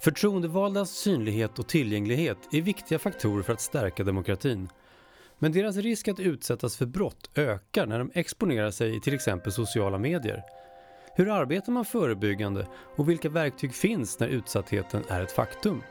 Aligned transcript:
Förtroendevaldas 0.00 0.90
synlighet 0.90 1.58
och 1.58 1.68
tillgänglighet 1.68 2.38
är 2.52 2.62
viktiga 2.62 2.98
faktorer 2.98 3.42
för 3.42 3.52
att 3.52 3.60
stärka 3.60 4.04
demokratin. 4.04 4.68
Men 5.38 5.52
deras 5.52 5.76
risk 5.76 6.08
att 6.08 6.20
utsättas 6.20 6.76
för 6.76 6.86
brott 6.86 7.30
ökar 7.34 7.86
när 7.86 7.98
de 7.98 8.10
exponerar 8.14 8.70
sig 8.70 8.96
i 8.96 9.00
till 9.00 9.14
exempel 9.14 9.52
sociala 9.52 9.98
medier. 9.98 10.42
Hur 11.14 11.28
arbetar 11.28 11.72
man 11.72 11.84
förebyggande 11.84 12.66
och 12.96 13.08
vilka 13.08 13.28
verktyg 13.28 13.74
finns 13.74 14.20
när 14.20 14.28
utsattheten 14.28 15.02
är 15.08 15.22
ett 15.22 15.32
faktum? 15.32 15.82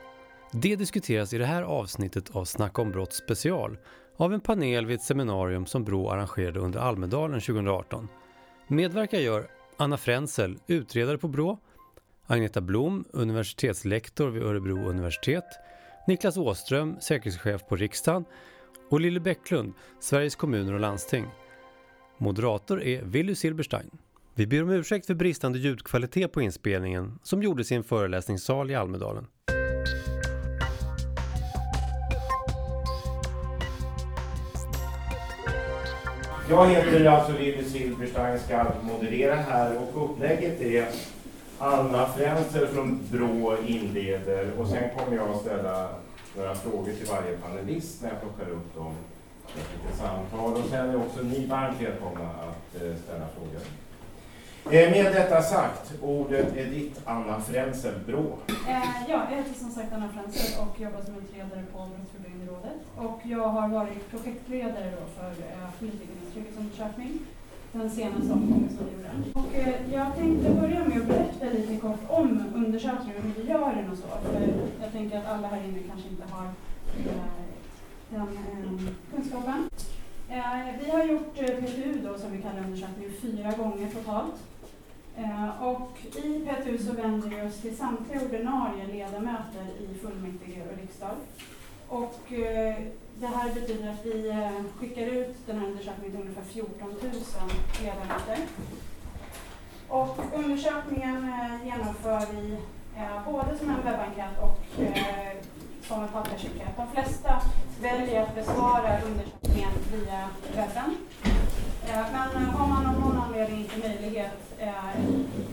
Det 0.52 0.76
diskuteras 0.76 1.32
i 1.32 1.38
det 1.38 1.46
här 1.46 1.62
avsnittet 1.62 2.36
av 2.36 2.44
Snacka 2.44 2.82
om 2.82 2.90
brott 2.90 3.12
special 3.12 3.78
av 4.16 4.34
en 4.34 4.40
panel 4.40 4.86
vid 4.86 4.96
ett 4.96 5.02
seminarium 5.02 5.66
som 5.66 5.84
Brå 5.84 6.10
arrangerade 6.10 6.60
under 6.60 6.80
Almedalen 6.80 7.40
2018. 7.40 8.08
Medverkar 8.66 9.18
gör 9.18 9.50
Anna 9.76 9.96
Frenzel, 9.96 10.58
utredare 10.66 11.18
på 11.18 11.28
Brå, 11.28 11.58
Agneta 12.30 12.60
Blom, 12.60 13.04
universitetslektor 13.12 14.28
vid 14.28 14.42
Örebro 14.42 14.88
universitet, 14.88 15.44
Niklas 16.06 16.36
Åström, 16.36 16.96
säkerhetschef 17.00 17.66
på 17.68 17.76
riksdagen 17.76 18.24
och 18.90 19.00
Lille 19.00 19.20
Bäcklund, 19.20 19.72
Sveriges 20.00 20.36
kommuner 20.36 20.72
och 20.72 20.80
landsting. 20.80 21.24
Moderator 22.18 22.82
är 22.82 23.02
Willy 23.02 23.34
Silberstein. 23.34 23.90
Vi 24.34 24.46
ber 24.46 24.62
om 24.62 24.70
ursäkt 24.70 25.06
för 25.06 25.14
bristande 25.14 25.58
ljudkvalitet 25.58 26.32
på 26.32 26.42
inspelningen 26.42 27.18
som 27.22 27.42
gjordes 27.42 27.72
i 27.72 27.74
en 27.74 27.84
föreläsningssal 27.84 28.70
i 28.70 28.74
Almedalen. 28.74 29.26
Jag 36.50 36.66
heter 36.66 37.04
alltså 37.04 37.32
Willy 37.32 37.64
Silberstein, 37.64 38.38
ska 38.38 38.66
moderera 38.82 39.34
här 39.34 39.76
och 39.76 40.04
upplägget 40.04 40.60
är 40.60 40.88
Anna 41.60 42.06
Frenzel 42.06 42.66
från 42.68 43.00
BRÅ 43.10 43.56
inleder 43.66 44.52
och 44.58 44.68
sen 44.68 44.90
kommer 44.96 45.16
jag 45.16 45.30
att 45.30 45.40
ställa 45.40 45.88
några 46.36 46.54
frågor 46.54 46.92
till 46.92 47.06
varje 47.06 47.36
panelist 47.36 48.02
när 48.02 48.08
jag 48.08 48.20
plockar 48.20 48.52
upp 48.52 48.74
dem 48.74 48.94
efter 49.48 49.90
ett 49.90 49.98
samtal. 49.98 50.52
Och 50.52 50.68
sen 50.70 50.90
är 50.90 50.96
också 50.96 51.22
ni 51.22 51.46
varmt 51.46 51.80
välkomna 51.80 52.28
att 52.28 52.82
eh, 52.82 52.96
ställa 53.04 53.26
frågor. 53.36 53.60
Eh, 54.70 54.90
med 54.90 55.12
detta 55.14 55.42
sagt, 55.42 55.92
ordet 56.02 56.56
är 56.56 56.64
ditt, 56.64 57.00
Anna 57.04 57.40
Frenzel, 57.40 57.94
BRÅ. 58.06 58.38
Eh, 58.68 58.82
ja, 59.08 59.26
jag 59.30 59.36
heter 59.36 59.54
som 59.54 59.70
sagt 59.70 59.92
Anna 59.92 60.08
Frenzel 60.08 60.66
och 60.66 60.80
jobbar 60.80 61.00
som 61.00 61.14
utredare 61.16 61.64
på 61.72 61.78
Brottsförebyggande 61.78 62.52
rådet. 62.52 62.80
Och 62.96 63.20
jag 63.24 63.48
har 63.48 63.68
varit 63.68 64.10
projektledare 64.10 64.90
då 64.90 65.20
för 65.20 65.30
eh, 65.30 65.68
trygghetsundersökning 66.32 67.18
den 67.72 67.90
senaste 67.90 68.32
omgången 68.32 68.68
som 68.68 68.86
vi 68.86 68.92
gjorde. 68.92 69.38
Och 69.40 69.54
eh, 69.54 69.92
jag 69.92 70.16
tänkte 70.16 70.50
börja 70.50 70.84
med 70.84 71.00
att 71.00 71.06
berätta 71.08 71.44
lite 71.44 71.76
kort 71.76 72.00
om 72.08 72.44
undersökningen, 72.54 73.22
hur 73.22 73.42
vi 73.42 73.50
gör 73.50 73.74
den 73.74 73.90
och 73.90 73.98
så. 73.98 74.30
För 74.32 74.48
jag 74.82 74.92
tänker 74.92 75.18
att 75.18 75.26
alla 75.26 75.48
här 75.48 75.64
inne 75.64 75.78
kanske 75.88 76.08
inte 76.08 76.24
har 76.30 76.44
eh, 76.44 77.12
den 78.10 78.20
eh, 78.20 78.92
kunskapen. 79.14 79.68
Eh, 80.28 80.84
vi 80.84 80.90
har 80.90 81.04
gjort 81.04 81.34
eh, 81.36 81.46
PTU 81.46 82.00
då, 82.04 82.18
som 82.18 82.32
vi 82.32 82.42
kallar 82.42 82.60
undersökningen, 82.64 83.12
fyra 83.22 83.52
gånger 83.52 83.88
totalt. 83.88 84.34
Eh, 85.16 85.62
och 85.62 85.98
i 86.16 86.46
PTU 86.46 86.78
så 86.78 86.92
vänder 86.92 87.28
vi 87.28 87.48
oss 87.48 87.60
till 87.60 87.76
samtliga 87.76 88.20
ordinarie 88.24 88.86
ledamöter 88.86 89.66
i 89.80 89.98
fullmäktige 89.98 90.62
och 90.72 90.78
riksdag. 90.80 91.16
Och 91.88 92.32
eh, 92.32 92.74
det 93.14 93.26
här 93.26 93.54
betyder 93.54 93.90
att 93.90 94.06
vi 94.06 94.28
eh, 94.28 94.50
skickar 94.80 95.06
ut 95.06 95.36
den 95.46 95.58
här 95.58 95.66
undersökningen 95.66 96.12
till 96.12 96.20
ungefär 96.20 96.42
14 96.42 96.88
000 96.88 97.12
ledamöter. 97.82 98.38
Och 99.88 100.18
undersökningen 100.34 101.32
eh, 101.32 101.66
genomför 101.66 102.26
vi 102.32 102.52
eh, 102.96 103.32
både 103.32 103.58
som 103.58 103.70
en 103.70 103.76
webbenkät 103.76 104.38
och 104.42 104.82
eh, 104.82 105.36
som 105.82 106.02
en 106.02 106.08
pappersenkät. 106.08 106.76
De 106.76 106.86
flesta 106.94 107.42
väljer 107.80 108.22
att 108.22 108.34
besvara 108.34 109.00
undersökningen 109.02 109.70
via 109.92 110.28
webben. 110.56 110.96
Eh, 111.88 112.06
men 112.12 112.44
har 112.44 112.66
man 112.66 112.86
av 112.86 113.00
någon 113.00 113.18
anledning 113.18 113.58
inte 113.58 113.88
möjlighet 113.88 114.32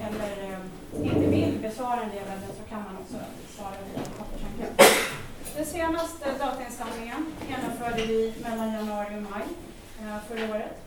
eller 0.01 0.57
inte 1.03 1.29
vill 1.29 1.59
besvara 1.61 2.01
en 2.01 2.09
del 2.09 2.23
webben 2.23 2.49
så 2.57 2.69
kan 2.69 2.83
man 2.83 2.97
också 3.01 3.17
svara 3.55 3.75
via 3.93 4.03
pappersenkät. 4.17 4.84
Den 5.55 5.65
senaste 5.65 6.31
datainsamlingen 6.39 7.25
genomförde 7.49 8.05
vi 8.05 8.33
mellan 8.43 8.73
januari 8.73 9.17
och 9.17 9.21
maj 9.31 9.43
eh, 10.01 10.17
förra 10.27 10.55
året. 10.55 10.81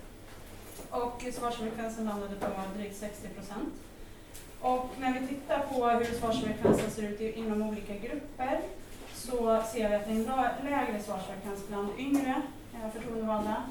Och 0.90 1.24
svarsfrekvensen 1.32 2.04
landade 2.04 2.34
på 2.34 2.46
drygt 2.76 2.96
60 2.96 3.28
procent. 3.28 3.74
Och 4.60 4.88
när 5.00 5.20
vi 5.20 5.26
tittar 5.26 5.58
på 5.58 5.88
hur 5.88 6.18
svarsfrekvensen 6.18 6.90
ser 6.90 7.02
ut 7.02 7.20
inom 7.20 7.62
olika 7.62 7.94
grupper 7.94 8.60
så 9.14 9.62
ser 9.72 9.88
vi 9.88 9.94
att 9.94 10.04
det 10.04 10.10
är 10.10 10.60
en 10.60 10.70
lägre 10.70 11.02
svarsfrekvens 11.02 11.68
bland 11.68 11.88
yngre 11.98 12.42
eh, 12.74 12.90
förtroendevalda 12.92 13.62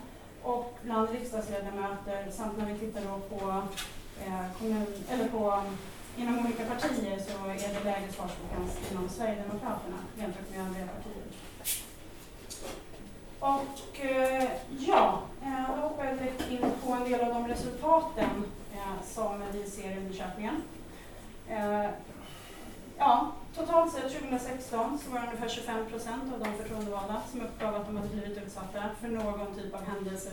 och 0.44 0.78
bland 0.84 1.09
riksdagsledamöter 1.09 2.31
samt 2.31 2.58
när 2.58 2.66
vi 2.66 2.79
tittar 2.79 3.02
då 3.02 3.38
på, 3.38 3.50
eh, 4.25 4.58
kommun, 4.59 4.85
eller 5.09 5.28
på 5.28 5.64
inom 6.17 6.39
olika 6.39 6.66
partier 6.66 7.19
så 7.19 7.47
är 7.50 7.73
det 7.73 7.83
lägre 7.83 8.11
svarsfrekvens 8.11 8.91
inom 8.91 9.09
Sverigedemokraterna 9.09 9.97
jämfört 10.19 10.50
med 10.50 10.67
övriga 10.67 10.88
partier. 10.88 11.23
Och 13.39 14.00
eh, 14.00 14.50
ja, 14.79 15.22
eh, 15.44 15.75
då 15.75 15.81
hoppar 15.81 16.05
jag 16.05 16.17
direkt 16.17 16.51
in 16.51 16.72
på 16.85 16.91
en 16.91 17.11
del 17.11 17.22
av 17.22 17.33
de 17.33 17.47
resultaten 17.47 18.44
eh, 18.73 19.05
som 19.05 19.44
vi 19.53 19.69
ser 19.69 19.91
i 19.91 19.97
undersökningen. 19.97 20.63
Ja, 22.97 23.31
totalt 23.55 23.94
sett 23.94 24.13
2016 24.13 24.99
så 24.99 25.11
var 25.11 25.19
det 25.19 25.25
ungefär 25.25 25.47
25 25.49 25.85
procent 25.85 26.34
av 26.34 26.39
de 26.39 26.63
förtroendevalda 26.63 27.22
som 27.31 27.41
uppgav 27.41 27.75
att 27.75 27.88
de 27.88 27.97
hade 27.97 28.09
blivit 28.09 28.38
utsatta 28.38 28.84
för 29.01 29.07
någon 29.07 29.55
typ 29.55 29.73
av 29.73 29.81
händelse 29.85 30.29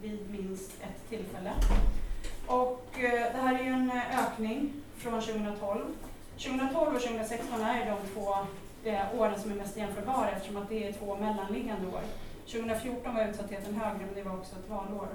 vid 0.00 0.30
minst 0.30 0.70
ett 0.82 1.08
tillfälle. 1.08 1.52
Och 2.46 2.86
det 2.94 3.40
här 3.42 3.54
är 3.54 3.64
ju 3.64 3.70
en 3.70 3.90
ökning 3.90 4.72
från 4.98 5.20
2012. 5.20 5.84
2012 6.38 6.94
och 6.94 7.02
2016 7.02 7.60
är 7.60 7.86
de 7.86 7.96
två 8.14 8.34
eh, 8.84 9.20
åren 9.20 9.40
som 9.40 9.50
är 9.50 9.54
mest 9.54 9.76
jämförbara 9.76 10.30
eftersom 10.30 10.56
att 10.56 10.68
det 10.68 10.88
är 10.88 10.92
två 10.92 11.16
mellanliggande 11.16 11.86
år. 11.86 12.00
2014 12.46 13.14
var 13.14 13.28
utsattheten 13.28 13.74
högre 13.74 14.06
men 14.06 14.14
det 14.14 14.22
var 14.22 14.36
också 14.36 14.56
ett 14.56 14.70
valår. 14.70 15.08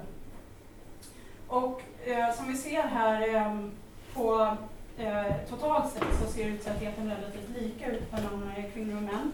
Och 1.48 1.82
eh, 2.06 2.34
som 2.34 2.48
vi 2.48 2.56
ser 2.56 2.82
här 2.82 3.34
eh, 3.34 3.58
på 4.14 4.56
eh, 4.98 5.36
totalt 5.48 5.92
sett 5.92 6.20
så 6.22 6.32
ser 6.32 6.46
utsattheten 6.46 7.10
relativt 7.10 7.62
lika 7.62 7.90
ut 7.90 8.12
mellan 8.12 8.52
kvinnor 8.74 8.96
och 8.96 9.02
män. 9.02 9.32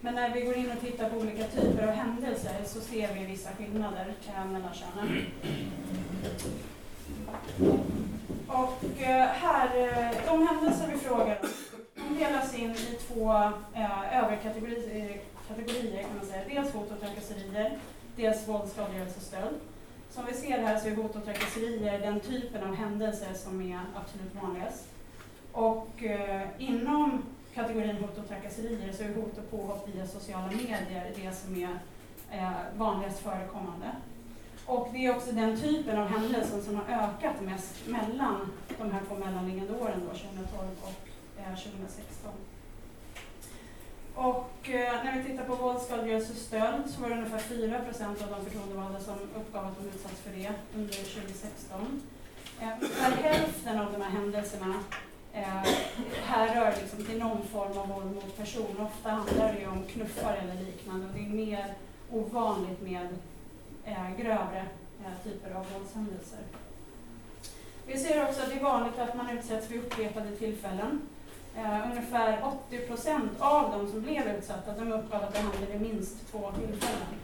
Men 0.00 0.14
när 0.14 0.34
vi 0.34 0.40
går 0.40 0.56
in 0.56 0.70
och 0.70 0.80
tittar 0.80 1.10
på 1.10 1.16
olika 1.16 1.44
typer 1.44 1.86
av 1.86 1.94
händelser 1.94 2.64
så 2.64 2.80
ser 2.80 3.14
vi 3.14 3.26
vissa 3.26 3.50
skillnader 3.50 4.14
eh, 4.36 4.44
mellan 4.44 4.74
könen. 4.74 5.26
Och 8.48 9.02
eh, 9.02 9.26
här, 9.26 9.66
eh, 9.76 10.26
de 10.26 10.46
händelser 10.46 10.88
vi 10.92 10.98
frågar 10.98 11.40
om 12.08 12.16
delas 12.18 12.58
in 12.58 12.70
i 12.70 12.98
två 13.08 13.32
eh, 13.74 14.24
överkategorier 14.24 15.10
eh, 15.10 15.16
kategorier, 15.48 16.02
kan 16.02 16.16
man 16.16 16.26
säga. 16.26 16.42
Dels 16.48 16.72
hot 16.72 16.90
och 16.90 17.00
trakasserier, 17.00 17.78
dels 18.16 18.48
våld, 18.48 18.68
skadegörelse 18.68 19.16
och 19.16 19.22
stöld. 19.22 19.56
Som 20.10 20.24
vi 20.26 20.34
ser 20.34 20.58
här 20.58 20.78
så 20.78 20.88
är 20.88 20.96
hot 20.96 21.16
och 21.16 21.24
trakasserier 21.24 21.98
den 21.98 22.20
typen 22.20 22.64
av 22.64 22.74
händelser 22.74 23.34
som 23.34 23.62
är 23.62 23.80
absolut 23.94 24.34
vanligast. 24.42 24.84
Och 25.52 26.02
eh, 26.02 26.48
inom 26.58 27.22
kategorin 27.54 27.96
hot 27.96 28.18
och 28.18 28.28
trakasserier 28.28 28.92
så 28.92 29.02
är 29.02 29.14
hot 29.14 29.38
och 29.38 29.50
påhopp 29.50 29.88
via 29.88 30.06
sociala 30.06 30.46
medier 30.46 31.12
det 31.16 31.32
som 31.32 31.56
är 31.56 31.78
eh, 32.30 32.50
vanligast 32.76 33.18
förekommande. 33.18 33.86
Och 34.66 34.88
det 34.92 35.06
är 35.06 35.16
också 35.16 35.32
den 35.32 35.60
typen 35.60 35.98
av 35.98 36.08
händelser 36.08 36.60
som 36.60 36.76
har 36.76 36.84
ökat 36.84 37.40
mest 37.40 37.86
mellan 37.86 38.52
de 38.78 38.90
här 38.90 39.00
två 39.08 39.14
mellanliggande 39.14 39.72
åren, 39.72 40.00
då, 40.00 40.18
2012 40.18 40.68
och 40.82 41.08
eh, 41.38 41.56
2016. 41.56 42.32
Och 44.14 44.70
eh, 44.70 45.04
när 45.04 45.18
vi 45.18 45.24
tittar 45.24 45.44
på 45.44 45.54
våldsskadegörelse 45.54 46.32
och 46.32 46.38
stöld 46.38 46.90
så 46.90 47.02
var 47.02 47.08
det 47.08 47.14
ungefär 47.14 47.38
4 47.38 47.80
procent 47.80 48.22
av 48.22 48.30
de 48.30 48.44
förtroendevalda 48.44 49.00
som 49.00 49.14
uppgav 49.14 49.66
att 49.66 49.78
de 49.78 49.88
utsatts 49.88 50.20
för 50.20 50.30
det 50.30 50.52
under 50.74 50.94
2016. 50.94 52.02
Eh, 52.60 52.68
ungefär 52.80 53.10
hälften 53.10 53.80
av 53.80 53.92
de 53.92 54.02
här 54.02 54.10
händelserna 54.10 54.74
eh, 55.32 55.68
härrör 56.24 56.74
liksom 56.80 57.04
till 57.04 57.18
någon 57.18 57.42
form 57.52 57.78
av 57.78 57.88
våld 57.88 58.14
mot 58.14 58.36
person. 58.36 58.76
Ofta 58.80 59.10
handlar 59.10 59.56
det 59.60 59.66
om 59.66 59.82
knuffar 59.82 60.36
eller 60.42 60.62
liknande. 60.62 61.06
och 61.06 61.12
Det 61.14 61.20
är 61.20 61.28
mer 61.28 61.74
ovanligt 62.10 62.82
med 62.82 63.08
Eh, 63.86 64.16
grövre 64.16 64.66
eh, 65.04 65.24
typer 65.24 65.50
av 65.50 65.66
våldshändelser. 65.72 66.38
Vi 67.86 67.98
ser 67.98 68.24
också 68.24 68.42
att 68.42 68.48
det 68.48 68.54
är 68.54 68.62
vanligt 68.62 68.98
att 68.98 69.16
man 69.16 69.38
utsätts 69.38 69.70
vid 69.70 69.80
upprepade 69.80 70.36
tillfällen. 70.36 71.00
Eh, 71.56 71.90
ungefär 71.90 72.44
80 72.68 72.78
procent 72.78 73.30
av 73.38 73.70
de 73.70 73.90
som 73.90 74.02
blev 74.02 74.28
utsatta 74.28 74.72
de 74.72 74.92
uppgav 74.92 75.22
att 75.22 75.32
det 75.34 75.38
hände 75.38 75.66
vid 75.72 75.80
minst 75.80 76.30
två 76.30 76.52
tillfällen. 76.52 77.14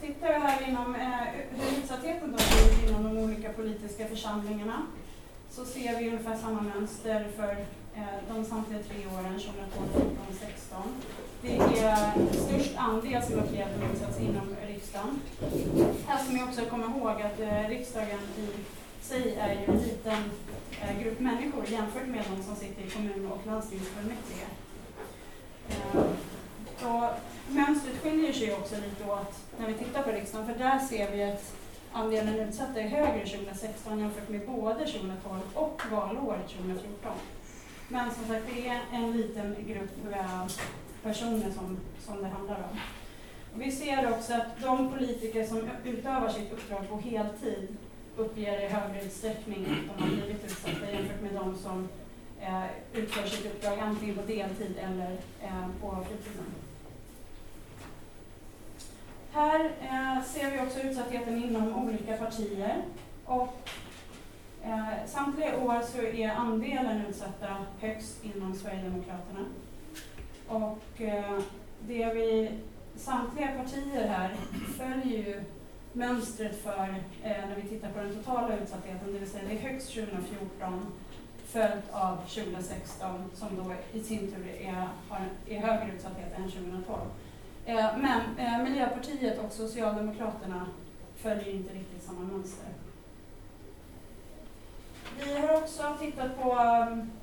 Tittar 0.00 0.28
vi 0.28 0.34
här 0.34 0.68
inom 0.68 0.94
eh, 0.94 1.26
hur 1.50 1.78
utsattheten 1.78 2.38
ser 2.38 2.72
ut 2.72 2.88
inom 2.88 3.04
de 3.04 3.22
olika 3.22 3.52
politiska 3.52 4.06
församlingarna 4.06 4.86
så 5.50 5.64
ser 5.64 5.98
vi 5.98 6.08
ungefär 6.08 6.36
samma 6.36 6.60
mönster 6.60 7.26
för 7.36 7.50
eh, 7.94 8.34
de 8.34 8.44
samtliga 8.44 8.82
tre 8.82 9.06
åren, 9.06 9.40
2012, 9.40 9.88
2014 9.92 10.16
2016. 10.26 10.82
Det 11.42 11.56
är 11.56 12.12
störst 12.32 12.76
andel 12.76 13.22
som 13.22 13.38
uppger 13.38 13.64
att 13.64 13.80
de 13.80 13.86
utsatts 13.86 14.20
inom 14.20 14.56
riksdagen. 14.92 15.20
Här 16.06 16.24
ska 16.24 16.32
man 16.32 16.48
också 16.48 16.64
komma 16.64 16.84
ihåg 16.84 17.22
att 17.22 17.40
eh, 17.40 17.68
riksdagen 17.68 18.18
i 18.38 18.48
sig 19.04 19.34
är 19.34 19.52
ju 19.52 19.64
en 19.64 19.78
liten 19.78 20.30
eh, 20.82 21.02
grupp 21.02 21.20
människor 21.20 21.66
jämfört 21.68 22.06
med 22.06 22.24
de 22.36 22.42
som 22.42 22.56
sitter 22.56 22.82
i 22.82 22.90
kommun 22.90 23.32
och 23.32 23.46
landstingsfullmäktige. 23.46 24.46
Eh, 25.68 26.00
och 26.88 27.10
mönstret 27.48 28.02
skiljer 28.02 28.32
sig 28.32 28.52
också 28.52 28.74
lite 28.74 29.10
åt 29.10 29.34
när 29.58 29.66
vi 29.66 29.74
tittar 29.74 30.02
på 30.02 30.10
riksdagen, 30.10 30.46
för 30.46 30.54
där 30.54 30.78
ser 30.78 31.10
vi 31.10 31.22
att 31.22 31.54
andelen 31.92 32.34
utsatta 32.34 32.80
är 32.80 32.88
högre 32.88 33.26
2016 33.26 33.98
jämfört 33.98 34.28
med 34.28 34.46
både 34.46 34.86
2012 34.86 35.40
och 35.54 35.82
valåret 35.90 36.48
2014. 36.48 37.12
Men 37.88 38.14
som 38.14 38.26
sagt, 38.26 38.46
det 38.54 38.68
är 38.68 38.80
en 38.92 39.12
liten 39.12 39.56
grupp 39.68 40.14
personer 41.02 41.50
som, 41.50 41.78
som 42.06 42.22
det 42.22 42.28
handlar 42.28 42.56
om. 42.56 42.78
Vi 43.56 43.72
ser 43.72 44.10
också 44.12 44.34
att 44.34 44.60
de 44.62 44.92
politiker 44.92 45.44
som 45.44 45.70
utövar 45.84 46.28
sitt 46.28 46.52
uppdrag 46.52 46.88
på 46.88 46.96
heltid 46.96 47.68
uppger 48.16 48.60
i 48.60 48.68
högre 48.68 49.04
utsträckning 49.04 49.66
att 49.66 49.98
de 49.98 50.02
har 50.02 50.10
blivit 50.10 50.44
utsatta 50.44 50.92
jämfört 50.92 51.22
med 51.22 51.34
de 51.34 51.56
som 51.56 51.88
eh, 52.40 52.64
utför 52.92 53.28
sitt 53.28 53.46
uppdrag 53.46 53.78
antingen 53.78 54.14
på 54.14 54.22
deltid 54.22 54.76
eller 54.78 55.12
eh, 55.42 55.66
på 55.80 55.98
fritiden. 56.08 56.46
Här 59.32 59.64
eh, 59.64 60.24
ser 60.24 60.50
vi 60.50 60.60
också 60.60 60.80
utsattheten 60.80 61.44
inom 61.44 61.86
olika 61.86 62.16
partier. 62.16 62.82
Och, 63.24 63.68
eh, 64.62 65.06
samtliga 65.06 65.58
år 65.58 65.82
så 65.82 66.02
är 66.02 66.30
andelen 66.30 67.06
utsatta 67.08 67.56
högst 67.80 68.24
inom 68.24 68.54
Sverigedemokraterna. 68.54 69.44
Och 70.48 71.00
eh, 71.00 71.38
det 71.80 72.14
vi, 72.14 72.50
samtliga 73.04 73.48
partier 73.62 74.08
här 74.08 74.36
följer 74.78 75.18
ju 75.18 75.42
mönstret 75.92 76.62
för 76.62 76.94
eh, 77.22 77.48
när 77.48 77.56
vi 77.62 77.68
tittar 77.68 77.92
på 77.92 77.98
den 77.98 78.14
totala 78.14 78.56
utsattheten, 78.56 79.12
det 79.12 79.18
vill 79.18 79.30
säga 79.30 79.48
det 79.48 79.54
är 79.54 79.72
högst 79.72 79.94
2014 79.94 80.86
följt 81.46 81.92
av 81.92 82.16
2016 82.16 83.30
som 83.34 83.48
då 83.56 83.74
i 83.92 84.02
sin 84.02 84.18
tur 84.18 84.48
är, 84.60 84.88
har, 85.08 85.20
är 85.48 85.60
högre 85.60 85.94
utsatthet 85.94 86.32
än 86.36 86.50
2012. 86.50 87.00
Eh, 87.66 87.86
men 87.98 88.20
eh, 88.38 88.62
Miljöpartiet 88.62 89.38
och 89.38 89.52
Socialdemokraterna 89.52 90.66
följer 91.16 91.54
inte 91.54 91.74
riktigt 91.74 92.02
samma 92.02 92.20
mönster. 92.20 92.68
Vi 95.24 95.38
har 95.38 95.56
också 95.56 95.96
tittat 96.00 96.42
på, 96.42 96.50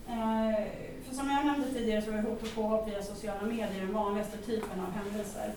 eh, 0.07 0.65
för 1.05 1.15
som 1.15 1.29
jag 1.29 1.45
nämnde 1.45 1.69
tidigare 1.69 2.01
så 2.01 2.11
är 2.11 2.21
hot 2.21 2.43
och 2.43 2.55
påhopp 2.55 2.87
via 2.87 3.03
sociala 3.03 3.41
medier 3.41 3.81
den 3.81 3.93
vanligaste 3.93 4.37
typen 4.37 4.79
av 4.79 4.91
händelser. 4.91 5.53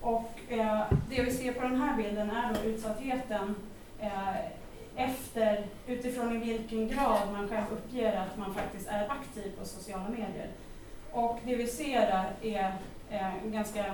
Och 0.00 0.32
eh, 0.48 0.82
det 1.10 1.22
vi 1.22 1.30
ser 1.30 1.52
på 1.52 1.62
den 1.62 1.80
här 1.80 1.96
bilden 1.96 2.30
är 2.30 2.54
då 2.54 2.60
utsattheten 2.60 3.54
eh, 4.00 4.36
efter, 4.96 5.66
utifrån 5.86 6.36
i 6.36 6.38
vilken 6.38 6.88
grad 6.88 7.32
man 7.32 7.48
själv 7.48 7.64
uppger 7.72 8.16
att 8.16 8.38
man 8.38 8.54
faktiskt 8.54 8.88
är 8.88 9.10
aktiv 9.10 9.52
på 9.58 9.64
sociala 9.64 10.08
medier. 10.08 10.48
Och 11.12 11.38
det 11.44 11.56
vi 11.56 11.66
ser 11.66 12.00
där 12.00 12.32
är 12.42 12.72
eh, 13.10 13.50
ganska 13.52 13.84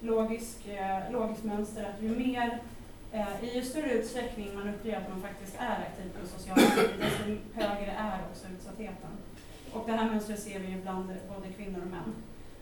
logisk, 0.00 0.68
eh, 0.68 1.12
logiskt 1.12 1.44
mönster 1.44 1.84
att 1.84 2.02
ju 2.02 2.08
mer 2.08 2.58
eh, 3.12 3.44
i 3.44 3.56
ju 3.56 3.62
större 3.62 3.90
utsträckning 3.90 4.54
man 4.54 4.68
uppger 4.68 4.96
att 4.96 5.08
man 5.08 5.22
faktiskt 5.22 5.56
är 5.58 5.78
aktiv 5.88 6.10
på 6.20 6.26
sociala 6.26 6.62
medier, 6.62 6.98
desto 6.98 7.60
högre 7.60 7.92
är 7.92 8.18
också 8.30 8.46
utsattheten. 8.58 9.10
Och 9.72 9.86
det 9.86 9.92
här 9.92 10.10
mönstret 10.10 10.40
ser 10.40 10.58
vi 10.58 10.66
ju 10.66 10.82
bland 10.82 11.06
både 11.06 11.52
kvinnor 11.56 11.80
och 11.80 11.90
män. 11.90 12.14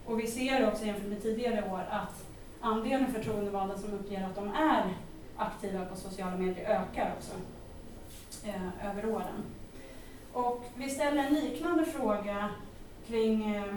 Och 0.07 0.21
vi 0.21 0.27
ser 0.27 0.69
också 0.69 0.85
jämfört 0.85 1.09
med 1.09 1.23
tidigare 1.23 1.73
år 1.73 1.85
att 1.91 2.25
andelen 2.63 3.13
förtroendevalda 3.13 3.79
som 3.79 3.93
uppger 3.93 4.25
att 4.25 4.35
de 4.35 4.49
är 4.49 4.95
aktiva 5.37 5.85
på 5.85 5.97
sociala 5.97 6.37
medier 6.37 6.71
ökar 6.71 7.15
också 7.19 7.33
eh, 8.47 8.91
över 8.91 9.07
åren. 9.07 9.45
Och 10.33 10.65
vi 10.77 10.91
ställer 10.91 11.25
en 11.25 11.35
liknande 11.35 11.85
fråga 11.85 12.49
kring 13.07 13.55
eh, 13.55 13.77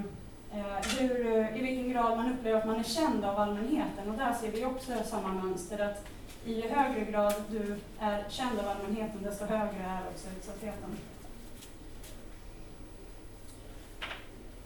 eh 0.51 0.99
hur, 0.99 1.27
eh, 1.27 1.57
i 1.57 1.61
vilken 1.61 1.89
grad 1.89 2.17
man 2.17 2.33
upplever 2.33 2.59
att 2.59 2.67
man 2.67 2.79
är 2.79 2.83
känd 2.83 3.25
av 3.25 3.39
allmänheten. 3.39 4.09
Och 4.09 4.17
där 4.17 4.33
ser 4.33 4.51
vi 4.51 4.65
också 4.65 4.91
samma 5.05 5.33
mönster, 5.33 5.79
att 5.79 6.07
i 6.45 6.53
ju 6.53 6.69
högre 6.69 7.11
grad 7.11 7.33
du 7.49 7.75
är 7.99 8.23
känd 8.29 8.59
av 8.59 8.67
allmänheten, 8.67 9.23
desto 9.23 9.45
högre 9.45 9.83
är 9.83 10.01
också 10.13 10.27
utsattheten. 10.37 10.97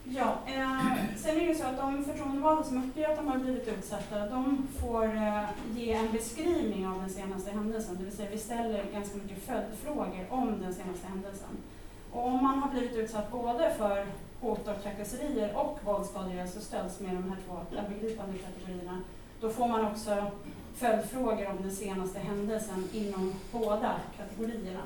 Ja, 0.04 0.38
eh, 0.46 0.94
sen 1.18 1.38
är 1.38 1.48
det 1.48 1.56
så 1.56 1.66
att 1.66 1.78
de 1.78 2.06
förtroendevalda 2.06 2.64
som 2.64 2.84
uppger 2.84 3.10
att 3.10 3.18
de 3.18 3.28
har 3.28 3.38
blivit 3.38 3.68
utsatta, 3.68 4.28
de 4.30 4.68
får 4.82 5.06
eh, 5.06 5.44
ge 5.76 5.94
en 5.94 6.12
beskrivning 6.12 6.88
av 6.88 7.00
den 7.00 7.10
senaste 7.10 7.52
händelsen, 7.52 7.96
det 8.00 8.04
vill 8.04 8.14
säga 8.14 8.30
vi 8.32 8.38
ställer 8.38 8.84
ganska 8.94 9.18
mycket 9.18 9.44
följdfrågor 9.44 10.26
om 10.30 10.62
den 10.62 10.74
senaste 10.74 11.08
händelsen. 11.08 11.58
Och 12.12 12.28
om 12.28 12.44
man 12.44 12.60
har 12.60 12.72
blivit 12.72 12.96
utsatt 12.96 13.32
både 13.32 13.74
för 13.78 14.06
hot 14.42 14.68
och 14.68 14.84
trakasserier 14.84 15.58
och 15.58 15.80
våldsskadegörelse 15.86 16.62
ställs 16.62 17.00
med 17.00 17.16
de 17.16 17.24
här 17.24 17.38
två 17.48 17.78
övergripande 17.78 18.38
kategorierna, 18.38 19.02
då 19.42 19.50
får 19.50 19.68
man 19.68 19.86
också 19.86 20.32
följdfrågor 20.76 21.50
om 21.50 21.62
den 21.62 21.72
senaste 21.72 22.20
händelsen 22.20 22.90
inom 22.94 23.34
båda 23.52 23.96
kategorierna. 24.18 24.82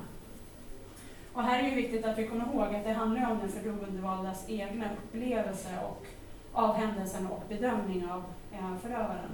Och 1.34 1.44
här 1.44 1.60
är 1.60 1.70
det 1.70 1.76
viktigt 1.76 2.06
att 2.06 2.18
vi 2.18 2.28
kommer 2.28 2.46
ihåg 2.46 2.76
att 2.76 2.84
det 2.84 2.94
handlar 2.94 3.32
om 3.32 3.40
den 3.40 3.50
förtroendevaldas 3.50 4.50
egna 4.50 4.86
upplevelse 4.94 5.70
och 5.84 6.06
av 6.54 6.76
händelsen 6.76 7.28
och 7.28 7.44
bedömning 7.50 8.08
av 8.12 8.24
eh, 8.52 8.78
förövaren. 8.82 9.32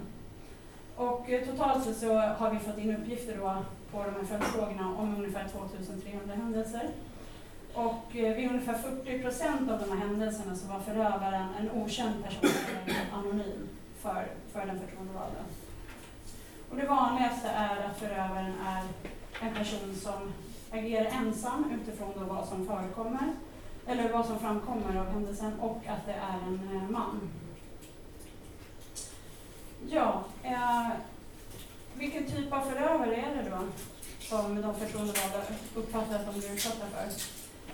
Och 0.96 1.30
eh, 1.30 1.44
totalt 1.44 1.84
sett 1.84 1.96
så 1.96 2.18
har 2.18 2.50
vi 2.50 2.58
fått 2.58 2.78
in 2.78 2.96
uppgifter 2.96 3.36
då 3.38 3.56
på 3.92 4.04
de 4.04 4.10
här 4.10 4.24
följdfrågorna 4.24 4.88
om 4.98 5.16
ungefär 5.16 5.48
2300 5.48 6.34
händelser. 6.34 6.88
Och 7.74 8.16
eh, 8.16 8.36
vid 8.36 8.50
ungefär 8.50 8.74
40 8.74 9.22
procent 9.22 9.70
av 9.70 9.78
de 9.78 9.90
här 9.90 10.06
händelserna 10.06 10.56
så 10.56 10.68
var 10.68 10.80
förövaren 10.80 11.46
en 11.60 11.70
okänd 11.70 12.24
person 12.24 12.50
anonym 13.12 13.68
för, 13.98 14.26
för 14.52 14.66
den 14.66 14.80
förtroendevalda. 14.80 15.40
Och 16.70 16.76
det 16.76 16.86
vanligaste 16.86 17.48
är 17.48 17.76
att 17.76 17.98
förövaren 17.98 18.54
är 18.66 18.82
en 19.46 19.54
person 19.54 19.94
som 19.94 20.32
agerar 20.72 21.04
ensam 21.06 21.80
utifrån 21.82 22.12
då 22.18 22.34
vad 22.34 22.48
som 22.48 22.66
förekommer, 22.66 23.32
eller 23.86 24.12
vad 24.12 24.26
som 24.26 24.38
framkommer 24.38 25.00
av 25.00 25.06
händelsen, 25.06 25.60
och 25.60 25.82
att 25.86 26.06
det 26.06 26.12
är 26.12 26.38
en 26.46 26.76
eh, 26.76 26.90
man. 26.90 27.20
Ja, 29.88 30.24
eh, 30.42 30.88
vilken 31.94 32.26
typ 32.26 32.52
av 32.52 32.60
förövare 32.60 33.16
är 33.16 33.42
det 33.42 33.50
då 33.50 33.58
som 34.20 34.62
de 34.62 34.74
förtroendevalda 34.74 35.42
uppfattar 35.74 36.16
att 36.16 36.26
de 36.32 36.40
blir 36.40 36.52
utsatta 36.52 36.86
för? 36.86 37.12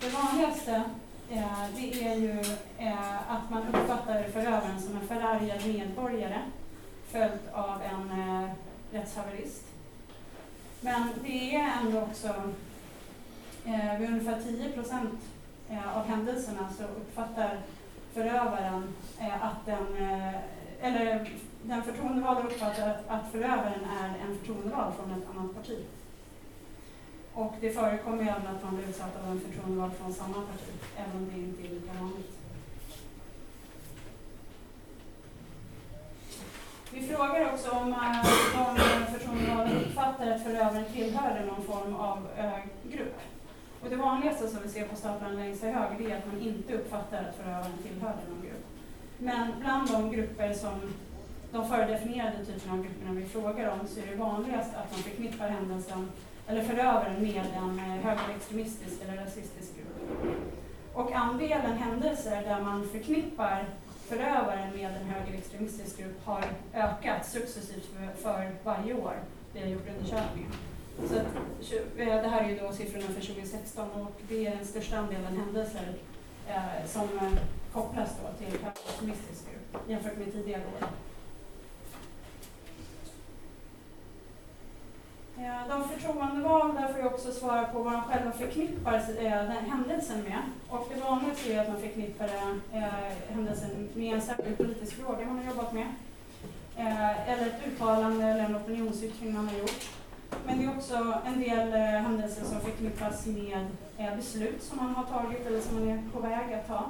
Det 0.01 0.09
vanligaste 0.09 0.83
eh, 1.31 1.65
det 1.77 2.05
är 2.05 2.15
ju 2.15 2.41
eh, 2.79 3.33
att 3.33 3.51
man 3.51 3.63
uppfattar 3.69 4.23
förövaren 4.23 4.81
som 4.81 4.97
en 4.97 5.09
förargad 5.09 5.67
medborgare 5.67 6.43
följt 7.09 7.53
av 7.53 7.83
en 7.83 8.11
eh, 8.21 8.51
rättshaverist. 8.93 9.65
Men 10.81 11.09
det 11.25 11.55
är 11.55 11.73
ändå 11.83 12.01
också 12.01 12.35
eh, 13.67 13.99
vid 13.99 14.11
ungefär 14.11 14.41
10 14.43 14.73
procent 14.73 15.21
eh, 15.71 15.99
av 15.99 16.07
händelserna 16.07 16.69
så 16.79 16.83
uppfattar 16.83 17.59
förövaren 18.15 18.95
eh, 19.21 19.45
att 19.45 19.67
den, 19.67 19.97
eh, 19.97 20.35
eller 20.81 21.31
den 21.63 21.83
förtroendevalda 21.83 22.43
uppfattar 22.43 22.97
att 23.09 23.33
förövaren 23.33 23.85
är 24.03 24.09
en 24.27 24.39
förtroendevald 24.39 24.95
från 24.95 25.11
ett 25.11 25.29
annat 25.37 25.55
parti. 25.55 25.85
Och 27.35 27.55
det 27.61 27.71
förekommer 27.71 28.23
ju 28.23 28.29
även 28.29 28.47
att 28.47 28.65
man 28.65 28.77
blir 28.77 28.89
utsatt 28.89 29.17
av 29.25 29.31
en 29.31 29.41
förtroendevald 29.41 29.93
från 29.93 30.13
samma 30.13 30.35
parti, 30.35 30.73
även 30.97 31.17
om 31.17 31.31
det 31.35 31.41
inte 31.41 31.63
är 31.63 31.75
lika 31.75 31.93
vanligt. 32.01 32.33
Vi 36.91 37.07
frågar 37.07 37.53
också 37.53 37.71
om 37.71 37.93
eh, 37.93 38.25
de 38.55 39.19
förtroendevalda 39.19 39.81
uppfattar 39.81 40.31
att 40.31 40.43
förövaren 40.43 40.85
tillhörde 40.93 41.45
någon 41.45 41.63
form 41.65 41.95
av 41.95 42.29
eh, 42.37 42.93
grupp. 42.93 43.17
Och 43.87 43.93
det 43.93 43.99
vanligaste 43.99 44.49
som 44.49 44.63
vi 44.63 44.69
ser 44.69 44.89
på 44.89 44.97
staplarna 44.97 45.35
längst 45.35 45.61
till 45.61 45.71
höger 45.71 46.11
är 46.11 46.17
att 46.17 46.27
man 46.27 46.41
inte 46.41 46.75
uppfattar 46.75 47.19
att 47.19 47.37
förövaren 47.37 47.79
tillhörde 47.83 48.19
någon 48.29 48.43
grupp. 48.43 48.67
Men 49.19 49.53
bland 49.61 49.91
de 49.91 50.11
grupper 50.11 50.53
som 50.53 50.81
de 51.53 51.69
fördefinierade 51.69 52.45
typerna 52.45 52.73
av 52.73 52.83
grupperna 52.83 53.13
vi 53.13 53.25
frågar 53.25 53.71
om 53.71 53.87
så 53.87 54.01
är 54.01 54.07
det 54.07 54.17
vanligast 54.17 54.75
att 54.75 54.93
man 54.93 55.01
förknippar 55.01 55.49
händelsen 55.49 56.09
eller 56.47 56.63
förövaren 56.63 57.23
med 57.23 57.45
en 57.57 57.79
eh, 57.79 58.05
högerextremistisk 58.05 59.03
eller 59.03 59.23
rasistisk 59.23 59.73
grupp. 59.77 60.37
Och 60.93 61.13
andelen 61.13 61.73
händelser 61.73 62.43
där 62.43 62.61
man 62.61 62.89
förknippar 62.89 63.65
förövaren 64.09 64.77
med 64.77 64.91
en 64.91 65.07
högerextremistisk 65.07 65.99
grupp 65.99 66.25
har 66.25 66.45
ökat 66.75 67.27
successivt 67.27 67.87
för, 67.87 68.23
för 68.23 68.51
varje 68.65 68.95
år 68.95 69.15
vi 69.53 69.61
har 69.61 69.67
gjort 69.67 69.89
undersökningen. 69.89 70.53
Så 71.05 71.15
att, 71.15 71.27
eh, 71.97 72.07
det 72.07 72.29
här 72.29 72.45
är 72.45 72.49
ju 72.49 72.59
då 72.59 72.73
siffrorna 72.73 73.07
för 73.07 73.21
2016 73.21 73.91
och 73.91 74.21
det 74.29 74.47
är 74.47 74.57
den 74.57 74.67
största 74.67 74.99
andelen 74.99 75.37
händelser 75.37 75.95
eh, 76.49 76.87
som 76.87 77.03
eh, 77.03 77.39
kopplas 77.73 78.11
då 78.23 78.45
till 78.45 78.59
optimistisk 78.67 79.45
grupp 79.51 79.89
jämfört 79.89 80.19
med 80.19 80.33
tidigare 80.33 80.63
år. 80.63 80.89
De 85.69 85.89
förtroendevalda 85.89 86.89
får 86.89 87.01
ju 87.01 87.07
också 87.07 87.33
svara 87.33 87.65
på 87.65 87.83
vad 87.83 87.93
de 87.93 88.03
själva 88.03 88.33
förknippar 88.33 88.95
eh, 88.95 89.31
den 89.31 89.71
händelsen 89.71 90.23
med. 90.23 90.43
Och 90.69 90.89
det 90.95 91.01
vanligaste 91.01 91.53
är 91.53 91.61
att 91.61 91.69
man 91.69 91.81
förknippar 91.81 92.31
händelsen 93.29 93.89
med 93.95 94.15
en 94.15 94.23
särskild 94.23 94.57
politisk 94.57 94.97
fråga 94.97 95.27
man 95.27 95.39
har 95.39 95.45
jobbat 95.45 95.73
med. 95.73 95.87
Eller 97.27 97.47
ett 97.47 97.67
uttalande 97.67 98.25
eller 98.25 98.45
en 98.45 98.57
opinionsyttring 98.57 99.35
man 99.35 99.49
har 99.49 99.59
gjort. 99.59 99.89
Men 100.47 100.59
det 100.59 100.65
är 100.65 100.77
också 100.77 101.15
en 101.27 101.41
del 101.41 101.73
eh, 101.73 101.81
händelser 101.81 102.45
som 102.45 102.61
förknippas 102.61 103.27
med 103.27 103.67
eh, 103.99 104.17
beslut 104.17 104.63
som 104.63 104.77
man 104.77 104.95
har 104.95 105.05
tagit 105.05 105.47
eller 105.47 105.61
som 105.61 105.75
man 105.75 105.89
är 105.89 106.03
på 106.13 106.21
väg 106.21 106.55
att 106.55 106.69
ta. 106.69 106.85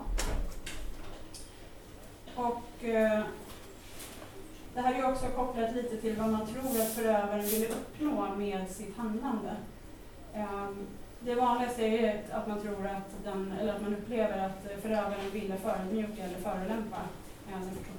Och 2.35 2.85
eh, 2.85 3.23
det 4.75 4.81
här 4.81 4.95
är 4.95 5.13
också 5.13 5.27
kopplat 5.27 5.75
lite 5.75 5.97
till 5.97 6.17
vad 6.17 6.29
man 6.29 6.47
tror 6.47 6.83
att 6.83 6.93
förövaren 6.93 7.47
vill 7.47 7.65
uppnå 7.71 8.37
med 8.37 8.71
sitt 8.71 8.97
handlande. 8.97 9.57
Ehm, 10.35 10.87
det 11.21 11.35
vanligaste 11.35 11.83
är 11.83 12.23
att 12.33 12.49
man 12.49 12.61
tror 12.61 12.87
att 12.87 13.25
den, 13.25 13.53
eller 13.61 13.75
att 13.75 13.83
man 13.83 13.95
upplever 13.95 14.39
att 14.39 14.83
förövaren 14.83 15.31
ville 15.33 15.57
förödmjuka 15.57 16.23
eller 16.23 16.39
förolämpa 16.39 16.97
sin. 17.49 17.96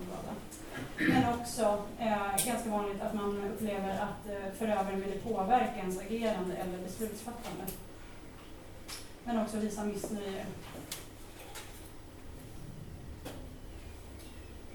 Men 0.98 1.34
också 1.34 1.84
eh, 2.00 2.46
ganska 2.46 2.70
vanligt 2.70 3.02
att 3.02 3.14
man 3.14 3.44
upplever 3.54 3.90
att 3.90 4.30
eh, 4.30 4.54
förövaren 4.58 5.02
ville 5.02 5.20
påverka 5.20 5.80
ens 5.80 6.00
agerande 6.00 6.56
eller 6.56 6.78
beslutsfattande. 6.78 7.64
Men 9.24 9.42
också 9.42 9.58
visa 9.58 9.84
missnöje. 9.84 10.46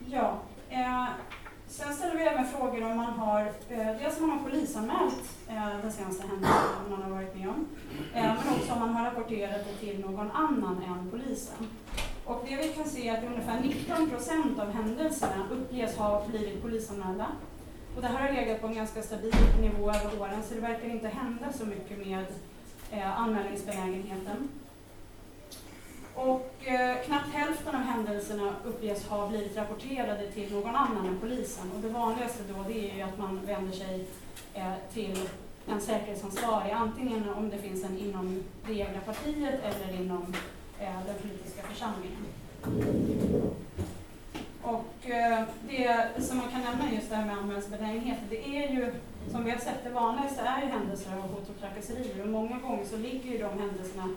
Ja, 0.07 0.39
eh, 0.71 1.07
Sen 1.73 1.95
ställer 1.95 2.15
vi 2.15 2.23
även 2.23 2.47
frågor 2.47 2.85
om 2.85 2.97
man 2.97 3.13
har, 3.13 3.41
eh, 3.69 3.97
dels 3.99 4.21
om 4.21 4.29
man 4.29 4.39
har 4.39 4.51
polisanmält 4.51 5.25
eh, 5.49 5.69
den 5.83 5.93
senaste 5.93 6.27
händelsen 6.27 6.91
man 6.91 7.03
har 7.03 7.11
varit 7.11 7.37
med 7.37 7.49
om, 7.49 7.67
eh, 8.15 8.23
men 8.23 8.55
också 8.55 8.73
om 8.73 8.79
man 8.79 8.95
har 8.95 9.05
rapporterat 9.05 9.67
det 9.67 9.87
till 9.87 10.01
någon 10.01 10.31
annan 10.31 10.83
än 10.83 11.11
polisen. 11.11 11.57
Och 12.25 12.45
det 12.49 12.57
vi 12.57 12.69
kan 12.69 12.85
se 12.85 13.09
är 13.09 13.19
att 13.19 13.25
ungefär 13.25 13.61
19 13.61 14.11
procent 14.11 14.61
av 14.61 14.71
händelserna 14.71 15.47
uppges 15.51 15.97
ha 15.97 16.27
blivit 16.29 16.63
polisanmälda. 16.63 17.27
Och 17.97 18.03
det 18.03 18.09
här 18.09 18.29
har 18.29 18.35
legat 18.35 18.61
på 18.61 18.67
en 18.67 18.75
ganska 18.75 19.03
stabil 19.03 19.35
nivå 19.61 19.91
över 19.91 20.21
åren, 20.21 20.43
så 20.49 20.55
det 20.55 20.61
verkar 20.61 20.89
inte 20.89 21.09
hända 21.09 21.53
så 21.53 21.67
mycket 21.67 22.07
med 22.07 22.27
eh, 22.91 23.21
anmälningsbenägenheten. 23.21 24.49
Och 26.15 26.53
eh, 26.65 26.97
knappt 27.05 27.35
hälften 27.35 27.75
av 27.75 27.81
händelserna 27.81 28.55
uppges 28.65 29.07
ha 29.07 29.29
blivit 29.29 29.57
rapporterade 29.57 30.31
till 30.31 30.53
någon 30.53 30.77
annan 30.77 31.07
än 31.07 31.21
polisen. 31.21 31.73
Och 31.75 31.81
det 31.81 31.89
vanligaste 31.89 32.43
då 32.49 32.65
det 32.69 32.91
är 32.91 32.97
ju 32.97 33.03
att 33.03 33.19
man 33.19 33.41
vänder 33.47 33.73
sig 33.73 34.07
eh, 34.55 34.73
till 34.93 35.29
en 35.67 35.81
säkerhetsansvarig, 35.81 36.71
antingen 36.71 37.29
om 37.29 37.51
det 37.51 37.59
finns 37.59 37.85
en 37.85 37.99
inom 37.99 38.45
det 38.67 38.73
egna 38.73 39.01
partiet 39.01 39.61
eller 39.65 40.01
inom 40.03 40.35
eh, 40.81 41.07
den 41.07 41.15
politiska 41.23 41.63
församlingen. 41.63 42.27
Och 44.63 45.11
eh, 45.11 45.45
det 45.69 46.23
som 46.23 46.37
man 46.37 46.51
kan 46.51 46.61
nämna 46.61 46.93
just 46.93 47.11
det 47.11 47.17
här 47.17 47.27
med 47.27 47.39
anmälningsbenägenheten, 47.39 48.25
det 48.31 48.49
är 48.49 48.69
ju 48.69 48.93
som 49.31 49.45
vi 49.45 49.51
har 49.51 49.59
sett, 49.59 49.85
det 49.85 49.91
vanligaste 49.91 50.41
är 50.41 50.63
ju 50.63 50.69
händelser 50.69 51.13
av 51.13 51.23
hot 51.23 51.49
och 51.49 51.61
trakasserier 51.61 52.23
och 52.23 52.29
många 52.29 52.59
gånger 52.59 52.85
så 52.85 52.97
ligger 52.97 53.31
ju 53.31 53.39
de 53.39 53.59
händelserna 53.59 54.09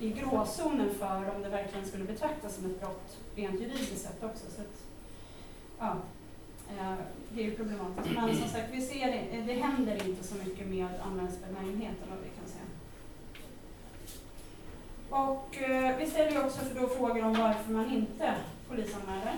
i 0.00 0.10
gråzonen 0.10 0.90
för 0.98 1.34
om 1.36 1.42
det 1.42 1.48
verkligen 1.48 1.86
skulle 1.86 2.04
betraktas 2.04 2.54
som 2.54 2.64
ett 2.66 2.80
brott 2.80 3.16
rent 3.34 3.60
juridiskt 3.60 4.02
sett 4.02 4.24
också. 4.24 4.44
Så 4.56 4.60
att, 4.60 4.76
ja, 5.78 5.96
eh, 6.70 6.94
det 7.32 7.40
är 7.40 7.44
ju 7.44 7.56
problematiskt. 7.56 8.14
Men 8.14 8.36
som 8.36 8.48
sagt, 8.48 8.68
vi 8.72 8.82
ser 8.82 9.06
det, 9.06 9.42
det 9.46 9.52
händer 9.52 10.08
inte 10.08 10.24
så 10.24 10.34
mycket 10.34 10.66
med 10.66 10.88
anmälningsbenägenheten 11.06 12.08
vad 12.10 12.18
vi 12.18 12.30
kan 12.38 12.48
säga. 12.48 12.68
Och 15.10 15.62
eh, 15.62 15.96
vi 15.98 16.06
ställer 16.06 16.30
ju 16.30 16.40
också 16.40 16.58
för 16.58 16.80
då 16.80 16.88
frågor 16.88 17.24
om 17.24 17.34
varför 17.34 17.72
man 17.72 17.90
inte 17.90 18.34
polisanmäler. 18.68 19.34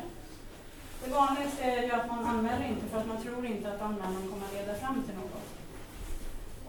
Det 1.04 1.10
vanligaste 1.10 1.62
är 1.62 1.82
ju 1.82 1.90
att 1.90 2.08
man 2.08 2.24
anmäler 2.24 2.68
inte 2.68 2.86
för 2.86 2.98
att 2.98 3.06
man 3.06 3.22
tror 3.22 3.46
inte 3.46 3.72
att 3.72 3.80
anmälan 3.82 4.28
kommer 4.30 4.46
att 4.46 4.54
leda 4.54 4.74
fram 4.74 5.02
till 5.02 5.14
något. 5.14 5.49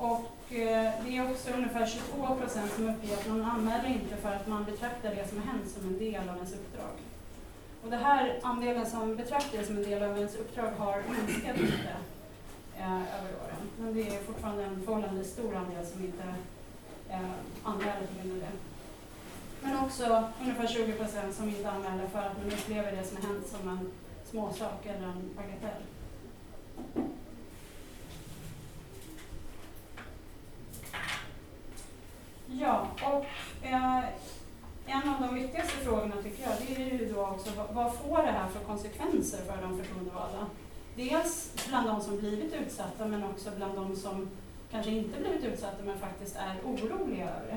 Och 0.02 0.54
eh, 0.54 0.92
det 1.06 1.18
är 1.18 1.32
också 1.32 1.52
ungefär 1.52 1.86
22 1.86 2.36
procent 2.36 2.72
som 2.76 2.90
uppger 2.90 3.14
att 3.14 3.28
man 3.28 3.44
anmäler 3.44 3.90
inte 3.90 4.16
för 4.16 4.30
att 4.30 4.48
man 4.48 4.64
betraktar 4.66 5.16
det 5.16 5.28
som 5.28 5.38
har 5.38 5.46
hänt 5.46 5.70
som 5.70 5.88
en 5.88 5.98
del 6.00 6.30
av 6.30 6.36
ens 6.36 6.54
uppdrag. 6.54 6.96
Och 7.84 7.90
det 7.90 7.98
här 7.98 8.40
andelen 8.44 8.86
som 8.86 9.16
betraktar 9.16 9.58
det 9.58 9.66
som 9.66 9.78
en 9.78 9.84
del 9.84 10.04
av 10.04 10.18
ens 10.18 10.36
uppdrag 10.36 10.72
har 10.78 11.04
minskat 11.10 11.58
lite 11.58 11.94
eh, 12.78 13.02
över 13.02 13.30
åren. 13.44 13.62
Men 13.80 13.94
det 13.94 14.08
är 14.08 14.24
fortfarande 14.24 14.64
en 14.64 14.82
förhållandevis 14.86 15.32
stor 15.32 15.56
andel 15.56 15.86
som 15.86 16.04
inte 16.04 16.24
eh, 17.10 17.32
anmäler 17.64 18.08
på 18.08 18.28
grund 18.28 18.34
av 18.34 18.40
det. 18.40 18.58
Men 19.62 19.86
också 19.86 20.30
ungefär 20.42 20.68
20 20.68 20.94
procent 20.94 21.36
som 21.36 21.50
inte 21.50 21.72
anmäler 21.72 22.08
för 22.08 22.20
att 22.20 22.38
man 22.38 22.54
upplever 22.54 22.92
det 22.92 23.04
som 23.04 23.18
har 23.18 23.34
hänt 23.34 23.48
som 23.48 23.70
en 23.70 23.92
småsak 24.32 24.86
eller 24.86 25.08
en 25.08 25.30
bagatell. 25.36 25.82
Ja, 32.60 32.88
och 33.04 33.26
eh, 33.66 34.04
en 34.86 35.10
av 35.10 35.22
de 35.22 35.36
viktigaste 35.36 35.78
frågorna 35.78 36.16
tycker 36.24 36.44
jag, 36.44 36.54
det 36.68 36.84
är 36.84 37.00
ju 37.00 37.14
då 37.14 37.22
också 37.22 37.52
vad, 37.72 37.96
får 37.96 38.18
det 38.18 38.32
här 38.32 38.48
för 38.48 38.60
konsekvenser 38.60 39.38
för 39.38 39.62
de 39.62 39.78
förtroendevalda? 39.78 40.46
Dels 40.96 41.52
bland 41.68 41.88
de 41.88 42.02
som 42.02 42.18
blivit 42.18 42.54
utsatta 42.54 43.08
men 43.08 43.24
också 43.24 43.50
bland 43.58 43.76
de 43.76 43.96
som 43.96 44.30
kanske 44.72 44.92
inte 44.92 45.20
blivit 45.20 45.44
utsatta 45.44 45.84
men 45.86 46.00
faktiskt 46.00 46.36
är 46.36 46.56
oroliga 46.66 47.24
över 47.24 47.48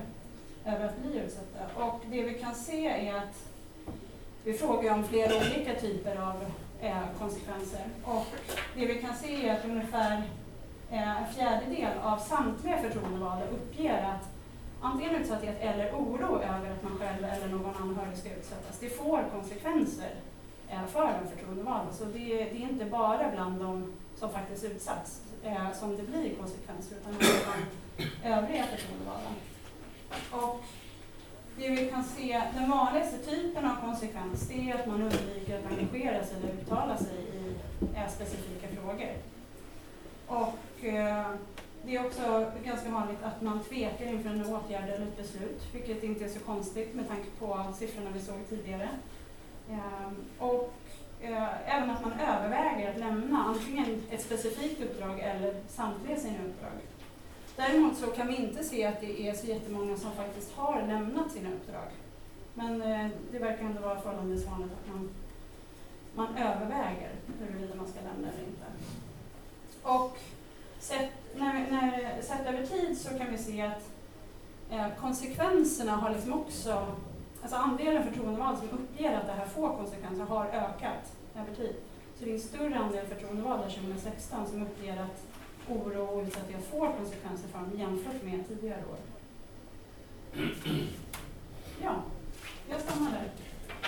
det, 0.65 0.71
över 0.71 0.87
att 0.87 0.99
bli 0.99 1.19
utsatta. 1.19 1.85
Och 1.85 2.01
det 2.11 2.23
vi 2.23 2.35
kan 2.35 2.55
se 2.55 2.87
är 2.87 3.15
att 3.15 3.49
vi 4.45 4.53
frågar 4.53 4.95
om 4.95 5.05
flera 5.05 5.37
olika 5.37 5.75
typer 5.81 6.17
av 6.17 6.45
eh, 6.81 7.03
konsekvenser 7.19 7.85
och 8.05 8.27
det 8.77 8.87
vi 8.87 9.03
kan 9.03 9.17
se 9.17 9.49
är 9.49 9.55
att 9.55 9.65
ungefär 9.65 10.23
eh, 10.91 11.23
en 11.23 11.35
fjärdedel 11.35 11.99
av 12.03 12.19
samtliga 12.19 12.79
förtroendevalda 12.79 13.47
uppger 13.47 14.03
att 14.03 14.34
antingen 14.85 15.15
utsatthet 15.15 15.57
eller 15.61 15.93
oro 15.93 16.43
över 16.43 16.71
att 16.71 16.83
man 16.83 16.99
själv 16.99 17.25
eller 17.25 17.49
någon 17.49 17.75
anhörig 17.77 18.19
ska 18.19 18.35
utsättas. 18.35 18.79
Det 18.81 18.89
får 18.89 19.25
konsekvenser 19.33 20.11
eh, 20.69 20.87
för 20.87 21.19
de 21.21 21.37
förtroendevalda. 21.37 21.93
Så 21.93 22.05
det, 22.05 22.29
det, 22.29 22.57
är 22.57 22.69
inte 22.71 22.85
bara 22.85 23.31
bland 23.31 23.61
de 23.61 23.93
som 24.17 24.31
faktiskt 24.31 24.65
utsatts 24.65 25.23
eh, 25.45 25.73
som 25.73 25.97
det 25.97 26.03
blir 26.03 26.35
konsekvenser, 26.35 26.97
utan 26.97 27.15
även 27.15 27.43
bland 27.45 28.45
övriga 28.45 28.65
förtroendevalda. 28.65 29.31
Och 30.31 30.65
det 31.57 31.69
vi 31.69 31.91
kan 31.91 32.05
se, 32.05 32.43
den 32.55 32.71
vanligaste 32.71 33.19
typen 33.19 33.65
av 33.65 33.77
konsekvens, 33.81 34.49
det 34.49 34.71
är 34.71 34.75
att 34.75 34.87
man 34.87 35.03
undviker 35.03 35.59
att 35.59 35.73
engagera 35.73 36.25
sig 36.25 36.37
eller 36.37 36.53
uttala 36.53 36.97
sig 36.97 37.17
i 37.17 37.55
eh, 37.97 38.09
specifika 38.09 38.69
frågor. 38.69 39.13
Och 40.27 40.85
eh, 40.85 41.27
det 41.87 41.97
är 41.97 42.07
också 42.07 42.51
ganska 42.65 42.91
vanligt 42.91 43.23
att 43.23 43.43
man 43.43 43.63
tvekar 43.63 44.07
inför 44.07 44.31
en 44.31 44.47
åtgärd 44.47 44.89
eller 44.89 45.07
ett 45.07 45.17
beslut, 45.17 45.63
vilket 45.73 46.03
inte 46.03 46.25
är 46.25 46.29
så 46.29 46.41
konstigt 46.41 46.95
med 46.95 47.09
tanke 47.09 47.31
på 47.39 47.65
siffrorna 47.79 48.11
vi 48.15 48.21
såg 48.21 48.49
tidigare. 48.49 48.89
Ehm, 49.71 50.25
och 50.39 50.73
eh, 51.21 51.77
även 51.77 51.91
att 51.91 52.03
man 52.03 52.13
överväger 52.13 52.91
att 52.91 52.99
lämna 52.99 53.45
antingen 53.45 54.03
ett 54.11 54.23
specifikt 54.23 54.83
uppdrag 54.83 55.21
eller 55.21 55.55
samtliga 55.69 56.17
sina 56.17 56.39
uppdrag. 56.39 56.73
Däremot 57.57 57.97
så 57.97 58.07
kan 58.07 58.27
vi 58.27 58.37
inte 58.37 58.65
se 58.65 58.85
att 58.85 59.01
det 59.01 59.29
är 59.29 59.35
så 59.35 59.47
jättemånga 59.47 59.97
som 59.97 60.13
faktiskt 60.13 60.57
har 60.57 60.83
lämnat 60.87 61.33
sina 61.33 61.49
uppdrag. 61.49 61.89
Men 62.55 62.83
eh, 62.83 63.09
det 63.33 63.39
verkar 63.39 63.65
ändå 63.65 63.81
vara 63.81 64.01
förhållandevis 64.01 64.47
vanligt 64.47 64.73
att 64.73 64.95
man, 64.95 65.11
man 66.15 66.37
överväger 66.37 67.13
huruvida 67.39 67.75
man 67.75 67.89
ska 67.89 68.01
lämna 68.01 68.29
eller 68.29 68.47
inte. 68.47 68.67
Och 69.83 70.19
sett, 70.85 71.11
när, 71.37 71.71
när, 71.71 72.23
sett 72.23 72.47
över 72.47 72.67
tid 72.67 72.99
så 72.99 73.19
kan 73.19 73.33
vi 73.33 73.39
se 73.39 73.63
att 73.63 73.91
eh, 74.71 74.87
konsekvenserna 75.01 75.93
har 75.93 76.11
liksom 76.11 76.33
också, 76.33 76.87
alltså 77.43 77.57
andelen 77.57 78.03
förtroendevalda 78.03 78.61
som 78.61 78.69
uppger 78.71 79.17
att 79.17 79.27
det 79.27 79.33
här 79.33 79.47
får 79.47 79.77
konsekvenser 79.77 80.25
har 80.25 80.47
ökat 80.47 81.13
över 81.35 81.55
tid. 81.55 81.75
Så 82.19 82.25
det 82.25 82.31
är 82.31 82.35
en 82.35 82.41
större 82.41 82.79
andel 82.79 83.07
förtroendevalda 83.07 83.69
2016 83.69 84.47
som 84.47 84.63
uppger 84.63 84.93
att 84.93 85.23
oro 85.69 86.03
och 86.03 86.27
utsatthet 86.27 86.65
får 86.71 86.93
konsekvenser 86.99 87.49
för 87.49 87.59
dem 87.59 87.73
jämfört 87.79 88.23
med 88.23 88.49
tidigare 88.49 88.83
år. 88.91 88.99
Ja, 91.83 91.95
jag 92.71 92.81
stannar 92.81 93.11
där. 93.11 93.29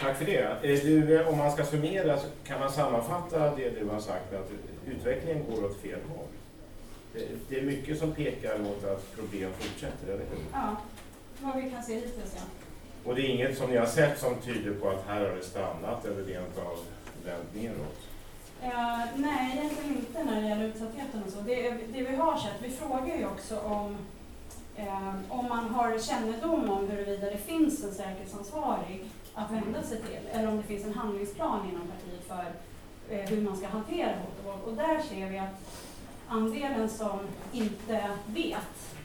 Tack 0.01 0.19
för 0.19 0.25
det. 0.25 0.43
Eh, 0.43 0.85
du, 0.85 1.21
eh, 1.21 1.29
om 1.29 1.39
man 1.39 1.53
ska 1.53 1.65
summera 1.65 2.19
så 2.19 2.27
kan 2.45 2.61
man 2.61 2.73
sammanfatta 2.73 3.57
det 3.57 3.71
du 3.71 3.89
har 3.89 4.01
sagt 4.01 4.35
att 4.35 4.51
utvecklingen 4.87 5.45
går 5.51 5.65
åt 5.65 5.81
fel 5.81 6.01
håll 6.09 6.27
det, 7.49 7.59
är 7.59 7.63
mycket 7.63 7.99
som 7.99 8.13
pekar 8.13 8.59
mot 8.59 8.85
att 8.85 9.17
problem 9.17 9.51
fortsätter, 9.59 10.07
eller 10.07 10.25
hur? 10.25 10.39
Ja, 10.53 10.77
vad 11.41 11.63
vi 11.63 11.71
kan 11.71 11.83
se 11.83 11.95
hittills 11.95 12.35
ja. 12.37 12.43
Och 13.05 13.15
det 13.15 13.23
är 13.23 13.29
inget 13.29 13.59
som 13.59 13.71
ni 13.71 13.77
har 13.77 13.87
sett 13.87 14.19
som 14.21 14.35
tyder 14.37 14.75
på 14.75 14.89
att 14.89 15.07
här 15.07 15.21
har 15.21 15.37
det 15.37 15.43
stannat 15.43 16.05
eller 16.05 16.25
rent 16.25 16.59
av 16.59 16.79
vänt 17.25 17.55
neråt? 17.55 17.99
Eh, 18.63 18.99
nej, 19.17 19.59
egentligen 19.59 19.97
inte 19.97 20.25
när 20.25 20.43
det 20.43 20.49
gäller 20.49 20.65
utsattheten 20.65 21.23
och 21.27 21.33
så. 21.33 21.41
Det, 21.41 21.71
det 21.71 22.03
vi 22.03 22.17
har 22.17 22.37
sett, 22.37 22.63
vi 22.63 22.71
frågar 22.71 23.17
ju 23.17 23.27
också 23.27 23.59
om 23.59 23.97
eh, 24.77 25.15
om 25.29 25.49
man 25.49 25.71
har 25.71 25.99
kännedom 25.99 26.71
om 26.71 26.89
huruvida 26.89 27.31
det 27.31 27.39
finns 27.39 27.85
en 27.85 27.95
säkerhetsansvarig 27.95 29.05
att 29.35 29.51
vända 29.51 29.83
sig 29.83 30.03
till 30.03 30.29
eller 30.33 30.49
om 30.49 30.57
det 30.57 30.63
finns 30.63 30.85
en 30.85 30.95
handlingsplan 30.95 31.69
inom 31.71 31.89
partiet 31.89 32.27
för 32.29 32.45
eh, 33.15 33.31
hur 33.31 33.43
man 33.43 33.57
ska 33.57 33.67
hantera 33.67 34.09
hot 34.09 34.39
och 34.39 34.45
våld. 34.45 34.63
Och 34.67 34.73
där 34.73 35.03
ser 35.03 35.31
vi 35.31 35.39
att 35.39 35.86
andelen 36.29 36.89
som 36.89 37.19
inte 37.53 38.11
vet 38.27 38.97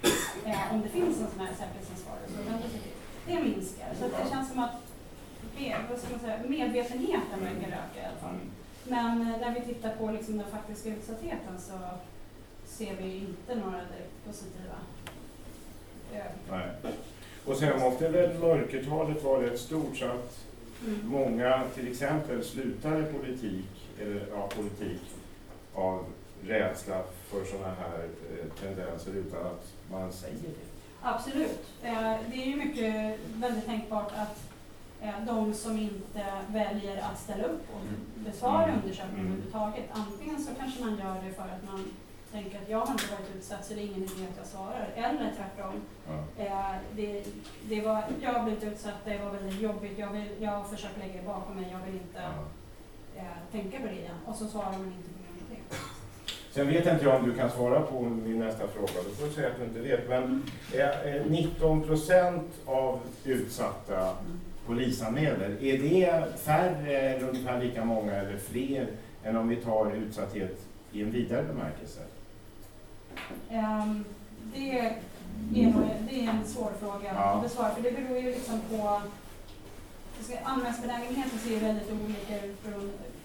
eh, 0.45 0.73
om 0.73 0.81
det 0.81 0.89
finns 0.89 1.19
en 1.19 1.27
sån 1.31 1.39
här 1.39 1.53
säkerhetsansvarig 1.53 2.29
sig 2.29 2.79
till, 2.81 2.91
det 3.27 3.43
minskar. 3.43 3.87
Så 3.99 4.05
det 4.07 4.29
känns 4.29 4.49
som 4.49 4.59
att 4.59 4.71
vad 5.89 5.99
ska 5.99 6.09
man 6.11 6.19
säga, 6.19 6.39
medvetenheten 6.47 7.39
verkar 7.39 7.67
öka 7.67 8.01
i 8.01 8.05
alla 8.05 8.19
fall. 8.21 8.35
Men 8.83 9.21
eh, 9.21 9.39
när 9.39 9.53
vi 9.53 9.73
tittar 9.73 9.95
på 9.95 10.11
liksom 10.11 10.37
den 10.37 10.51
faktiska 10.51 10.89
utsattheten 10.89 11.59
så 11.59 11.73
ser 12.65 12.95
vi 12.95 13.15
inte 13.15 13.55
några 13.55 13.77
direkt 13.77 14.25
positiva 14.25 14.75
Nej. 16.49 16.93
Och 17.45 17.57
sen 17.57 17.79
måste 17.79 18.09
väl 18.09 18.39
mörkertalet 18.39 19.23
vara 19.23 19.43
rätt 19.43 19.59
stort 19.59 19.97
så 19.97 20.05
att 20.05 20.39
mm. 20.87 20.99
många 21.05 21.63
till 21.75 21.91
exempel 21.91 22.43
slutar 22.43 23.01
i 23.01 23.13
politik, 23.13 23.89
eller, 24.01 24.25
ja, 24.31 24.49
politik 24.55 25.01
av 25.73 26.05
rädsla 26.48 27.03
för 27.27 27.45
sådana 27.45 27.75
här 27.75 28.03
eh, 28.03 28.62
tendenser 28.62 29.12
utan 29.12 29.45
att 29.45 29.74
man 29.91 30.12
säger 30.12 30.36
det. 30.36 30.71
Absolut. 31.01 31.60
Eh, 31.83 32.15
det 32.31 32.43
är 32.43 32.45
ju 32.45 32.55
mycket 32.55 33.19
väldigt 33.36 33.65
tänkbart 33.65 34.12
att 34.15 34.39
eh, 35.01 35.25
de 35.25 35.53
som 35.53 35.77
inte 35.77 36.25
väljer 36.48 37.01
att 37.01 37.19
ställa 37.19 37.43
upp 37.43 37.63
och 37.74 37.81
mm. 37.81 37.95
besvara 38.15 38.63
mm. 38.63 38.75
undersökningen 38.75 39.19
mm. 39.19 39.31
överhuvudtaget, 39.31 39.86
antingen 39.91 40.41
så 40.41 40.55
kanske 40.55 40.83
man 40.83 40.98
gör 40.98 41.15
det 41.25 41.33
för 41.33 41.43
att 41.43 41.63
man 41.71 41.86
tänker 42.31 42.57
att 42.62 42.69
jag 42.69 42.79
har 42.79 42.91
inte 42.91 43.12
varit 43.12 43.36
utsatt 43.36 43.65
så 43.65 43.74
det 43.74 43.81
är 43.81 43.83
ingen 43.83 44.03
idé 44.03 44.27
att 44.31 44.38
jag 44.38 44.45
svarar. 44.45 44.89
Eller 44.95 45.31
tvärtom. 45.38 45.81
Ja. 46.07 46.43
Eh, 46.43 46.75
det, 46.95 47.24
det 47.69 47.81
var, 47.81 48.03
jag 48.21 48.33
har 48.33 48.43
blivit 48.43 48.63
utsatt, 48.63 49.05
det 49.05 49.17
var 49.17 49.31
väldigt 49.31 49.62
jobbigt, 49.62 50.00
jag, 50.00 50.12
vill, 50.12 50.29
jag 50.39 50.51
har 50.51 50.63
försökt 50.63 50.98
lägga 50.98 51.21
det 51.21 51.27
bakom 51.27 51.55
mig, 51.55 51.69
jag 51.71 51.86
vill 51.86 51.95
inte 51.95 52.21
ja. 53.15 53.21
eh, 53.21 53.38
tänka 53.51 53.79
på 53.79 53.86
det 53.86 54.00
igen. 54.00 54.17
Och 54.25 54.36
så 54.36 54.48
svarar 54.48 54.71
man 54.71 54.86
inte 54.86 55.10
på. 55.10 55.20
Sen 56.51 56.67
vet 56.67 56.88
inte 56.88 57.05
jag 57.05 57.15
om 57.15 57.29
du 57.29 57.36
kan 57.36 57.50
svara 57.50 57.81
på 57.81 58.01
min 58.01 58.39
nästa 58.39 58.67
fråga, 58.67 58.93
då 58.93 59.15
får 59.15 59.27
du 59.27 59.34
säga 59.34 59.48
att 59.48 59.58
du 59.58 59.63
inte 59.63 59.79
vet. 59.79 60.10
Men 60.10 60.43
eh, 60.74 61.25
19 61.29 61.81
procent 61.81 62.48
av 62.65 63.00
utsatta 63.24 64.15
polisanmäler, 64.65 65.63
är 65.63 65.77
det 65.77 66.39
färre 66.39 66.98
eller 66.98 67.29
ungefär 67.29 67.60
lika 67.60 67.86
många 67.86 68.12
eller 68.12 68.38
fler 68.38 68.88
än 69.24 69.38
om 69.38 69.48
vi 69.48 69.55
tar 69.55 69.91
utsatthet 69.91 70.58
i 70.91 71.01
en 71.01 71.12
vidare 71.12 71.43
bemärkelse? 71.43 72.01
Um, 73.50 74.05
det, 74.53 74.79
är 74.79 74.96
det 76.10 76.25
är 76.25 76.29
en 76.29 76.46
svår 76.46 76.72
fråga 76.79 77.12
ja. 77.15 77.20
att 77.20 77.43
besvara, 77.43 77.75
för 77.75 77.81
det 77.81 77.91
beror 77.91 78.17
ju 78.17 78.31
liksom 78.31 78.62
på 78.70 79.01
Anmälningsbenägenheten 80.43 81.39
ser 81.39 81.50
ju 81.50 81.60
väldigt 81.60 81.91
olika 81.91 82.46
ut 82.46 82.58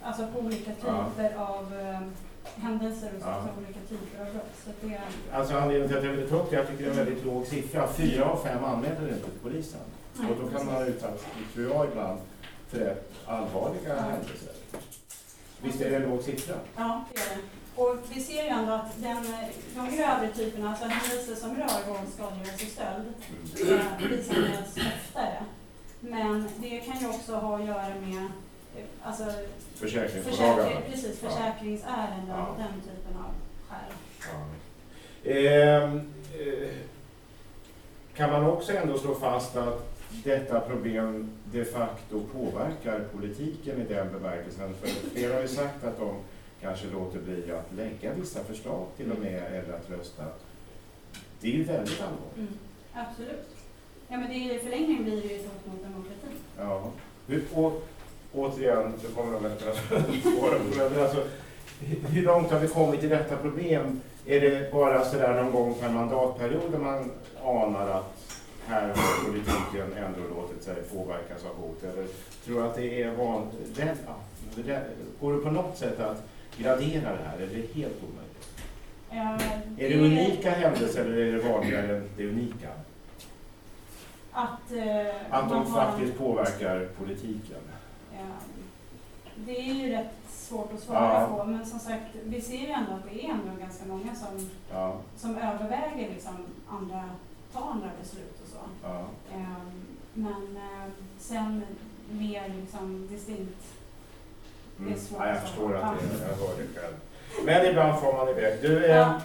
alltså 0.02 0.26
på 0.26 0.38
olika 0.38 0.73
typer 0.73 1.33
ja. 1.37 1.47
av 1.47 1.73
um, 1.73 2.12
händelser 2.56 3.10
och 3.16 3.22
ja. 3.22 3.48
olika 3.58 3.80
typer 3.88 4.20
av 4.20 4.32
brott. 4.32 4.54
Så 4.64 4.70
det 4.80 5.00
Alltså 5.32 5.56
anledningen 5.56 5.88
till 5.88 5.98
att 5.98 6.04
jag 6.04 6.12
vill 6.12 6.28
ta 6.28 6.36
upp 6.36 6.50
det, 6.50 6.56
jag 6.56 6.68
tycker 6.68 6.84
det 6.84 6.90
är 6.90 7.00
en 7.00 7.06
väldigt 7.06 7.25
låg 7.25 7.46
siffra. 7.46 7.88
Fyra 7.88 8.25
av 8.25 8.36
fem 8.44 8.64
anmäler 8.64 9.08
inte 9.08 9.30
till 9.30 9.40
polisen. 9.42 9.80
Nej, 10.14 10.30
och 10.30 10.36
då 10.42 10.58
kan 10.58 10.66
man 10.66 10.86
utsättas, 10.86 11.26
tror 11.54 11.70
jag 11.70 11.86
ibland, 11.86 12.20
för 12.68 12.78
rätt 12.78 13.12
allvarliga 13.26 13.88
ja. 13.88 14.00
händelser. 14.00 14.52
Visst 15.62 15.80
är 15.80 15.90
det 15.90 15.96
en 15.96 16.02
låg 16.02 16.23
siffra? 16.23 16.54
Ja, 16.76 17.04
det 17.14 17.21
är 17.21 17.36
det. 17.36 17.42
Och 17.82 17.97
vi 18.14 18.21
ser 18.21 18.42
ju 18.42 18.49
ändå 18.49 18.73
att 18.73 19.02
den, 19.02 19.26
de 19.75 19.97
grövre 19.97 20.28
typerna, 20.36 20.71
alltså 20.71 20.84
händelser 20.84 21.34
som 21.34 21.56
rör 21.56 21.88
våld, 21.88 22.08
skadegörelse 22.14 22.64
och 22.64 22.73
stöld, 22.73 23.06
eh, 23.73 24.08
polisanmäls 24.08 24.76
oftare. 24.76 25.45
Men 26.00 26.49
det 26.56 26.80
kan 26.80 27.00
ju 27.00 27.06
också 27.08 27.34
ha 27.34 27.58
att 27.58 27.66
göra 27.66 27.95
med 28.00 28.16
eh, 28.16 28.30
alltså, 29.02 29.25
försäkringsbolagen. 29.75 30.82
precis, 30.91 31.19
försäkringsärenden 31.19 32.28
ja. 32.28 32.47
och 32.47 32.58
den 32.58 32.80
typen 32.80 33.17
av 33.17 33.30
skäl. 33.69 33.93
Ja. 34.32 35.30
Eh, 35.30 35.84
eh, 35.84 36.69
kan 38.15 38.30
man 38.30 38.45
också 38.45 38.73
ändå 38.73 38.99
slå 38.99 39.15
fast 39.15 39.56
att 39.56 39.97
detta 40.25 40.60
problem 40.60 41.30
de 41.52 41.65
facto 41.65 42.23
påverkar 42.32 43.00
politiken 43.12 43.80
i 43.80 43.84
den 43.84 44.12
bemärkelsen? 44.12 44.75
För 44.75 44.89
flera 44.89 45.34
har 45.34 45.43
ju 45.43 45.49
sagt 45.49 45.84
att 45.84 45.99
de 45.99 46.17
kanske 46.60 46.86
låter 46.86 47.19
bli 47.19 47.52
att 47.52 47.73
lägga 47.76 48.15
vissa 48.15 48.45
förslag 48.45 48.86
till 48.97 49.12
och 49.12 49.19
med 49.19 49.43
eller 49.52 49.73
att 49.75 49.91
rösta. 49.91 50.25
Det 51.41 51.49
är 51.49 51.52
ju 51.52 51.65
väldigt 51.65 52.00
allvarligt. 52.00 52.36
Mm, 52.36 52.58
absolut. 52.93 53.56
Ja, 54.08 54.17
men 54.17 54.28
det 54.28 54.34
är, 54.34 54.54
i 54.54 54.58
förlängningen 54.58 55.04
blir 55.04 55.23
det 55.23 55.28
ju 55.28 55.36
ett 55.36 55.45
hot 55.45 55.67
mot 55.67 55.82
demokratin. 55.82 56.39
Ja. 56.58 56.93
Och, 57.54 57.82
återigen, 58.36 58.92
så 59.02 59.14
kommer 59.14 59.32
de 59.32 59.46
att 59.46 59.88
på 60.22 61.00
alltså, 61.02 61.25
Hur 62.10 62.22
långt 62.22 62.50
har 62.50 62.60
vi 62.60 62.68
kommit 62.68 63.04
i 63.04 63.08
detta 63.08 63.36
problem? 63.36 64.00
Är 64.26 64.40
det 64.40 64.72
bara 64.72 65.04
sådär 65.04 65.42
någon 65.42 65.52
gång 65.52 65.75
per 65.80 65.90
mandatperiod 65.90 66.72
där 66.72 66.78
man 66.78 67.10
anar 67.44 67.88
att 67.88 68.16
här 68.66 68.88
har 68.88 69.28
politiken 69.28 70.04
ändå 70.04 70.20
låtit 70.34 70.62
sig 70.62 70.75
påverkas 70.75 71.44
av 71.44 71.56
hot? 71.56 71.82
Eller 71.82 72.06
tror 72.44 72.60
du 72.60 72.66
att 72.66 72.75
det 72.75 73.02
är 73.02 73.10
vanligt? 73.10 73.80
Går 75.20 75.32
det 75.32 75.38
på 75.38 75.50
något 75.50 75.78
sätt 75.78 76.00
att 76.00 76.22
gradera 76.58 77.12
det 77.12 77.22
här, 77.25 77.36
eller 77.36 77.54
är 77.54 77.62
det 77.62 77.80
helt 77.80 77.96
omöjligt? 78.02 78.26
Uh, 79.12 79.84
är 79.84 79.88
det 79.88 79.99
unika 79.99 80.50
händelser 80.50 81.04
eller 81.04 81.16
är 81.16 81.32
det 81.32 81.49
vanligare 81.49 81.96
än 81.96 82.08
det 82.16 82.26
unika? 82.26 82.68
Att, 84.32 84.72
uh, 84.72 85.06
att 85.30 85.50
de 85.50 85.66
faktiskt 85.66 86.18
har... 86.18 86.26
påverkar 86.26 86.88
politiken? 86.99 87.60
Uh, 88.20 88.36
det 89.36 89.58
är 89.58 89.74
ju 89.74 89.92
rätt 89.92 90.14
svårt 90.28 90.72
att 90.74 90.80
svara 90.80 91.20
ja. 91.20 91.26
på, 91.26 91.44
men 91.44 91.66
som 91.66 91.78
sagt, 91.78 92.04
vi 92.24 92.40
ser 92.40 92.58
ju 92.58 92.70
ändå 92.70 92.92
att 92.92 93.10
det 93.10 93.24
är 93.24 93.30
ändå 93.30 93.60
ganska 93.60 93.84
många 93.84 94.14
som, 94.14 94.50
ja. 94.72 94.96
som 95.16 95.36
överväger 95.36 96.08
liksom 96.14 96.34
andra, 96.68 97.04
ta 97.52 97.60
andra 97.60 97.90
beslut 98.02 98.40
och 98.42 98.48
så. 98.48 98.58
Ja. 98.82 99.04
Um, 99.34 99.86
men 100.14 100.58
sen 101.18 101.62
mer 102.10 102.48
liksom 102.48 103.08
distinkt 103.10 103.76
Mm. 104.80 104.94
Ja, 105.18 105.28
jag 105.28 105.40
förstår 105.40 105.76
att 105.76 105.82
det 106.00 106.24
är, 106.24 106.28
jag 106.28 106.36
hör 106.36 106.54
det 106.56 106.80
själv. 106.80 106.94
Men 107.44 107.66
ibland 107.66 108.00
får 108.00 108.12
man 108.12 108.28
iväg. 108.28 108.58
Du, 108.62 108.84
eh, 108.84 108.96
ja. 108.96 109.20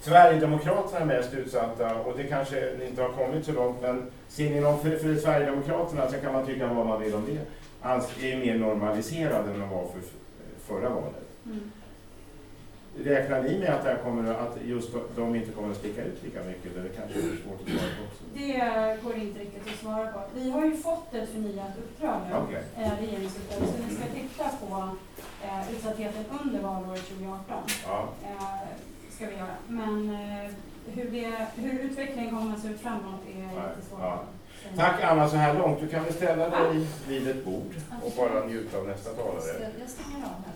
Sverigedemokraterna 0.00 1.00
är 1.00 1.04
mest 1.04 1.34
utsatta 1.34 1.94
och 1.94 2.16
det 2.16 2.24
kanske 2.24 2.86
inte 2.86 3.02
har 3.02 3.08
kommit 3.08 3.46
så 3.46 3.52
långt 3.52 3.82
men 3.82 4.10
ser 4.28 4.50
ni 4.50 4.60
någon 4.60 4.80
för, 4.80 4.96
för 4.96 5.16
Sverigedemokraterna 5.16 6.10
så 6.10 6.16
kan 6.16 6.32
man 6.32 6.46
tycka 6.46 6.66
vad 6.66 6.86
man 6.86 7.00
vill 7.00 7.14
om 7.14 7.26
det. 7.26 7.40
Är 7.82 8.36
mer 8.38 8.58
normaliserade 8.58 9.52
än 9.52 9.60
de 9.60 9.68
var 9.68 9.86
för 9.86 10.00
förra 10.66 10.88
valet. 10.88 11.28
Mm. 11.46 11.70
Räknar 12.98 13.42
ni 13.42 13.58
med 13.58 13.68
att, 13.68 13.84
det 13.84 13.98
kommer, 14.04 14.34
att 14.34 14.58
just 14.64 14.90
de 15.16 15.34
inte 15.34 15.52
kommer 15.52 15.70
att 15.70 15.76
sticka 15.76 16.04
ut 16.04 16.22
lika 16.24 16.44
mycket? 16.44 16.74
Det 16.74 16.88
kanske 16.96 17.18
är 17.18 17.22
svårt 17.22 17.60
att 17.60 17.68
svara 17.68 17.90
på 17.98 18.04
också. 18.04 18.24
Det 18.34 18.98
går 19.02 19.16
inte 19.16 19.40
riktigt 19.40 19.66
att 19.66 19.80
svara 19.80 20.12
på. 20.12 20.20
Vi 20.34 20.50
har 20.50 20.64
ju 20.64 20.76
fått 20.76 21.14
ett 21.14 21.28
förnyat 21.28 21.78
uppdrag 21.78 22.20
nu, 22.28 22.36
okay. 22.36 22.84
eh, 22.84 22.92
regeringsuppdrag, 23.00 23.68
så 23.68 23.74
vi 23.88 23.94
ska 23.94 24.04
titta 24.04 24.44
på 24.66 24.88
eh, 25.44 25.72
utsattheten 25.72 26.24
under 26.44 26.60
valåret 26.60 27.08
2018. 27.08 27.62
Ja. 27.86 28.08
Eh, 28.24 28.68
ska 29.10 29.26
vi 29.26 29.36
göra. 29.36 29.56
Men 29.68 30.10
eh, 30.10 30.50
hur, 30.86 31.10
det, 31.10 31.46
hur 31.56 31.78
utvecklingen 31.80 32.30
kommer 32.30 32.54
att 32.54 32.62
se 32.62 32.68
ut 32.68 32.80
framåt 32.80 33.20
är 33.28 33.42
lite 33.42 33.88
svårt. 33.88 34.00
Ja. 34.00 34.24
Tack 34.76 35.02
Anna 35.02 35.28
så 35.28 35.36
här 35.36 35.54
långt. 35.54 35.80
Du 35.80 35.88
kan 35.88 36.04
väl 36.04 36.12
ställa 36.12 36.48
dig 36.48 36.86
vid 37.08 37.28
ett 37.28 37.44
bord 37.44 37.74
och 38.04 38.12
bara 38.16 38.44
njuta 38.44 38.78
av 38.78 38.86
nästa 38.86 39.10
talare. 39.10 39.70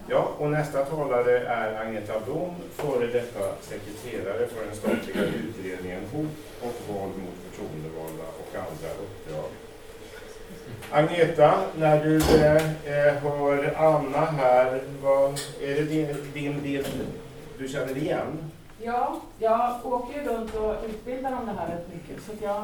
Ja, 0.09 0.29
och 0.39 0.51
nästa 0.51 0.85
talare 0.85 1.39
är 1.39 1.81
Agneta 1.81 2.13
Blom, 2.25 2.55
före 2.75 3.07
detta 3.07 3.41
sekreterare 3.61 4.47
för 4.47 4.67
den 4.67 4.77
statliga 4.77 5.27
utredningen 5.27 6.01
Hot 6.13 6.27
och 6.63 6.95
våld 6.95 7.15
mot 7.17 7.35
förtroendevalda 7.51 8.25
och 8.25 8.55
andra 8.55 8.91
uppdrag. 9.03 9.51
Agneta, 10.91 11.55
när 11.79 12.05
du 12.05 12.17
eh, 12.17 13.15
hör 13.23 13.75
Anna 13.77 14.27
här, 14.27 14.83
vad, 15.03 15.41
är 15.63 15.75
det 15.75 15.83
din, 15.83 16.17
din 16.35 16.63
bild 16.63 17.07
du 17.59 17.69
känner 17.69 17.97
igen? 17.97 18.51
Ja, 18.87 19.21
jag 19.39 19.87
åker 19.87 20.23
ju 20.23 20.29
runt 20.29 20.55
och 20.55 20.75
utbildar 20.89 21.33
om 21.33 21.47
det 21.47 21.53
här 21.53 21.67
rätt 21.67 21.89
mycket, 21.95 22.25
så 22.25 22.33
att 22.33 22.41
jag 22.41 22.63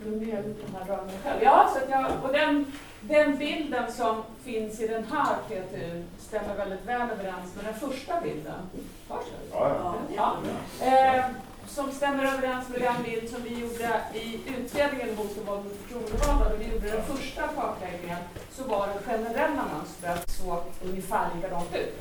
är 0.00 0.42
lite 0.42 0.62
den 0.66 0.74
här 0.78 0.84
rörelsen 0.86 1.18
själv. 1.24 1.42
Ja, 1.42 1.70
så 1.72 1.78
att 1.78 1.90
jag, 1.90 2.06
och 2.22 2.32
den, 2.32 2.72
den 3.00 3.38
bilden 3.38 3.92
som 3.92 4.22
finns 4.44 4.80
i 4.80 4.88
den 4.88 5.04
här 5.04 5.36
PTU 5.48 6.04
stämmer 6.18 6.54
väldigt 6.56 6.84
väl 6.86 7.10
överens 7.10 7.56
med 7.56 7.64
den 7.64 7.74
första 7.74 8.20
bilden. 8.20 8.54
Hörs 9.08 9.24
det? 9.24 9.56
Ja, 9.56 9.94
Ja. 10.16 10.36
Eh, 10.86 11.24
som 11.74 11.92
stämmer 11.92 12.24
överens 12.24 12.68
med 12.68 12.80
den 12.80 13.02
bild 13.04 13.30
som 13.30 13.42
vi 13.42 13.60
gjorde 13.60 13.90
i 14.14 14.40
utredningen 14.56 15.16
mot 15.16 15.36
våld 15.46 15.64
mot 15.64 15.76
förtroendevalda. 15.82 16.48
När 16.48 16.56
vi 16.56 16.72
gjorde 16.72 16.90
den 16.90 17.04
första 17.04 17.42
kartläggningen 17.56 18.18
så 18.52 18.62
var 18.64 18.86
det 18.86 19.12
generella 19.12 19.64
mönstret 19.74 20.30
så 20.30 20.62
ungefär 20.84 21.28
likadant 21.36 21.76
ut. 21.76 21.94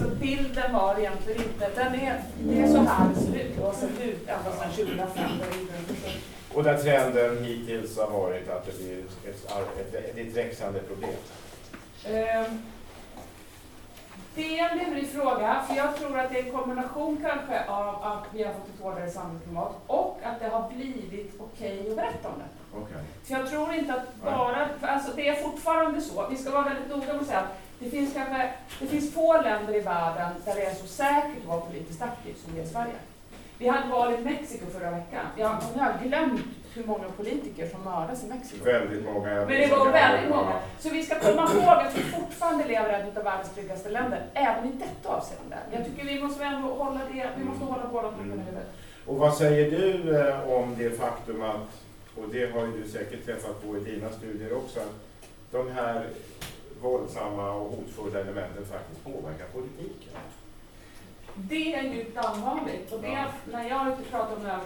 Så 0.00 0.08
bilden 0.20 0.72
var 0.72 0.98
egentligen 0.98 1.42
inte, 1.42 1.70
den 1.74 1.94
är, 1.94 2.22
det 2.38 2.62
är 2.62 2.72
så 2.72 2.78
här 2.78 3.08
det 3.14 3.20
ser 3.20 3.34
ut 3.34 3.58
och 3.58 3.66
har 3.66 3.74
sett 3.74 4.00
ut 4.00 4.28
ända 4.28 4.50
sedan 4.58 4.70
2005 4.70 5.30
då 5.38 5.44
vi 5.52 5.60
gjorde 5.60 5.72
den 5.72 5.96
första. 5.96 6.18
Och 6.54 6.64
där 6.64 6.78
trenden 6.78 7.44
hittills 7.44 7.98
har 7.98 8.10
varit 8.10 8.50
att 8.50 8.66
det 8.66 8.78
blir 8.78 8.98
ett, 8.98 9.52
ett, 9.80 9.94
ett, 9.94 10.18
ett 10.18 10.36
växande 10.36 10.80
problem. 10.80 11.16
Eh, 12.04 12.52
det 14.34 14.58
är 14.58 14.70
en 14.70 14.78
lurig 14.78 15.08
fråga, 15.08 15.64
för 15.68 15.74
jag 15.74 15.96
tror 15.96 16.18
att 16.18 16.30
det 16.30 16.38
är 16.38 16.44
en 16.44 16.52
kombination 16.52 17.18
kanske 17.22 17.64
av 17.68 18.02
att 18.02 18.24
vi 18.34 18.44
har 18.44 18.52
fått 18.52 18.68
ett 18.74 18.82
hårdare 18.82 19.10
samhällsklimat 19.10 19.74
och 19.86 20.20
att 20.22 20.40
det 20.40 20.48
har 20.48 20.70
blivit 20.70 21.40
okej 21.40 21.90
att 21.90 21.96
berätta 21.96 22.28
om 22.28 22.34
det. 22.38 22.78
Okay. 22.78 23.02
För 23.24 23.34
jag 23.34 23.50
tror 23.50 23.74
inte 23.74 23.94
att 23.94 24.22
bara, 24.24 24.68
alltså 24.80 25.12
det 25.16 25.28
är 25.28 25.42
fortfarande 25.42 26.00
så, 26.00 26.28
vi 26.30 26.36
ska 26.36 26.50
vara 26.50 26.62
väldigt 26.62 26.88
noga 26.88 27.06
med 27.06 27.16
att 27.16 27.26
säga 27.26 27.38
att 27.38 27.58
det 27.78 27.90
finns 27.90 28.14
kanske, 28.14 28.52
det 28.80 28.86
finns 28.86 29.14
få 29.14 29.42
länder 29.42 29.76
i 29.76 29.80
världen 29.80 30.30
där 30.44 30.54
det 30.54 30.64
är 30.64 30.74
så 30.74 30.86
säkert 30.86 31.38
att 31.42 31.48
vara 31.48 31.60
politiskt 31.60 32.02
aktiv 32.02 32.34
som 32.44 32.54
det 32.54 32.60
är 32.60 32.64
i 32.64 32.68
Sverige. 32.68 32.94
Vi 33.58 33.68
hade 33.68 33.88
val 33.88 34.14
i 34.14 34.18
Mexiko 34.18 34.66
förra 34.66 34.90
veckan. 34.90 35.26
Jag 35.36 35.48
har 35.48 36.02
glömt 36.02 36.61
hur 36.74 36.84
många 36.84 37.08
politiker 37.16 37.68
som 37.68 37.84
mördas 37.84 38.24
i 38.24 38.26
Mexiko. 38.26 38.64
Väldigt 38.64 39.04
många. 39.04 39.34
Men 39.34 39.48
det 39.48 39.66
var 39.66 39.92
väldigt 39.92 40.30
många. 40.30 40.52
Så 40.78 40.90
vi 40.90 41.02
ska 41.02 41.14
komma 41.20 41.50
ihåg 41.52 41.68
att 41.68 41.98
vi 41.98 42.02
fortfarande 42.02 42.64
lever 42.64 43.04
i 43.06 43.08
ett 43.08 43.16
av 43.16 43.24
världens 43.24 43.54
tryggaste 43.54 43.90
länder, 43.90 44.26
även 44.34 44.64
i 44.64 44.72
detta 44.72 45.16
avseende. 45.16 45.56
Jag 45.72 45.84
tycker 45.84 46.04
vi 46.04 46.22
måste 46.22 46.44
ändå 46.44 46.68
hålla 46.68 47.00
det, 47.12 47.30
vi 47.38 47.44
måste 47.44 47.64
hålla 47.64 47.88
båda 47.92 48.08
tankarna 48.10 48.34
i 48.34 48.38
huvudet. 48.38 48.68
Och 49.06 49.16
vad 49.16 49.34
säger 49.34 49.70
du 49.70 50.16
eh, 50.18 50.50
om 50.50 50.74
det 50.78 50.90
faktum 50.90 51.42
att, 51.42 51.70
och 52.16 52.28
det 52.32 52.52
har 52.52 52.66
ju 52.66 52.82
du 52.82 52.88
säkert 52.88 53.24
träffat 53.24 53.62
på 53.62 53.76
i 53.76 53.80
dina 53.80 54.10
studier 54.10 54.56
också, 54.56 54.80
att 54.80 54.94
de 55.50 55.70
här 55.70 56.06
våldsamma 56.82 57.52
och 57.52 57.70
hotfulla 57.70 58.20
elementen 58.20 58.64
faktiskt 58.64 59.04
påverkar 59.04 59.46
politiken? 59.52 60.12
Det 61.34 61.74
är 61.74 61.82
djupt 61.82 62.18
allvarligt 62.18 62.92
och 62.92 63.00
det, 63.00 63.26
när 63.52 63.68
jag 63.68 63.86
är 63.86 63.92
ute 63.92 64.02
och 64.02 64.10
pratar 64.10 64.36
om 64.36 64.42
det 64.42 64.48
här 64.48 64.60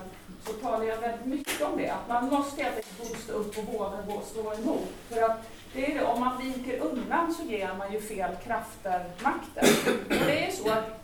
så 0.47 0.53
talar 0.53 0.85
jag 0.85 0.97
väldigt 0.97 1.27
mycket 1.27 1.63
om 1.63 1.77
det. 1.77 1.91
Att 1.91 2.09
man 2.09 2.29
måste 2.29 2.63
helt 2.63 2.77
enkelt 2.77 3.23
stå 3.23 3.33
upp 3.33 3.59
och 3.59 3.65
våga 3.65 3.97
gå, 4.07 4.13
och 4.13 4.25
stå 4.25 4.55
emot. 4.55 4.89
För 5.09 5.23
att 5.23 5.51
det 5.75 5.93
är 5.93 5.99
det, 5.99 6.05
om 6.05 6.21
man 6.21 6.39
viker 6.39 6.79
undan 6.79 7.35
så 7.35 7.43
ger 7.43 7.75
man 7.79 7.93
ju 7.93 8.01
fel 8.01 8.31
krafter 8.45 9.05
makten. 9.23 9.95
Och 10.09 10.27
det 10.27 10.47
är 10.47 10.51
så 10.51 10.71
att 10.71 11.01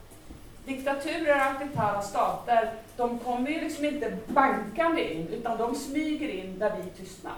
diktaturer 0.65 1.37
och 1.37 1.43
auktoritära 1.43 2.03
stater, 2.03 2.73
de 2.97 3.19
kommer 3.19 3.51
ju 3.51 3.61
liksom 3.61 3.85
inte 3.85 4.17
bankande 4.27 5.15
in, 5.15 5.29
utan 5.29 5.59
de 5.59 5.75
smyger 5.75 6.29
in 6.29 6.59
där 6.59 6.73
vi 6.77 7.05
tystnar. 7.05 7.35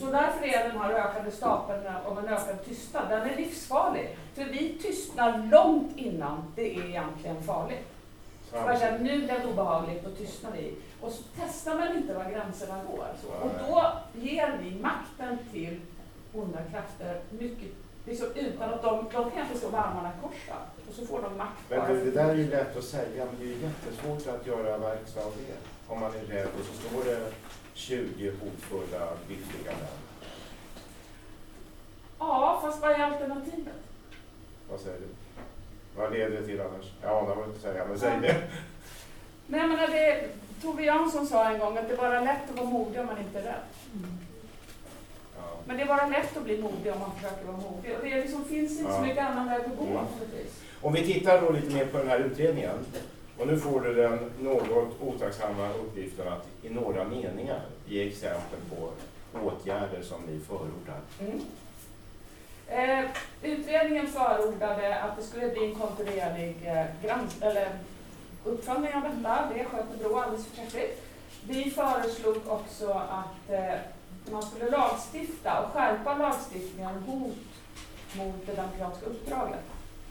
Så 0.00 0.06
därför 0.06 0.46
är 0.46 0.68
den 0.68 0.78
här 0.78 0.90
ökade 0.90 1.30
stapeln 1.30 1.82
av 2.04 2.18
en 2.18 2.28
ökad 2.28 2.64
tystnad, 2.64 3.08
den 3.08 3.30
är 3.30 3.36
livsfarlig. 3.36 4.16
För 4.34 4.44
vi 4.44 4.78
tystnar 4.82 5.48
långt 5.52 5.96
innan 5.96 6.52
det 6.56 6.76
är 6.76 6.88
egentligen 6.88 7.42
farligt. 7.42 7.91
Man 8.52 8.78
känner 8.78 8.98
nu 8.98 9.18
blir 9.18 9.28
det 9.28 9.46
obehagligt, 9.46 10.04
då 10.04 10.10
tystnar 10.10 10.50
vi. 10.52 10.74
Och 11.00 11.12
så 11.12 11.22
testar 11.36 11.78
man 11.78 11.96
inte 11.96 12.14
var 12.14 12.24
gränserna 12.24 12.80
går. 12.90 13.06
Så. 13.22 13.28
Och 13.28 13.50
då 13.68 13.92
ger 14.20 14.58
vi 14.62 14.70
makten 14.80 15.38
till 15.52 15.80
onda 16.32 16.58
krafter 16.70 17.20
mycket, 17.30 17.70
liksom 18.04 18.26
utan 18.34 18.74
att 18.74 18.82
de, 18.82 19.04
de 19.12 19.30
kan 19.30 19.42
inte 19.46 19.58
stå 19.58 19.70
med 19.70 19.80
armarna 19.80 20.12
korsa. 20.22 20.56
Och 20.88 20.94
så 20.94 21.06
får 21.06 21.22
de 21.22 21.36
makt. 21.36 21.60
Men 21.68 21.94
du, 21.94 22.04
det 22.04 22.10
där 22.10 22.28
är 22.28 22.34
ju 22.34 22.50
lätt 22.50 22.76
att 22.76 22.84
säga, 22.84 23.24
men 23.24 23.34
det 23.38 23.44
är 23.44 23.48
ju 23.48 23.62
jättesvårt 23.62 24.34
att 24.34 24.46
göra 24.46 24.78
verkstad 24.78 25.20
av 25.20 25.32
det. 25.36 25.56
Om 25.92 26.00
man 26.00 26.14
är 26.14 26.20
rädd 26.34 26.48
och 26.58 26.64
så 26.64 26.88
står 26.88 27.04
det 27.04 27.32
20 27.74 28.30
hotfulla, 28.30 29.08
giftiga 29.28 29.70
män. 29.70 29.98
Ja, 32.18 32.58
fast 32.62 32.82
vad 32.82 32.90
är 32.90 32.98
alternativet? 32.98 33.74
Vad 34.70 34.80
säger 34.80 34.98
du? 34.98 35.21
Vad 35.96 36.12
leder 36.12 36.30
det 36.30 36.46
till 36.46 36.60
annars? 36.60 36.92
Jag 37.02 37.10
anar 37.10 37.34
vad 37.34 37.54
du 37.54 37.60
säga, 37.60 37.84
men 37.88 37.98
säg 37.98 38.18
det. 38.22 38.42
Nej, 39.46 39.68
menar 39.68 39.86
det, 39.86 40.28
Tove 40.62 40.84
Jansson 40.84 41.26
sa 41.26 41.50
en 41.50 41.58
gång 41.58 41.78
att 41.78 41.88
det 41.88 41.94
är 41.94 41.98
bara 41.98 42.20
lätt 42.20 42.50
att 42.50 42.56
vara 42.56 42.66
modig 42.66 43.00
om 43.00 43.06
man 43.06 43.18
inte 43.18 43.38
är 43.38 43.42
rädd. 43.42 43.62
Ja. 45.36 45.42
Men 45.64 45.76
det 45.76 45.82
är 45.82 45.86
bara 45.86 46.08
lätt 46.08 46.36
att 46.36 46.44
bli 46.44 46.62
modig 46.62 46.92
om 46.92 47.00
man 47.00 47.14
försöker 47.14 47.44
vara 47.44 47.56
modig. 47.56 47.96
Och 47.96 48.04
det 48.04 48.20
liksom, 48.20 48.44
finns 48.44 48.70
inte 48.70 48.92
ja. 48.92 48.96
så 48.96 49.02
mycket 49.02 49.30
annan 49.30 49.48
väg 49.48 49.60
att 49.60 49.78
gå. 49.78 49.84
Mm. 49.84 50.04
Om 50.80 50.92
vi 50.92 51.12
tittar 51.12 51.40
då 51.40 51.50
lite 51.50 51.74
mer 51.74 51.86
på 51.86 51.98
den 51.98 52.08
här 52.08 52.18
utredningen. 52.18 52.78
Och 53.38 53.46
nu 53.46 53.58
får 53.58 53.80
du 53.80 53.94
den 53.94 54.18
något 54.40 55.00
otacksamma 55.00 55.68
uppgiften 55.72 56.28
att 56.28 56.46
i 56.62 56.70
några 56.70 57.04
meningar 57.04 57.60
ge 57.86 58.08
exempel 58.08 58.58
på 58.70 58.90
åtgärder 59.38 60.02
som 60.02 60.20
ni 60.22 60.40
förordar. 60.40 61.00
Mm. 61.20 61.40
Eh, 62.68 63.04
utredningen 63.42 64.06
förordade 64.06 65.00
att 65.00 65.16
det 65.16 65.22
skulle 65.22 65.48
bli 65.48 65.64
en 65.64 65.74
kontinuerlig 65.74 66.56
eh, 66.64 67.48
eller 67.48 67.68
uppföljning 68.44 68.94
av 68.94 69.02
detta. 69.02 69.48
Det 69.54 69.64
sköter 69.64 69.98
Brå 69.98 70.18
alldeles 70.18 70.46
förträffligt. 70.46 71.02
Vi 71.48 71.70
föreslog 71.70 72.36
också 72.46 72.90
att 72.90 73.50
eh, 73.50 73.78
man 74.32 74.42
skulle 74.42 74.70
lagstifta 74.70 75.62
och 75.62 75.72
skärpa 75.72 76.18
lagstiftningen 76.18 76.96
om 76.96 77.02
hot 77.02 77.36
mot 78.16 78.46
det 78.46 78.54
demokratiska 78.54 79.06
uppdraget. 79.06 79.60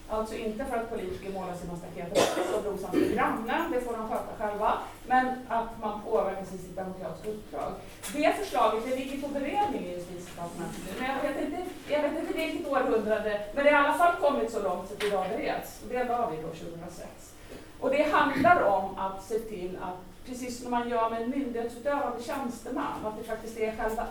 Alltså 0.09 0.35
inte 0.35 0.65
för 0.65 0.77
att 0.77 0.89
politiker 0.89 1.31
målar 1.31 1.55
sina 1.55 1.77
staket 1.77 2.17
och 2.55 2.63
brosan 2.63 2.91
till 2.91 3.13
grannen, 3.13 3.71
det 3.71 3.81
får 3.81 3.93
de 3.93 4.09
sköta 4.09 4.33
själva, 4.37 4.77
men 5.07 5.27
att 5.47 5.79
man 5.81 6.01
påverkas 6.01 6.53
i 6.53 6.57
sitt 6.57 6.75
demokratiska 6.75 7.29
uppdrag. 7.29 7.71
Det 8.13 8.35
förslaget 8.39 8.83
det 8.89 8.95
ligger 8.95 9.21
på 9.21 9.27
beredning 9.27 9.85
i 9.85 9.91
Justitiedepartementet 9.91 10.99
men 10.99 11.09
jag 11.09 11.21
vet 11.21 11.41
inte, 11.45 11.57
jag 11.91 12.01
vet 12.01 12.19
inte 12.19 12.33
vilket 12.33 12.67
århundrade, 12.67 13.41
men 13.55 13.65
det 13.65 13.71
har 13.71 13.83
i 13.83 13.85
alla 13.85 13.97
fall 13.97 14.15
kommit 14.21 14.51
så 14.51 14.61
långt 14.61 14.91
att 14.91 15.03
idag 15.03 15.25
bereds. 15.29 15.79
Det 15.89 16.03
la 16.03 16.29
vi 16.29 16.37
då 16.41 16.47
2006. 16.47 17.33
Och 17.79 17.89
det 17.89 18.11
handlar 18.11 18.61
om 18.61 18.97
att 18.97 19.23
se 19.23 19.39
till 19.39 19.77
att, 19.81 20.25
precis 20.25 20.61
som 20.61 20.71
man 20.71 20.89
gör 20.89 21.09
med 21.09 21.21
en 21.21 21.29
myndighetsutövande 21.29 22.23
tjänsteman, 22.23 23.05
att 23.05 23.17
det 23.17 23.23
faktiskt 23.23 23.57
är 23.57 23.75
själva 23.75 24.07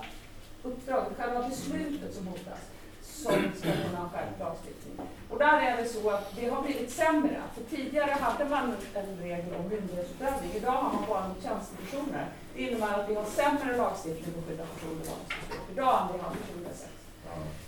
uppdraget, 0.63 1.13
själva 1.19 1.49
beslutet 1.49 2.15
som 2.15 2.27
hotas 2.27 2.61
som 3.03 3.33
ska 3.33 3.73
kunna 3.73 3.99
ha 3.99 4.09
skärpt 4.09 4.41
lagstiftning. 4.41 4.97
Och 5.31 5.39
där 5.39 5.61
är 5.61 5.77
det 5.77 5.89
så 5.89 6.11
att 6.11 6.37
det 6.37 6.49
har 6.49 6.63
blivit 6.63 6.91
sämre. 6.91 7.43
För 7.55 7.77
tidigare 7.77 8.11
hade 8.11 8.45
man 8.45 8.75
en 8.95 9.19
regel 9.23 9.55
om 9.55 9.69
myndighetsutövning. 9.69 10.51
Idag 10.55 10.71
har 10.71 10.93
man 10.93 11.05
bara 11.09 11.29
mot 11.29 11.43
tjänstepersoner. 11.43 12.27
Det 12.55 12.63
innebär 12.63 13.01
att 13.01 13.11
vi 13.11 13.15
har 13.15 13.25
sämre 13.25 13.77
lagstiftning 13.77 14.35
på 14.35 14.41
skydd 14.51 14.61
av 14.61 14.67
personuppgifter 14.67 15.37
idag 15.73 16.01
än 16.01 16.09
vi 16.17 16.23
har 16.23 16.31
2006. 16.31 17.00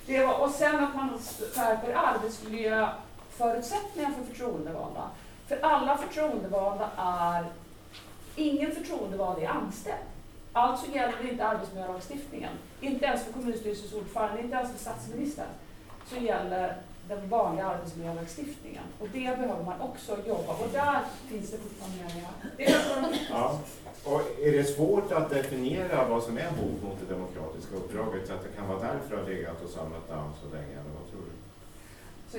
Det 0.07 0.27
var, 0.27 0.39
och 0.39 0.51
sen 0.51 0.85
att 0.85 0.97
man 0.97 1.19
skärper 1.55 1.95
arbetsmiljöförutsättningar 1.95 4.11
för 4.11 4.25
förtroendevalda. 4.35 5.11
För 5.49 5.59
alla 5.63 5.99
förtroendevalda 5.99 6.91
är, 6.97 7.45
ingen 8.37 8.73
förtroendevald 8.73 9.43
är 9.43 9.49
anställd. 9.49 10.03
Alltså 10.53 10.91
gäller 10.91 11.15
det 11.23 11.31
inte 11.31 11.47
arbetsmiljölagstiftningen. 11.47 12.53
Inte 12.81 13.05
ens 13.05 13.25
för 13.25 13.33
kommunstyrelsens 13.33 13.93
ordförande, 13.93 14.43
inte 14.43 14.57
ens 14.57 14.73
för 14.73 14.79
statsministern, 14.79 15.49
så 16.07 16.17
gäller 16.17 16.77
den 17.09 17.29
vanliga 17.29 17.67
arbetsmiljölagstiftningen. 17.67 18.85
Och 19.01 19.09
det 19.13 19.39
behöver 19.39 19.65
man 19.65 19.81
också 19.81 20.19
jobba 20.27 20.53
och 20.53 20.69
där 20.73 21.01
finns 21.29 21.51
det 21.51 21.59
fortfarande 21.59 22.05
meningar. 22.05 22.31
Det 22.57 22.67
är 22.67 22.81
ja. 23.31 23.59
Och 24.05 24.21
är 24.43 24.53
det 24.53 24.65
svårt 24.65 25.13
att 25.13 25.31
definiera 25.31 26.09
vad 26.09 26.23
som 26.23 26.39
är 26.39 26.49
hot 26.49 26.83
mot 26.83 26.97
det 27.01 27.15
demokratiska 27.15 27.77
uppdraget 27.77 28.27
så 28.27 28.33
att 28.33 28.43
det 28.43 28.57
kan 28.57 28.69
vara 28.69 28.79
därför 28.79 29.17
det 29.17 29.23
har 29.23 29.29
legat 29.29 29.63
och 29.65 29.71
samlat 29.71 30.09
damm 30.09 30.31
så 30.43 30.57
länge? 30.57 30.73
Eller 30.73 30.93
vad 31.01 31.11
tror 31.11 31.21
du? 31.21 31.33
Så 32.33 32.39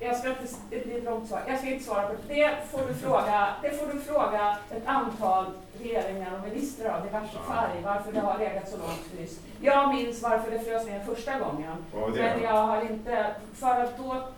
jag 0.00 0.16
ska 0.16 0.28
inte, 0.28 0.46
det 0.70 0.84
blir 0.86 0.98
ett 0.98 1.04
långt 1.04 1.28
svar. 1.28 1.42
Jag 1.48 1.58
ska 1.58 1.68
inte 1.68 1.84
svara 1.84 2.06
på 2.06 2.14
det. 2.28 2.34
Det 2.34 2.56
får 2.70 2.86
du 2.88 2.94
fråga, 2.94 3.48
det 3.62 3.70
får 3.70 3.86
du 3.86 4.00
fråga 4.00 4.58
ett 4.70 4.86
antal 4.86 5.46
regeringar 5.80 6.32
och 6.38 6.48
ministrar 6.48 6.98
av 6.98 7.04
diverse 7.04 7.38
färg, 7.48 7.82
varför 7.84 8.12
det 8.12 8.20
har 8.20 8.38
legat 8.38 8.68
så 8.68 8.76
långt 8.76 9.04
fryst. 9.12 9.40
Jag 9.60 9.94
minns 9.94 10.22
varför 10.22 10.50
det 10.50 10.58
frös 10.58 10.86
ner 10.86 11.04
första 11.04 11.38
gången. 11.38 11.76
Men 12.14 12.42
jag 12.42 12.66
har 12.66 12.82
inte, 12.82 13.34
för 13.54 13.80
att 13.84 13.98
då, 13.98 14.28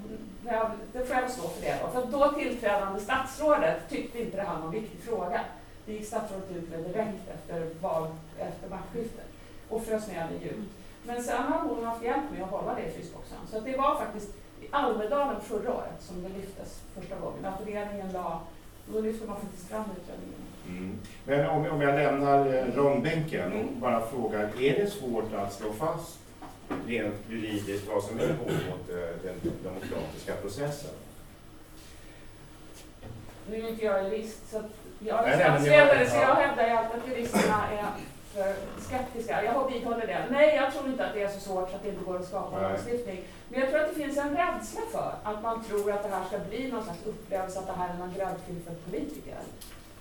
det 0.92 1.04
får 1.04 1.16
jag 1.16 1.30
stå 1.30 1.48
för 1.48 1.62
det 1.62 1.78
då. 1.82 2.00
För 2.00 2.06
då 2.18 2.32
tillträdande 2.32 3.00
statsrådet 3.00 3.76
tyckte 3.90 4.22
inte 4.22 4.36
det 4.36 4.42
här 4.42 4.58
var 4.58 4.66
en 4.66 4.70
viktig 4.70 5.00
fråga. 5.00 5.40
Det 5.90 5.96
gick 5.96 6.06
statsrådet 6.06 6.50
ut 6.56 6.70
med 6.70 6.78
direkt 6.80 7.28
efter, 7.34 7.66
val, 7.80 8.06
efter 8.38 8.68
maktskiftet 8.68 9.24
och 9.68 9.84
frös 9.84 10.08
ner 10.08 10.28
det 10.30 10.44
djupt. 10.44 10.70
Men 11.06 11.22
sen 11.22 11.42
har 11.42 11.60
hon 11.68 11.84
haft 11.84 12.04
hjälp 12.04 12.30
med 12.32 12.42
att 12.42 12.50
hålla 12.50 12.74
det 12.74 12.82
i 12.82 12.90
frysboxen. 12.90 13.38
Så 13.50 13.60
det 13.60 13.76
var 13.76 13.98
faktiskt 13.98 14.28
Almedalen 14.70 15.40
förra 15.40 15.74
året 15.74 15.96
som 16.00 16.22
det 16.22 16.28
lyftes 16.28 16.80
första 16.94 17.16
gången. 17.16 17.44
Att 17.44 17.66
regeringen 17.66 18.12
la 18.12 18.40
då 18.92 19.00
lyfter 19.00 19.26
man 19.28 19.40
faktiskt 19.40 19.68
fram 19.68 19.84
utredningen. 20.00 20.40
Mm. 20.68 20.98
Men 21.24 21.50
om, 21.50 21.66
om 21.66 21.80
jag 21.80 21.94
lämnar 21.94 22.54
eh, 22.54 22.76
långbänken 22.76 23.52
och 23.52 23.58
Mm. 23.60 23.80
bara 23.80 24.06
frågar, 24.06 24.42
är 24.60 24.84
det 24.84 24.90
svårt 24.90 25.34
att 25.34 25.52
slå 25.52 25.72
fast 25.72 26.18
rent 26.86 27.14
juridiskt 27.30 27.88
vad 27.88 28.02
som 28.02 28.18
är 28.20 28.28
hot 28.28 28.48
mot 28.48 28.90
eh, 28.90 29.22
den 29.22 29.52
demokratiska 29.64 30.34
processen? 30.42 30.90
Nu 33.50 33.56
är 33.56 33.68
inte 33.68 33.84
jag 33.84 34.04
jurist, 34.04 34.50
så 34.50 34.62
jag 35.08 35.28
är 35.28 35.40
jag- 35.40 36.08
så 36.10 36.16
ja. 36.16 36.22
jag 36.22 36.34
hävdar 36.34 36.66
ju 36.66 36.70
alltid 36.70 37.00
att 37.00 37.08
juristerna 37.08 37.60
är 37.72 37.86
för 38.34 38.54
skeptiska. 38.86 39.44
Jag 39.44 39.70
vidhåller 39.72 40.06
det. 40.06 40.24
Nej, 40.30 40.56
jag 40.56 40.72
tror 40.72 40.86
inte 40.86 41.06
att 41.06 41.14
det 41.14 41.22
är 41.22 41.28
så 41.28 41.40
svårt 41.40 41.70
så 41.70 41.76
att 41.76 41.82
det 41.82 41.88
inte 41.88 42.04
går 42.04 42.16
att 42.16 42.26
skapa 42.26 42.56
en 42.56 42.62
lagstiftning. 42.62 43.20
Men 43.48 43.60
jag 43.60 43.70
tror 43.70 43.80
att 43.80 43.88
det 43.88 43.94
finns 44.04 44.18
en 44.18 44.36
rädsla 44.36 44.80
för 44.92 45.12
att 45.24 45.42
man 45.42 45.64
tror 45.64 45.92
att 45.92 46.02
det 46.02 46.08
här 46.08 46.24
ska 46.28 46.38
bli 46.38 46.72
någon 46.72 46.84
slags 46.84 47.06
upplevelse 47.06 47.58
att 47.58 47.66
det 47.66 47.72
här 47.72 47.88
är 47.94 47.98
någon 47.98 48.14
gräddfil 48.14 48.56
för 48.66 48.74
politiker. 48.90 49.38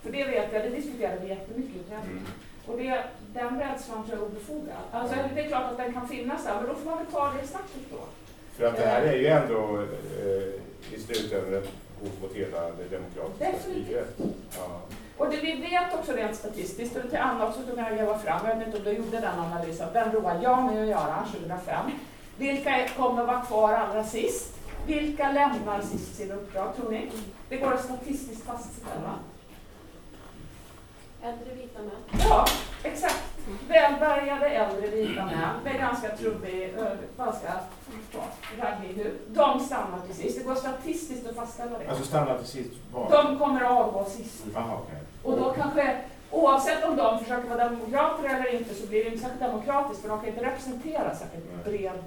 För 0.03 0.12
det 0.12 0.23
vet 0.23 0.53
jag, 0.53 0.63
det 0.63 0.69
diskuterade 0.69 1.17
vi 1.21 1.27
jättemycket 1.27 1.75
i 1.75 1.79
utredningen. 1.79 2.17
Mm. 2.17 2.31
Och 2.67 2.77
det, 2.77 3.03
den 3.33 3.59
rädslan 3.59 4.05
tror 4.05 4.17
jag 4.17 4.25
är 4.27 4.31
obefogad. 4.31 4.83
Alltså, 4.91 5.15
det 5.35 5.41
är 5.41 5.47
klart 5.47 5.71
att 5.71 5.77
den 5.77 5.93
kan 5.93 6.07
finnas 6.07 6.43
där, 6.45 6.55
men 6.55 6.69
då 6.69 6.75
får 6.75 6.89
man 6.89 6.97
väl 6.97 7.07
ta 7.07 7.33
det 7.41 7.47
snacket 7.47 7.85
då. 7.91 7.97
För 8.57 8.65
att 8.65 8.77
det 8.77 8.85
här 8.85 9.01
är 9.01 9.15
ju 9.15 9.27
ändå 9.27 9.77
eh, 10.23 10.93
i 10.95 10.99
slutändan 10.99 11.63
hot 12.01 12.21
mot 12.21 12.33
hela 12.33 12.62
det 12.62 12.97
demokratiska 12.97 13.59
styret. 13.62 14.17
Ja. 14.57 14.81
Och 15.17 15.29
det 15.29 15.38
vi 15.38 15.55
vet 15.55 15.93
också 15.93 16.12
rent 16.12 16.35
statistiskt, 16.35 16.95
och 16.95 17.09
till 17.09 17.19
Anna 17.19 17.47
också 17.47 17.62
tog 17.62 17.79
jag 17.79 17.97
gräva 17.97 18.19
fram, 18.19 18.47
jag 18.47 18.55
vet 18.55 18.67
inte 18.67 18.77
om 18.77 18.83
du 18.83 18.91
gjorde 18.91 19.19
den 19.19 19.39
analysen, 19.39 19.93
den 19.93 20.12
roade 20.12 20.43
jag 20.43 20.63
mig 20.63 20.81
att 20.81 20.88
göra 20.88 21.25
2005. 21.31 21.91
Vilka 22.38 22.88
kommer 22.97 23.25
vara 23.25 23.41
kvar 23.41 23.73
allra 23.73 24.03
sist? 24.03 24.53
Vilka 24.85 25.31
lämnar 25.31 25.81
sist 25.81 26.15
sin 26.15 26.31
uppdrag, 26.31 26.75
tror 26.75 26.91
ni? 26.91 27.12
Det 27.49 27.57
går 27.57 27.73
att 27.73 27.85
statistiskt 27.85 28.45
fastställa. 28.45 29.19
Äldre 31.23 31.55
vita 31.55 31.79
män. 31.79 32.21
Ja, 32.29 32.45
exakt. 32.83 33.38
Välbärgade 33.67 34.49
äldre 34.49 34.88
vita 34.88 35.25
män 35.25 35.63
med 35.63 35.79
ganska 35.79 36.09
trubbig, 36.09 36.73
ganska 37.17 37.53
raggig 38.59 38.93
hud. 38.95 39.13
De 39.27 39.59
stannar 39.59 39.99
till 40.07 40.15
sist. 40.15 40.38
Det 40.38 40.43
går 40.43 40.55
statistiskt 40.55 41.29
att 41.29 41.35
fastställa 41.35 41.79
det. 41.79 41.89
Alltså 41.89 42.03
stanna 42.05 42.38
till 42.38 42.47
sist 42.47 42.71
var? 42.93 43.09
De 43.12 43.39
kommer 43.39 43.62
att 43.62 43.71
avgå 43.71 44.05
sist. 44.05 44.43
Jaha, 44.53 44.77
okej. 44.83 44.99
Och 45.23 45.38
då 45.38 45.53
kanske, 45.53 45.97
oavsett 46.31 46.85
om 46.85 46.95
de 46.95 47.19
försöker 47.19 47.49
vara 47.49 47.69
demokrater 47.69 48.23
eller 48.35 48.55
inte, 48.55 48.75
så 48.75 48.88
blir 48.88 49.03
det 49.03 49.09
inte 49.09 49.23
särskilt 49.23 49.41
demokratiskt, 49.41 50.01
för 50.01 50.09
de 50.09 50.19
kan 50.19 50.29
inte 50.29 50.45
representera 50.45 51.15
särskilt 51.15 51.63
bred 51.65 51.99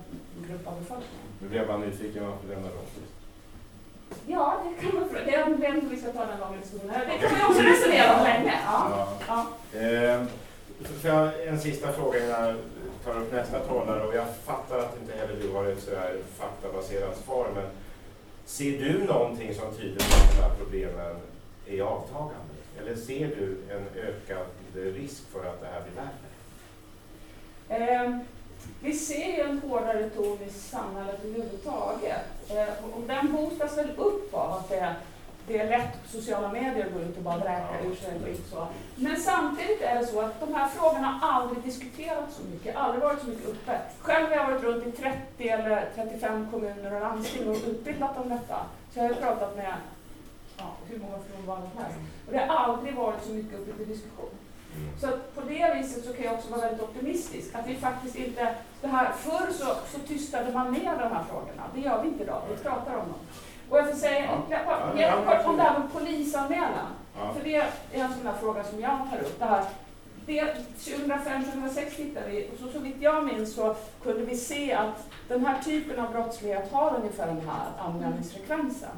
grupp 0.48 0.66
av 0.66 0.78
befolkningen. 0.78 1.26
Nu 1.40 1.48
blev 1.48 1.68
jag 1.70 1.81
nyfiken 1.81 2.26
varför 2.26 2.48
lämnar 2.48 2.68
de 2.68 3.00
sist. 3.00 3.12
Ja, 4.26 4.57
det 4.64 4.87
kan 4.87 5.00
man 5.00 5.09
fråga. 5.09 5.24
Det 5.24 5.35
är 5.35 5.42
en 5.42 5.61
vem 5.61 5.88
vi 5.88 5.96
ska 5.96 6.12
ta 6.12 6.24
den 6.24 6.40
långa 6.40 6.57
diskussionen. 6.57 6.94
Det 7.20 7.28
kan 7.28 7.38
vi 7.38 7.44
också 7.44 7.62
resonera 7.62 8.16
om 8.18 8.24
länge. 8.24 8.55
Ja. 8.66 9.09
Ja. 9.28 9.46
Ja. 9.76 10.16
Eh, 10.85 10.88
får 10.90 11.11
jag 11.11 11.47
en 11.47 11.61
sista 11.61 11.92
fråga 11.92 12.25
innan 12.27 12.47
jag 12.49 12.57
tar 13.05 13.21
upp 13.21 13.33
nästa 13.33 13.59
talare 13.59 14.03
och 14.07 14.14
jag 14.14 14.27
fattar 14.45 14.79
att 14.79 14.99
inte 15.01 15.16
heller 15.18 15.37
du 15.42 15.49
har 15.53 15.64
ett 15.64 15.83
sådär 15.83 16.16
faktabaserat 16.37 17.16
svar 17.25 17.49
men 17.55 17.64
ser 18.45 18.79
du 18.79 19.05
någonting 19.05 19.55
som 19.55 19.75
tyder 19.75 19.97
på 19.97 20.03
att 20.16 20.37
de 20.37 20.42
här 20.42 20.51
problemen 20.59 21.16
är 21.66 21.81
avtagande? 21.83 22.55
Eller 22.81 22.97
ser 22.97 23.27
du 23.27 23.57
en 23.75 23.85
ökad 24.03 24.47
risk 24.75 25.23
för 25.33 25.45
att 25.45 25.61
det 25.61 25.66
här 25.66 25.83
blir 25.83 25.92
värre? 26.03 26.18
Eh, 28.05 28.18
vi 28.81 28.92
ser 28.92 29.27
ju 29.37 29.40
en 29.40 29.59
hårdare 29.59 30.11
ton 30.11 30.38
i 30.47 30.51
samhället 30.51 31.21
överhuvudtaget. 31.25 32.21
Eh, 32.51 32.62
och- 32.85 32.97
och 32.97 33.03
den 33.07 33.33
boostas 33.33 33.79
väl 33.79 33.90
upp 33.97 34.35
av 34.35 34.53
att 34.53 34.68
det, 34.68 34.95
det 35.46 35.59
är 35.59 35.68
lätt 35.68 36.02
på 36.02 36.09
sociala 36.09 36.52
medier 36.52 36.87
att 36.87 36.92
gå 36.92 37.00
ut 37.00 37.16
och 37.16 37.22
bara 37.22 37.38
vräka 37.38 37.85
ur 37.85 37.94
sig 37.94 38.20
skit 38.24 38.46
så. 38.50 38.66
Men 38.96 39.16
samtidigt 39.16 39.83
är 39.83 39.98
det 39.98 40.07
så 40.07 40.20
att 40.20 40.40
de 40.40 40.55
här 40.55 40.68
frågorna 40.68 41.07
har 41.07 41.40
aldrig 41.40 41.64
diskuterats 41.64 42.37
så 42.37 42.42
mycket, 42.42 42.76
aldrig 42.76 43.02
varit 43.02 43.20
så 43.20 43.28
mycket 43.28 43.48
uppe. 43.48 43.78
Själv 44.00 44.28
har 44.28 44.37
jag 44.37 44.50
varit 44.50 44.62
runt 44.62 44.87
i 44.87 44.92
30 44.92 45.48
eller 45.48 45.88
35 45.94 46.48
kommuner 46.50 46.94
och 46.94 47.00
landsting 47.00 47.48
och 47.48 47.57
utbildat 47.66 48.18
om 48.18 48.28
detta. 48.28 48.57
Så 48.92 48.98
jag 48.98 49.05
har 49.05 49.14
pratat 49.14 49.57
med 49.57 49.74
ja, 50.57 50.72
hur 50.88 50.98
många 50.98 51.18
förtroendevalda 51.18 51.70
som 51.70 51.83
helst. 51.83 51.98
Och 52.26 52.33
det 52.33 52.38
har 52.38 52.57
aldrig 52.57 52.94
varit 52.94 53.24
så 53.24 53.33
mycket 53.33 53.59
uppe 53.59 53.72
till 53.72 53.88
diskussion. 53.88 54.31
Så 55.00 55.07
att 55.07 55.35
på 55.35 55.40
det 55.40 55.74
viset 55.74 56.05
så 56.05 56.12
kan 56.12 56.24
jag 56.24 56.35
också 56.35 56.50
vara 56.50 56.61
väldigt 56.61 56.83
optimistisk. 56.83 57.55
Att 57.55 57.66
vi 57.68 57.74
faktiskt 57.74 58.16
inte, 58.16 58.55
det 58.81 58.88
här, 58.88 59.12
förr 59.12 59.52
så, 59.52 59.64
så 59.64 59.98
tystade 60.07 60.52
man 60.52 60.72
ner 60.72 60.98
de 60.98 61.14
här 61.14 61.24
frågorna. 61.31 61.62
Det 61.74 61.81
gör 61.81 62.02
vi 62.02 62.09
inte 62.09 62.22
idag. 62.22 62.42
Vi 62.50 62.57
pratar 62.57 62.94
om 62.94 63.09
dem. 63.09 63.20
Och 63.72 63.78
jag 63.78 63.90
får 63.90 63.96
säga 63.96 64.28
Ja. 64.50 64.58
ja, 64.94 65.00
jättekort 65.00 65.46
om 65.46 65.56
det 65.56 65.62
här 65.62 65.78
med 65.78 65.92
polisanmälan. 65.92 66.88
Ja. 67.18 67.35
För 67.35 67.44
det 67.44 67.54
är 67.56 67.66
en 67.92 68.14
sån 68.14 68.26
här 68.26 68.35
fråga 68.40 68.64
som 68.64 68.80
jag 68.80 68.98
tar 69.11 69.18
upp. 69.18 69.38
Det 69.38 69.44
här, 69.44 69.64
det, 70.26 70.56
2005-2006 70.78 71.96
tittade 71.96 72.28
vi 72.28 72.48
och 72.52 72.58
så, 72.58 72.72
så 72.72 72.78
vitt 72.78 72.96
jag 73.00 73.24
minns 73.24 73.54
så 73.54 73.74
kunde 74.02 74.24
vi 74.24 74.37
se 74.37 74.72
att 74.72 75.08
den 75.28 75.46
här 75.46 75.62
typen 75.62 76.04
av 76.04 76.12
brottslighet 76.12 76.72
har 76.72 76.96
ungefär 76.96 77.26
den 77.26 77.48
här 77.48 77.87
anmälningsfrekvensen. 77.87 78.90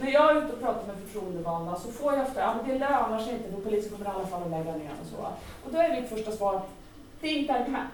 När 0.00 0.10
jag 0.10 0.30
är 0.30 0.44
ute 0.44 0.52
och 0.52 0.60
pratar 0.60 0.86
med 0.86 0.96
förtroendevalda 1.06 1.76
så 1.76 1.92
får 1.92 2.12
jag 2.14 2.22
ofta, 2.22 2.40
ja 2.40 2.54
men 2.56 2.68
det 2.68 2.78
lönar 2.78 3.18
sig 3.18 3.34
inte 3.34 3.50
för 3.50 3.60
polisen 3.60 3.92
kommer 3.92 4.06
i 4.06 4.08
alla 4.08 4.26
fall 4.26 4.42
att 4.42 4.50
lägga 4.50 4.72
ner 4.72 4.92
och 5.00 5.06
så. 5.06 5.16
Och 5.66 5.72
då 5.72 5.78
är 5.78 6.00
mitt 6.00 6.10
första 6.10 6.32
svar, 6.32 6.62
det 7.20 7.28
är 7.28 7.38
inte 7.38 7.54
argument. 7.54 7.90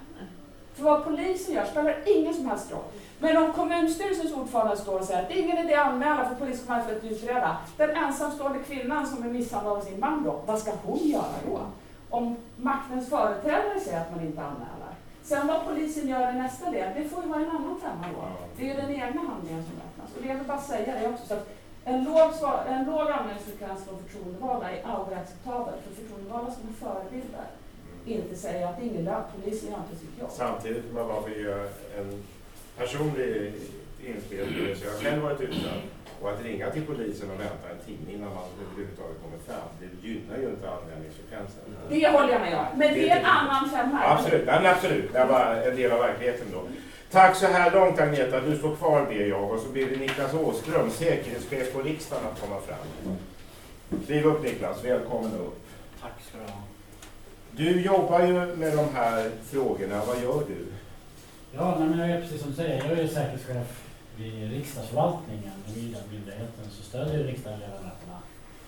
För 0.74 0.82
vad 0.82 1.04
polisen 1.04 1.54
gör 1.54 1.64
spelar 1.64 1.96
ingen 2.06 2.34
som 2.34 2.46
helst 2.46 2.72
roll. 2.72 2.84
Men 3.20 3.36
om 3.36 3.52
kommunstyrelsens 3.52 4.32
ordförande 4.32 4.76
står 4.76 4.98
och 4.98 5.04
säger 5.04 5.22
att 5.22 5.28
det 5.28 5.34
är 5.38 5.42
ingen 5.42 5.58
idé 5.58 5.74
att 5.74 5.86
anmäla 5.86 6.28
för 6.28 6.34
polisen 6.34 6.66
kommer 6.66 6.82
för 6.82 6.96
att 6.96 7.04
utreda. 7.04 7.56
Den 7.76 7.90
ensamstående 7.90 8.58
kvinnan 8.58 9.06
som 9.06 9.22
är 9.22 9.28
misshandlad 9.28 9.76
av 9.76 9.80
sin 9.80 10.00
man 10.00 10.24
då, 10.24 10.42
vad 10.46 10.58
ska 10.58 10.72
hon 10.82 10.98
göra 10.98 11.34
då? 11.46 11.60
Om 12.10 12.36
maktens 12.56 13.08
företrädare 13.10 13.80
säger 13.80 14.00
att 14.00 14.10
man 14.16 14.20
inte 14.26 14.42
anmäler. 14.42 14.92
Sen 15.22 15.46
vad 15.46 15.66
polisen 15.66 16.08
gör 16.08 16.30
i 16.30 16.38
nästa 16.38 16.70
led, 16.70 16.92
det 16.96 17.08
får 17.08 17.22
ju 17.22 17.28
vara 17.28 17.40
en 17.40 17.50
annan 17.50 17.80
femma 17.80 18.04
då. 18.14 18.22
Det 18.56 18.62
är 18.70 18.74
ju 18.74 18.80
den 18.80 18.90
egna 18.90 19.20
handlingen 19.30 19.62
som 19.64 19.72
räknas. 19.84 20.16
Och 20.16 20.22
det 20.22 20.28
jag 20.28 20.36
vill 20.36 20.46
bara 20.46 20.60
säga 20.60 21.00
det 21.00 21.08
också. 21.08 21.26
Så 21.26 21.34
att 21.34 21.48
en 21.84 22.04
låg, 22.04 22.34
svar- 22.34 22.64
en 22.68 22.84
låg 22.84 23.10
anmälningsfrekvens 23.10 23.84
från 23.84 23.98
förtroendevalda 24.02 24.70
är 24.70 24.82
aldrig 24.86 25.18
acceptabel. 25.18 25.74
För 25.84 25.94
förtroendevalda 26.02 26.50
som 26.50 26.62
är 26.68 26.72
förebilder 26.72 27.46
inte 28.06 28.36
säger 28.36 28.66
att 28.66 28.76
det 28.76 28.82
är 28.82 28.86
ingen 28.86 29.04
lön, 29.04 29.22
polisen 29.34 29.70
gör 29.70 29.78
inte 29.78 29.96
sitt 30.00 30.18
jobb. 30.20 30.30
Samtidigt 30.32 30.84
vill 30.84 30.92
man 30.92 31.08
bara 31.08 31.20
vill 31.20 31.44
göra 31.44 31.68
en 31.98 32.22
personlig 32.80 33.52
inspelning. 34.06 34.76
Så 34.76 34.84
jag 34.84 34.92
har 34.92 35.00
själv 35.02 35.22
varit 35.22 35.40
utsatt. 35.40 35.82
Och 36.20 36.30
att 36.30 36.44
ringa 36.44 36.70
till 36.70 36.86
polisen 36.86 37.30
och 37.30 37.40
vänta 37.40 37.66
en 37.72 37.80
timme 37.86 38.12
innan 38.14 38.34
man 38.34 38.44
överhuvudtaget 38.62 39.16
kommer 39.22 39.38
fram, 39.48 39.68
det 39.80 40.08
gynnar 40.08 40.36
ju 40.36 40.46
inte 40.54 40.70
anmälningsfrekvensen. 40.70 41.62
Det 41.88 42.08
håller 42.08 42.32
jag 42.32 42.40
med 42.40 42.58
om. 42.58 42.66
Men 42.78 42.94
det 42.94 43.10
är 43.10 43.16
en 43.16 43.24
annan 43.24 43.70
femma. 43.70 44.00
Absolut, 44.04 44.46
men 44.46 44.66
absolut. 44.66 45.12
Det 45.12 45.18
är 45.18 45.26
bara 45.26 45.64
en 45.64 45.76
del 45.76 45.92
av 45.92 45.98
verkligheten 45.98 46.46
då. 46.52 46.62
Tack 47.10 47.36
så 47.36 47.46
här 47.46 47.70
långt 47.70 48.00
Agneta. 48.00 48.40
Du 48.40 48.56
står 48.56 48.76
kvar 48.76 49.06
ber 49.06 49.26
jag 49.26 49.50
och 49.50 49.60
så 49.60 49.68
ber 49.68 49.84
vi 49.84 49.96
Niklas 49.96 50.34
Åström, 50.34 50.90
säkerhetschef 50.90 51.72
på 51.72 51.82
riksdagen, 51.82 52.24
att 52.32 52.40
komma 52.40 52.60
fram. 52.60 53.16
Kliv 54.06 54.26
upp 54.26 54.42
Niklas, 54.42 54.84
välkommen 54.84 55.32
upp. 55.32 55.60
Tack 56.00 56.12
ska 56.28 56.38
du 56.38 56.44
ha. 56.44 56.58
Du 57.50 57.82
jobbar 57.82 58.20
ju 58.20 58.32
med 58.32 58.76
de 58.76 58.94
här 58.94 59.30
frågorna, 59.50 60.02
vad 60.06 60.22
gör 60.22 60.42
du? 60.48 60.66
Ja, 61.56 61.76
men 61.78 61.98
jag 61.98 62.10
är 62.10 62.20
precis 62.20 62.40
som 62.40 62.50
du 62.50 62.56
säger, 62.56 62.76
jag 62.88 62.98
är 62.98 63.06
säkerhetschef 63.08 63.82
vid 64.16 64.50
riksdagsförvaltningen, 64.52 65.52
den 65.66 66.02
myndigheten, 66.12 66.64
så 66.70 66.82
stödjer 66.82 67.24
riksdagsledamöterna. 67.24 68.16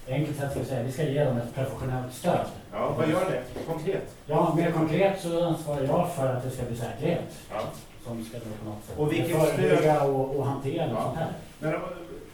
Enkelt 0.08 0.38
sett 0.38 0.50
ska 0.50 0.60
vi 0.60 0.66
säga, 0.66 0.82
vi 0.82 0.92
ska 0.92 1.02
ge 1.02 1.24
dem 1.24 1.36
ett 1.36 1.54
professionellt 1.54 2.14
stöd. 2.14 2.46
Ja, 2.72 2.94
vad 2.98 3.08
gör 3.10 3.30
det 3.30 3.64
konkret? 3.72 4.14
Ja, 4.26 4.54
mer 4.56 4.70
konkret 4.70 5.20
så 5.22 5.44
ansvarar 5.44 5.82
jag 5.82 6.12
för 6.16 6.34
att 6.34 6.42
det 6.44 6.50
ska 6.50 6.62
bli 6.64 6.76
säkerhet 6.76 7.24
Ja. 7.50 7.60
som 8.06 8.24
ska 8.24 8.38
då 8.38 8.44
på 8.64 8.70
något 8.70 8.84
sätt 8.86 8.98
Och 8.98 9.12
vilket 9.12 9.36
förebygga 9.40 10.02
och, 10.02 10.36
och 10.36 10.46
hantera 10.46 10.88
Ja. 10.90 11.02
sånt 11.02 11.16
här. 11.16 11.32
Men 11.58 11.74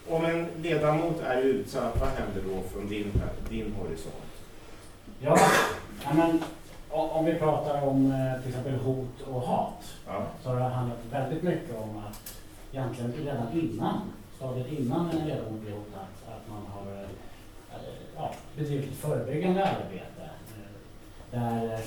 om 0.09 0.25
en 0.25 0.47
ledamot 0.61 1.21
är 1.27 1.41
utsatt, 1.41 1.99
vad 1.99 2.09
händer 2.09 2.41
då 2.55 2.69
från 2.73 2.87
din, 2.89 3.21
din 3.49 3.73
horisont? 3.79 4.13
Ja, 5.19 5.37
men 6.15 6.43
om 6.91 7.25
vi 7.25 7.33
pratar 7.35 7.81
om 7.87 8.11
eh, 8.11 8.41
till 8.41 8.49
exempel 8.49 8.75
hot 8.75 9.21
och 9.31 9.41
hat 9.41 9.83
Ja. 10.07 10.21
så 10.43 10.49
har 10.49 10.55
det 10.55 10.63
handlat 10.63 10.97
väldigt 11.11 11.43
mycket 11.43 11.75
om 11.77 11.97
att 11.97 12.33
egentligen 12.71 13.13
redan 13.13 13.51
innan, 13.59 14.01
stadiet 14.37 14.67
innan 14.67 15.09
en 15.11 15.27
ledamot 15.27 15.61
blir 15.61 15.71
hotad, 15.71 16.05
att 16.27 16.49
man 16.49 16.61
har 16.71 17.01
eh, 17.03 17.09
ja, 18.15 18.31
bedrivit 18.57 18.91
ett 18.91 18.97
förebyggande 18.97 19.65
arbete. 19.65 20.29
eh, 21.31 21.39
Där, 21.39 21.79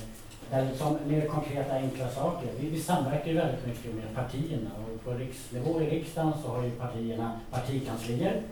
där 0.51 0.65
liksom 0.71 0.99
mer 1.07 1.29
konkreta 1.29 1.75
enkla 1.75 2.09
saker. 2.09 2.49
Vi, 2.61 2.69
vi 2.71 2.81
samverkar 2.81 3.27
ju 3.27 3.35
väldigt 3.37 3.67
mycket 3.67 3.95
med 3.95 4.15
partierna 4.15 4.71
och 4.77 5.05
på 5.05 5.11
riksnivå 5.11 5.81
i 5.81 5.91
riksdagen 5.91 6.33
så 6.45 6.49
har 6.49 6.63
ju 6.63 6.71
partierna 6.71 7.41
partikanslier. 7.51 8.43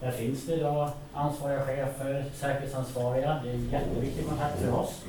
Där 0.00 0.10
finns 0.10 0.46
det 0.46 0.54
idag 0.54 0.90
ansvariga 1.14 1.60
chefer, 1.66 2.24
säkerhetsansvariga. 2.34 3.40
Det 3.44 3.50
är 3.50 3.54
en 3.54 3.68
jätteviktig 3.70 4.28
kontakt 4.28 4.58
för 4.60 4.72
oss. 4.74 5.04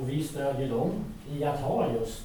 Och 0.00 0.08
vi 0.08 0.24
stödjer 0.24 0.68
dem 0.68 0.90
i 1.32 1.44
att 1.44 1.60
ha 1.60 1.92
just 1.92 2.24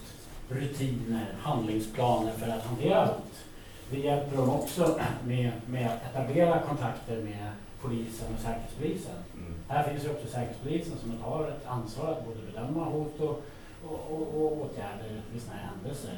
rutiner, 0.50 1.26
handlingsplaner 1.42 2.32
för 2.32 2.52
att 2.52 2.64
hantera 2.66 3.06
hot. 3.06 3.46
Vi 3.92 4.06
hjälper 4.06 4.38
dem 4.38 4.50
också 4.50 5.00
med, 5.26 5.52
med 5.66 5.88
att 5.88 6.16
etablera 6.16 6.60
kontakter 6.60 7.22
med 7.22 7.52
polisen 7.82 8.28
och 8.36 8.42
säkerhetspolisen. 8.42 9.16
Mm. 9.34 9.54
Här 9.68 9.90
finns 9.90 10.06
ju 10.06 10.10
också 10.10 10.28
säkerhetspolisen 10.28 10.98
som 10.98 11.22
har 11.22 11.48
ett 11.48 11.68
ansvar 11.68 12.12
att 12.12 12.26
både 12.26 12.40
bedöma 12.52 12.86
hot 12.86 13.20
och, 13.20 13.44
och, 13.88 14.12
och, 14.12 14.22
och 14.22 14.52
åtgärder 14.52 15.22
vid 15.34 15.42
sådana 15.42 15.60
här 15.62 15.70
händelser. 15.70 16.14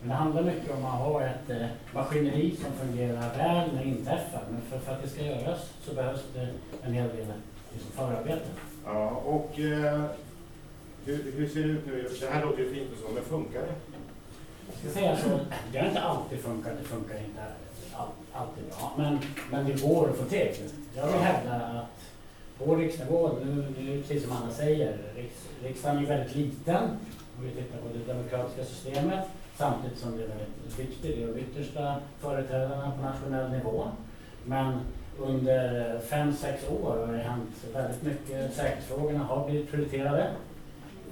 Men 0.00 0.08
det 0.08 0.14
handlar 0.14 0.42
mycket 0.42 0.76
om 0.76 0.84
att 0.84 0.98
ha 0.98 1.22
ett 1.22 1.50
eh, 1.50 1.66
maskineri 1.94 2.56
som 2.56 2.86
fungerar 2.86 3.36
väl 3.36 3.74
när 3.74 3.84
det 3.84 3.88
inträffar. 3.88 4.42
Men 4.50 4.60
för, 4.60 4.78
för 4.78 4.92
att 4.92 5.02
det 5.02 5.08
ska 5.08 5.22
göras 5.22 5.70
så 5.82 5.94
behövs 5.94 6.24
det 6.34 6.48
en 6.82 6.92
hel 6.92 7.08
del 7.08 7.26
liksom, 7.72 7.90
förarbete. 7.92 8.46
Ja, 8.84 9.10
och 9.10 9.60
eh, 9.60 10.04
hur, 11.04 11.32
hur 11.36 11.48
ser 11.48 11.62
det 11.62 11.68
ut 11.68 11.86
nu? 11.86 12.08
Det 12.20 12.26
här 12.26 12.44
låter 12.44 12.58
ju 12.58 12.74
fint 12.74 12.88
och 12.92 12.98
så, 13.08 13.14
men 13.14 13.22
funkar 13.22 13.60
det? 13.60 13.74
Jag 14.66 14.92
ska 14.92 15.00
säga 15.00 15.16
så, 15.16 15.40
det 15.72 15.78
har 15.78 15.86
inte 15.86 16.00
alltid 16.00 16.38
funkat, 16.38 16.72
det 16.82 16.88
funkar 16.88 17.18
inte 17.18 17.42
all, 17.92 18.08
alltid 18.32 18.64
bra. 18.64 18.92
Men, 18.96 19.18
men 19.50 19.66
det 19.66 19.82
går 19.82 20.10
att 20.10 20.16
få 20.16 20.24
till. 20.24 20.48
Jag 20.96 21.06
vill 21.06 21.16
hävda 21.16 21.54
att 21.54 22.02
på 22.58 22.76
riksnivå, 22.76 23.30
nu, 23.44 23.74
nu 23.78 24.02
precis 24.02 24.22
som 24.22 24.32
Anna 24.32 24.52
säger, 24.52 24.98
riks, 25.16 25.48
riksdagen 25.62 26.04
är 26.04 26.08
väldigt 26.08 26.36
liten 26.36 26.84
om 27.38 27.44
vi 27.44 27.50
tittar 27.50 27.78
på 27.78 27.88
det 27.94 28.12
demokratiska 28.12 28.64
systemet. 28.64 29.24
Samtidigt 29.56 29.98
som 29.98 30.16
det 30.16 30.24
är 30.24 30.28
väldigt 30.28 30.78
viktigt, 30.78 31.16
det 31.16 31.22
är 31.22 31.26
de 31.26 31.40
yttersta 31.40 31.96
företrädarna 32.20 32.92
på 32.96 33.02
nationell 33.02 33.50
nivå. 33.50 33.88
Men 34.44 34.80
under 35.18 35.98
fem, 35.98 36.32
sex 36.32 36.64
år 36.82 37.06
har 37.06 37.12
det 37.12 37.18
hänt 37.18 37.50
väldigt 37.74 38.02
mycket. 38.02 38.54
Säkerhetsfrågorna 38.54 39.24
har 39.24 39.48
blivit 39.48 39.70
prioriterade 39.70 40.30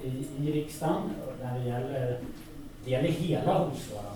i, 0.04 0.26
i 0.40 0.52
riksdagen 0.52 1.10
när 1.42 1.58
det 1.58 1.64
gäller 1.64 2.18
det 2.84 2.90
gäller 2.90 3.08
hela 3.08 3.58
hotskalan. 3.58 4.12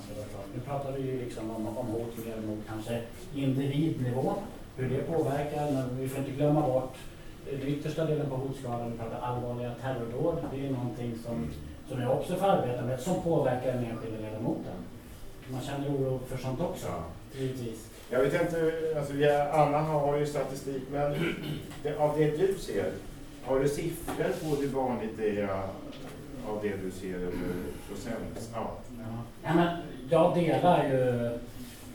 Nu 0.55 0.61
pratar 0.61 0.93
vi 0.93 1.03
ju 1.03 1.25
liksom 1.25 1.51
om, 1.51 1.67
om 1.67 1.87
hot 1.87 2.27
mer 2.27 2.47
mot 2.47 2.59
kanske 2.69 3.01
individnivå, 3.35 4.35
hur 4.77 4.91
det 4.91 5.03
påverkar, 5.03 5.71
men 5.73 5.99
vi 5.99 6.09
får 6.09 6.19
inte 6.19 6.31
glömma 6.31 6.61
bort 6.61 6.95
den 7.51 7.69
yttersta 7.69 8.05
delen 8.05 8.31
på 8.31 8.37
hotskalan, 8.37 8.93
vi 8.93 8.99
pratar 8.99 9.21
allvarliga 9.21 9.75
terrordåd. 9.83 10.37
Det 10.55 10.67
är 10.67 10.71
någonting 10.71 11.19
som, 11.27 11.51
som 11.89 12.03
jag 12.03 12.13
också 12.13 12.35
får 12.37 12.47
arbeta 12.47 12.83
med, 12.83 13.01
som 13.01 13.23
påverkar 13.23 13.73
den 13.73 13.85
enskilda 13.85 14.21
ledamoten. 14.21 14.75
Man 15.49 15.61
känner 15.61 15.89
oro 15.89 16.21
för 16.29 16.39
sånt 16.39 16.61
också, 16.61 16.89
givetvis. 17.39 17.91
Jag 18.11 18.21
vet 18.21 18.43
inte, 18.43 18.73
alltså, 18.97 19.13
Anna 19.53 19.79
har 19.79 20.19
ju 20.19 20.27
statistik, 20.27 20.83
men 20.93 21.35
det, 21.83 21.97
av 21.97 22.19
det 22.19 22.31
du 22.31 22.55
ser, 22.59 22.93
har 23.47 23.61
du 23.61 23.69
siffror 23.69 24.25
på 24.43 24.57
hur 24.57 24.69
vanligt 24.69 25.11
det 25.19 25.41
är 25.41 25.49
av 26.49 26.59
det 26.63 26.77
du 26.85 26.91
ser 26.91 27.15
över 27.15 27.33
procent? 27.89 28.51
Ja. 28.55 28.71
Ja. 29.43 29.55
Men 29.55 29.77
jag 30.11 30.35
delar 30.35 30.85
ju 30.85 31.31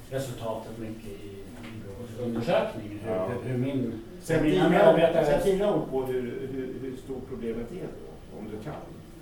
resultatet 0.09 0.77
mycket 0.77 1.05
i, 1.05 1.25
i 1.25 1.43
Brås 1.85 2.27
undersökning, 2.27 2.99
hur, 3.03 3.11
Ja. 3.11 3.27
hur, 3.27 3.49
hur 3.51 3.57
min 3.57 3.93
Sätt 4.23 4.43
mina 4.43 4.69
medarbetare- 4.69 5.25
sätt 5.25 5.43
dina 5.43 5.75
ord 5.75 5.89
på 5.91 6.05
hur, 6.05 6.21
hur, 6.53 6.75
hur 6.81 6.97
stort 6.97 7.29
problemet 7.29 7.71
är 7.71 7.75
då, 7.87 8.37
om 8.39 8.45
du 8.51 8.63
kan. 8.63 8.73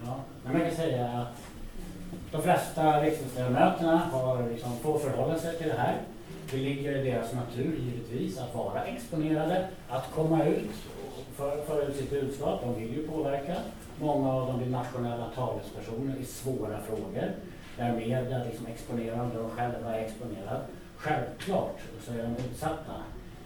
Ja, 0.06 0.16
men 0.44 0.54
man 0.54 0.62
kan 0.62 0.76
säga 0.76 1.06
att 1.08 1.38
de 2.32 2.42
flesta 2.42 3.02
riksdagsledamöterna 3.04 3.98
har 3.98 4.50
liksom 4.50 4.72
får 4.78 5.00
förhålla 5.00 5.40
sig 5.40 5.58
till 5.58 5.68
det 5.68 5.74
här. 5.78 5.96
Det 6.52 6.58
ligger 6.58 6.98
i 6.98 7.12
deras 7.12 7.34
natur 7.34 7.76
givetvis 7.80 8.38
att 8.40 8.56
vara 8.56 8.84
exponerade, 8.86 9.68
att 9.90 10.12
komma 10.16 10.46
ut 10.46 10.70
för, 11.38 11.62
för, 11.62 11.90
ut 11.90 11.96
sitt 11.96 12.10
budskap. 12.10 12.62
De 12.64 12.76
vill 12.82 12.94
ju 12.98 13.08
påverka. 13.08 13.56
Många 14.00 14.34
av 14.34 14.48
dem 14.48 14.58
blir 14.58 14.68
nationella 14.70 15.30
talespersoner 15.36 16.16
i 16.22 16.26
svåra 16.26 16.80
frågor 16.82 17.32
där 17.78 17.94
media 17.94 18.44
liksom 18.44 18.66
exponerar 18.68 19.18
dem, 19.18 19.32
de 19.36 19.50
själva 19.50 19.96
är 19.98 20.04
exponerade. 20.06 20.60
Självklart 20.98 21.78
så 22.06 22.12
är 22.14 22.18
de 22.18 22.36
utsatta. 22.52 22.96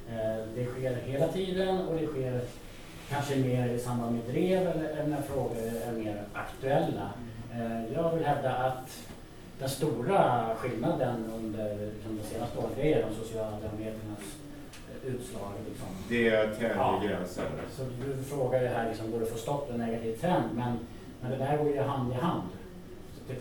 Eh, 0.10 0.46
Det 0.56 0.66
sker 0.66 0.96
hela 0.96 1.28
tiden 1.28 1.88
och 1.88 1.96
det 2.00 2.08
sker 2.08 2.42
kanske 3.10 3.36
mer 3.36 3.68
i 3.70 3.80
samband 3.80 4.16
med 4.16 4.24
drev 4.36 4.68
eller, 4.68 5.08
när 5.08 5.22
frågor 5.22 5.58
är 5.88 5.92
mer 5.92 6.24
aktuella. 6.34 7.10
Eh, 7.54 7.94
Jag 7.94 8.16
vill 8.16 8.26
hävda 8.26 8.52
att 8.56 9.08
den 9.60 9.70
stora 9.70 10.46
skillnaden 10.58 11.26
under 11.36 11.92
de 12.08 12.24
senaste 12.34 12.58
åren 12.60 12.70
det 12.76 12.94
är 12.94 13.06
de 13.10 13.16
sociala 13.16 13.58
mediernas 13.78 14.24
utslag. 15.06 15.52
Liksom. 15.70 15.88
Det 16.10 16.48
tänjer 16.48 16.76
Ja. 16.76 17.02
gränsen. 17.06 17.46
Så 17.78 17.84
du 17.84 18.24
frågar 18.24 18.62
ju 18.62 18.68
här, 18.68 18.90
liksom, 18.90 19.12
går 19.12 19.20
det 19.20 19.26
att 19.26 19.32
få 19.32 19.38
stopp 19.38 19.68
på 19.68 19.74
en 19.74 19.80
negativ 19.80 20.16
trend? 20.16 20.44
Men, 20.54 20.80
men 21.22 21.32
det 21.32 21.38
där 21.38 21.58
går 21.58 21.68
ju 21.68 21.82
hand 21.82 22.12
i 22.12 22.16
hand. 22.16 22.44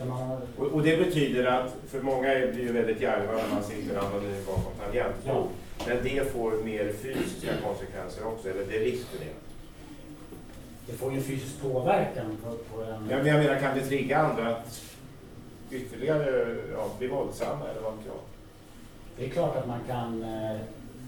Man, 0.07 0.37
Och, 0.57 0.65
och 0.67 0.83
det 0.83 0.97
betyder 0.97 1.45
att 1.45 1.75
för 1.87 2.01
många 2.01 2.21
blir 2.21 2.59
ju 2.59 2.71
väldigt 2.71 3.01
djärva 3.01 3.33
när 3.33 3.53
man 3.53 3.63
sitter 3.63 3.99
anonym 3.99 4.45
bakom 4.47 4.71
tangentbord. 4.79 5.47
Men 5.87 5.97
det 6.03 6.31
får 6.31 6.51
mer 6.63 6.93
fysiska 6.93 7.51
konsekvenser 7.65 8.27
också, 8.27 8.49
eller 8.49 8.65
det 8.65 8.75
är 8.75 8.79
risk 8.79 9.07
för 9.07 9.25
det. 9.25 9.31
det 10.87 10.93
får 10.93 11.13
ju 11.13 11.21
fysisk 11.21 11.61
påverkan 11.61 12.37
på, 12.43 12.49
på 12.75 12.83
en... 12.83 13.03
Men 13.03 13.27
jag 13.27 13.39
menar, 13.39 13.59
kan 13.59 13.77
det 13.77 13.85
trigga 13.85 14.17
andra 14.17 14.55
att 14.55 14.81
ytterligare 15.71 16.55
ja, 16.73 16.89
bli 16.99 17.07
våldsamma 17.07 17.65
eller 17.71 17.81
vad 17.81 17.93
vet 17.93 18.05
jag? 18.05 18.15
Det 19.17 19.25
är 19.25 19.29
klart 19.29 19.55
att 19.55 19.67
man 19.67 19.79
kan... 19.87 20.23
eh, 20.23 20.57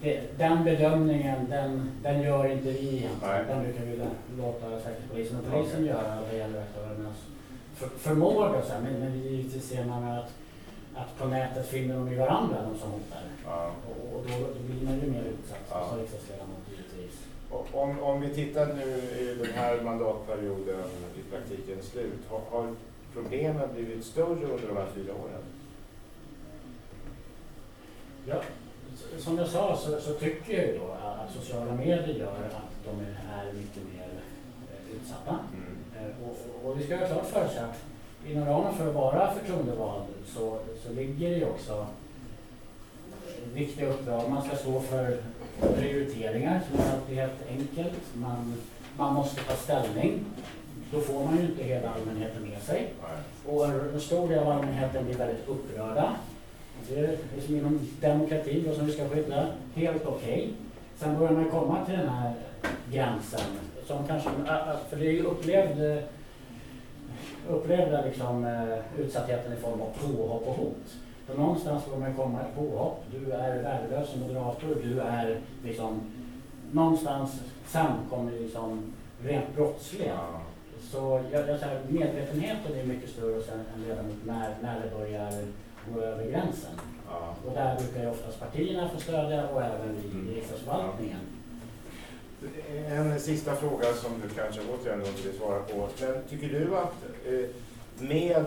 det, 0.03 0.37
den 0.37 0.63
bedömningen, 0.63 1.49
den, 1.49 1.91
den 2.03 2.21
gör 2.21 2.51
inte 2.51 2.71
vi 2.71 2.97
egentligen. 2.97 3.47
Den 3.47 3.63
brukar 3.63 3.85
vi 3.85 3.99
låta 4.37 4.79
Säkerhetspolisen 4.79 5.37
och 5.37 5.51
polisen 5.51 5.85
göra 5.85 6.17
vad 6.29 6.39
gäller 6.39 6.61
aktörernas 6.61 7.17
för, 7.75 7.87
förmåga. 7.87 8.61
Så. 8.61 8.73
Men, 8.83 8.93
men 8.99 9.19
givetvis 9.19 9.69
ser 9.69 9.85
man 9.85 10.03
att, 10.03 10.31
att 10.95 11.17
på 11.17 11.27
nätet 11.27 11.67
finner 11.67 11.95
de 11.95 12.11
ju 12.11 12.17
varandra, 12.17 12.57
de 12.71 12.79
som 12.79 12.91
hotar. 12.91 13.21
Ja. 13.45 13.71
Och, 13.89 14.17
och 14.17 14.25
då, 14.27 14.47
då 14.47 14.73
blir 14.73 14.85
man 14.85 14.99
ju 14.99 15.11
mer 15.11 15.23
utsatt 15.23 15.67
Ja. 15.69 15.87
som 15.89 15.99
riksdagsledamot 15.99 16.63
givetvis. 16.69 17.19
Om, 17.71 17.99
om 17.99 18.21
vi 18.21 18.29
tittar 18.29 18.65
nu 18.65 18.91
i 19.23 19.35
den 19.35 19.53
här 19.55 19.81
mandatperioden 19.81 20.79
i 21.19 21.31
praktiken 21.31 21.83
slut, 21.83 22.19
har, 22.29 22.41
har 22.51 22.75
problemen 23.13 23.69
blivit 23.73 24.05
större 24.05 24.45
under 24.45 24.67
de 24.67 24.77
här 24.77 24.87
fyra 24.95 25.13
åren? 25.13 25.43
Ja, 28.25 28.41
som 29.19 29.37
jag 29.37 29.47
sa 29.47 29.77
så, 29.77 30.01
så 30.01 30.13
tycker 30.13 30.53
jag 30.53 30.65
ju 30.67 30.77
då 30.77 30.91
att 30.91 31.33
sociala 31.33 31.71
medier 31.73 32.07
gör 32.15 32.31
att 32.31 32.85
de 32.85 32.99
är, 33.05 33.47
är 33.47 33.53
mycket 33.53 33.83
mer 33.93 34.07
eh, 34.71 34.95
utsatta. 34.95 35.39
Mm. 35.53 35.77
Eh, 36.09 36.27
Och, 36.27 36.69
och- 36.69 36.79
vi 36.79 36.83
ska 36.85 36.97
ha 36.97 37.05
klart 37.07 37.25
för 37.25 37.45
oss 37.45 37.57
att 37.57 37.83
inom 38.31 38.45
ramen 38.45 38.73
för 38.73 38.87
att 38.87 38.95
vara 38.95 39.33
förtroendevald 39.33 40.03
så, 40.25 40.59
så 40.87 40.93
ligger 40.93 41.29
det 41.29 41.35
ju 41.35 41.45
också 41.45 41.87
viktiga 43.53 43.89
uppdrag. 43.89 44.29
Man 44.29 44.41
ska 44.47 44.55
stå 44.57 44.79
för 44.79 45.17
prioriteringar 45.77 46.61
som 46.67 46.79
inte 46.79 46.91
alltid 46.93 47.17
är 47.17 47.21
helt 47.21 47.47
enkelt. 47.49 47.99
Man, 48.13 48.53
man 48.97 49.13
måste 49.13 49.41
ta 49.43 49.55
ställning. 49.55 50.25
Då 50.91 50.99
får 51.01 51.25
man 51.25 51.37
ju 51.37 51.43
inte 51.43 51.63
hela 51.63 51.89
allmänheten 51.89 52.43
med 52.49 52.61
sig. 52.61 52.93
Och 53.47 53.65
en 53.65 54.01
stor 54.01 54.29
del 54.29 54.39
av 54.39 54.49
allmänheten 54.51 55.05
blir 55.05 55.15
väldigt 55.15 55.47
upprörda. 55.47 56.15
Det 56.89 56.99
är 56.99 57.17
liksom 57.35 57.55
inom 57.55 57.79
demokratin 58.01 58.63
då 58.67 58.75
som 58.75 58.85
vi 58.85 58.91
ska 58.91 59.09
skydda 59.09 59.47
helt 59.75 60.05
okej. 60.05 60.53
Sen 60.97 61.17
börjar 61.19 61.31
man 61.33 61.49
komma 61.49 61.85
till 61.85 61.97
den 61.97 62.09
här 62.09 62.33
gränsen. 62.91 63.39
Som 63.87 64.07
kanske, 64.07 64.29
ä- 64.29 64.33
ä- 64.73 64.77
för 64.89 64.97
det 64.97 65.07
är 65.07 65.11
ju 65.11 65.23
upplevd, 65.23 66.03
upplevda 67.49 68.05
liksom, 68.05 68.45
eh, 68.45 68.99
utsattheten 69.01 69.53
i 69.53 69.55
form 69.55 69.81
av 69.81 69.89
påhopp 70.01 70.47
och 70.47 70.53
hot. 70.55 70.95
För 71.27 71.37
någonstans 71.37 71.83
får 71.83 71.97
man 71.97 72.13
komma 72.13 72.39
ett 72.41 72.55
påhopp. 72.55 73.03
Du 73.11 73.31
är 73.31 73.63
värdelös 73.63 74.09
som 74.09 74.21
moderator. 74.21 74.75
Du 74.83 74.99
är 74.99 75.39
liksom... 75.65 76.01
Någonstans 76.71 77.41
sen 77.67 77.91
kommer 78.09 78.31
liksom 78.31 78.93
rent 79.23 79.55
brottsliga. 79.55 80.19
Så 80.91 81.21
jag, 81.31 81.49
jag 81.49 81.59
medvetenheten 81.87 82.79
är 82.79 82.83
mycket 82.83 83.09
större 83.09 83.41
sen 83.41 83.59
än 83.75 83.83
ledamot 83.87 84.15
när, 84.25 84.55
när 84.61 84.79
det 84.79 84.97
börjar 84.97 85.31
gå 85.93 86.01
över 86.01 86.23
gränsen. 86.31 86.71
Ja. 87.09 87.35
Och 87.45 87.53
där 87.53 87.77
brukar 87.79 88.01
ju 88.03 88.09
oftast 88.09 88.39
partierna 88.39 88.89
få 88.89 88.99
stödja 88.99 89.47
och 89.47 89.61
även 89.61 89.95
vi 89.95 90.09
Mm. 90.17 90.29
i 90.29 90.35
riksdagsförvaltningen. 90.35 91.19
En 92.87 93.19
sista 93.19 93.55
fråga 93.55 93.93
som 93.93 94.11
du 94.23 94.29
kanske 94.29 94.61
återigen 94.61 95.05
inte 95.05 95.21
vill 95.27 95.37
svara 95.37 95.59
på. 95.59 95.87
Men 96.01 96.23
tycker 96.29 96.49
du 96.59 96.75
att 96.77 96.95
eh, 97.25 97.49
med 98.07 98.45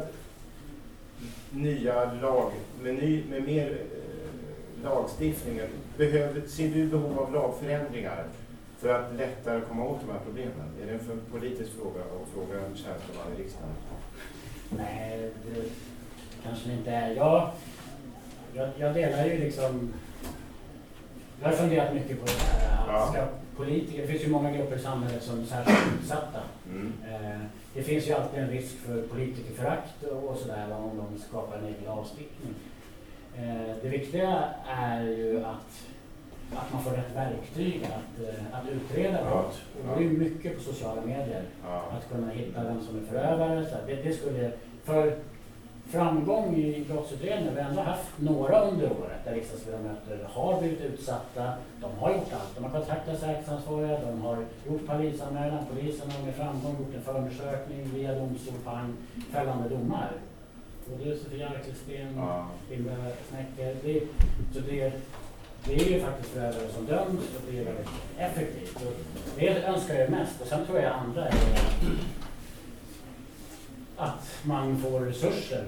nya 1.50 2.12
lag, 2.12 2.52
med, 2.82 2.94
ny, 2.94 3.24
med 3.30 3.42
mer 3.42 3.70
eh, 3.70 4.84
lagstiftning, 4.84 5.60
behöver, 5.96 6.40
ser 6.46 6.68
du 6.68 6.86
behov 6.86 7.18
av 7.18 7.32
lagförändringar 7.32 8.24
för 8.78 8.88
att 8.88 9.14
lättare 9.14 9.60
komma 9.60 9.84
åt 9.84 10.00
de 10.06 10.12
här 10.12 10.20
problemen? 10.24 10.70
Är 10.82 10.86
det 10.86 10.92
en 10.92 10.98
för 10.98 11.16
politisk 11.38 11.70
fråga 11.72 12.00
och 12.04 12.28
fråga 12.34 12.60
en 12.66 12.76
tjänsteman 12.76 13.32
i 13.36 13.42
riksdagen? 13.42 13.68
Nej, 14.70 15.30
det 15.54 15.60
kanske 16.46 16.68
det 16.68 16.74
inte 16.74 16.90
är. 16.90 17.10
Jag, 17.14 17.50
jag, 18.54 18.68
jag 18.78 18.94
delar 18.94 19.24
ju 19.26 19.38
liksom... 19.38 19.92
Jag 21.42 21.48
har 21.48 21.56
funderat 21.56 21.94
mycket 21.94 22.20
på 22.20 22.26
det 22.26 22.32
här. 22.32 22.78
Att 22.82 22.88
Ja. 22.88 23.06
ska 23.12 23.26
politiker, 23.56 24.02
det 24.02 24.08
finns 24.08 24.22
ju 24.24 24.28
många 24.28 24.50
grupper 24.50 24.76
i 24.76 24.78
samhället 24.78 25.22
som 25.22 25.40
är 25.40 25.44
särskilt 25.44 25.78
utsatta. 26.02 26.40
Mm. 26.70 26.92
Eh, 27.10 27.40
Det 27.74 27.82
finns 27.82 28.08
ju 28.08 28.12
alltid 28.12 28.40
en 28.42 28.50
risk 28.50 28.74
för 28.76 29.02
politikerförakt 29.02 30.02
och 30.02 30.24
och 30.30 30.36
sådär 30.36 30.66
om 30.72 30.96
de 31.12 31.18
skapar 31.22 31.56
en 31.58 31.64
egen 31.64 31.84
lagstiftning. 31.84 32.54
Eh, 33.38 33.76
Det 33.82 33.88
viktiga 33.88 34.44
är 34.68 35.02
ju 35.02 35.44
att 35.44 35.86
att 36.56 36.72
man 36.72 36.82
får 36.82 36.90
rätt 36.90 37.16
verktyg 37.16 37.84
att, 37.84 38.28
eh, 38.28 38.58
att 38.58 38.68
utreda 38.68 39.24
brott. 39.24 39.58
Ja. 39.86 39.92
Och 39.92 39.98
det 40.00 40.04
är 40.06 40.10
mycket 40.10 40.56
på 40.56 40.62
sociala 40.62 41.00
medier. 41.00 41.42
Ja. 41.66 41.84
Att 41.98 42.08
kunna 42.12 42.30
hitta 42.30 42.64
vem 42.64 42.82
som 42.82 42.96
är 42.98 43.02
förövare. 43.02 43.64
Så 43.66 43.76
det, 43.86 43.94
det 43.94 44.12
skulle, 44.12 44.50
för 44.84 45.16
framgång 45.90 46.56
i 46.56 46.84
brottsutredningen, 46.88 47.54
vi 47.54 47.60
har 47.60 47.70
ändå 47.70 47.82
haft 47.82 48.18
några 48.18 48.60
under 48.60 48.84
året 48.84 49.24
där 49.24 49.34
riksdagsledamöter 49.34 50.28
har 50.32 50.60
blivit 50.60 50.80
utsatta. 50.80 51.52
De 51.80 51.90
har 51.98 52.10
gjort 52.10 52.32
allt. 52.32 52.54
De 52.56 52.64
har 52.64 52.70
kontaktat 52.70 53.20
säkerhetsansvariga, 53.20 54.00
de 54.00 54.20
har 54.20 54.36
gjort 54.66 54.86
polisanmälan, 54.86 55.64
polisen 55.74 56.10
har 56.10 56.24
med 56.26 56.34
framgång 56.34 56.76
gjort 56.78 56.94
en 56.94 57.02
förundersökning 57.02 57.90
via 57.94 58.14
domstol, 58.14 58.54
pang, 58.64 58.94
fällande 59.32 59.68
domar. 59.68 60.10
Både 60.90 61.16
Sofia 61.16 61.48
Arkelsten, 61.48 62.16
Ja. 62.16 62.46
Linda 62.70 62.92
Snecker. 63.28 63.76
Det, 63.82 64.00
så 64.54 64.60
det, 64.60 64.92
det 65.64 65.74
är 65.74 65.90
ju 65.92 66.00
faktiskt 66.00 66.28
förövare 66.30 66.68
som 66.74 66.86
döms 66.86 67.20
och 67.36 67.42
det 67.50 67.58
är 67.58 67.64
väldigt 67.64 67.88
effektivt. 68.18 68.76
Och 68.76 68.92
det 69.38 69.64
önskar 69.64 69.94
jag 69.94 70.10
mest. 70.10 70.40
Och 70.40 70.46
sen 70.46 70.66
tror 70.66 70.80
jag 70.80 70.92
andra 70.92 71.26
är 71.28 71.34
att 73.96 74.38
man 74.42 74.78
får 74.78 75.00
resurser, 75.00 75.64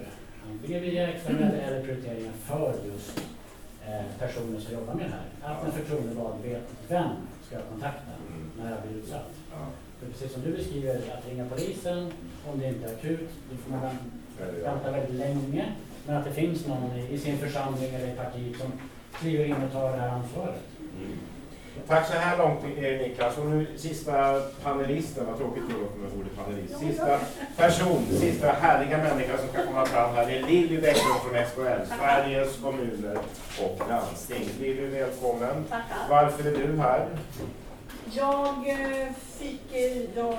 antingen 0.51 0.81
via 0.81 1.07
extra 1.07 1.33
medel 1.33 1.59
eller 1.59 1.83
prioriteringar 1.83 2.33
för 2.45 2.75
just 2.93 3.21
eh, 3.87 4.05
personer 4.19 4.59
som 4.59 4.73
jobbar 4.73 4.93
med 4.93 5.05
det 5.05 5.11
här. 5.11 5.53
Att 5.53 5.65
en 5.65 5.71
förtroendevald 5.71 6.43
vet 6.43 6.67
vem 6.87 7.09
ska 7.47 7.55
jag 7.55 7.63
kontakta 7.71 8.11
när 8.57 8.71
jag 8.71 8.81
blir 8.81 9.01
utsatt. 9.01 9.31
För 9.99 10.07
precis 10.07 10.33
som 10.33 10.41
du 10.41 10.51
beskriver, 10.51 10.95
att 10.95 11.29
ringa 11.29 11.45
polisen 11.45 12.11
om 12.51 12.59
det 12.59 12.67
inte 12.67 12.89
är 12.89 12.93
akut, 12.93 13.29
då 13.51 13.57
får 13.57 13.71
man 13.71 13.81
vänta 13.81 14.71
vänta 14.71 14.91
väldigt 14.91 15.15
länge. 15.15 15.65
Men 16.05 16.17
att 16.17 16.25
det 16.25 16.31
finns 16.31 16.67
någon 16.67 16.91
i, 16.97 17.13
i 17.13 17.19
sin 17.19 17.37
församling 17.37 17.93
eller 17.93 18.13
i 18.13 18.15
partiet 18.15 18.57
som 18.57 18.71
kliver 19.13 19.45
in 19.45 19.63
och 19.63 19.71
tar 19.71 19.91
det 19.91 19.97
här 19.97 20.09
ansvaret. 20.09 20.61
Mm. 20.79 21.17
Tack 21.87 22.07
så 22.07 22.13
här 22.13 22.37
långt 22.37 22.63
eh, 22.63 22.81
Niklas. 22.81 23.37
Och 23.37 23.45
nu 23.45 23.67
sista 23.77 24.41
panelisten, 24.63 25.25
vad 25.25 25.37
tråkigt 25.37 25.63
det 25.67 25.73
låter 25.73 25.97
med 25.97 26.09
ordet 26.19 26.37
panelist. 26.37 26.79
Sista 26.79 27.19
person, 27.57 28.05
sista 28.09 28.51
härliga 28.51 28.97
människa 28.97 29.37
som 29.37 29.47
ska 29.47 29.65
komma 29.65 29.85
fram 29.85 30.15
här. 30.15 30.25
Det 30.25 30.37
är 30.37 30.43
Lilly 30.43 30.81
Bäcklund 30.81 31.19
från 31.23 31.45
SKL, 31.45 31.93
Sveriges 31.99 32.57
kommuner 32.57 33.17
och 33.63 33.89
landsting. 33.89 34.49
Lilly, 34.59 34.87
välkommen. 34.87 35.65
Tackar. 35.69 35.97
Varför 36.09 36.49
är 36.49 36.67
du 36.67 36.77
här? 36.77 37.07
Jag 38.11 38.69
eh, 38.69 39.07
fick, 39.37 39.61
eh, 39.71 40.15
jag 40.15 40.37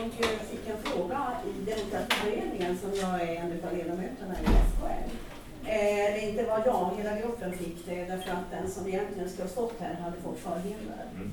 fick 0.50 0.68
en 0.68 0.82
fråga 0.84 1.32
i 1.46 1.70
Demokratiberedningen 1.70 2.78
som 2.78 2.90
jag 2.94 3.20
är 3.22 3.36
en 3.36 3.52
av 3.68 3.76
ledamöterna 3.76 4.34
i 4.42 4.44
SKL. 4.44 5.29
Eh, 5.64 6.14
det 6.14 6.20
inte 6.30 6.42
var 6.42 6.62
jag, 6.66 6.90
hela 6.98 7.20
gruppen 7.20 7.52
fick 7.52 7.86
det 7.86 8.04
därför 8.04 8.30
att 8.30 8.50
den 8.50 8.70
som 8.70 8.88
egentligen 8.88 9.28
skulle 9.30 9.44
ha 9.44 9.50
stått 9.50 9.74
här 9.80 9.94
hade 9.94 10.16
fått 10.16 10.38
förhinder. 10.38 11.04
Mm. 11.14 11.32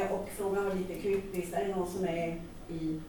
Eh, 0.00 0.12
och 0.12 0.28
frågan 0.36 0.64
var 0.64 0.74
lite 0.74 0.94
kryptisk, 0.94 1.52
är 1.52 1.64
det 1.68 1.76
någon 1.76 1.90
som 1.90 2.04
är 2.04 2.40
i 2.68 3.00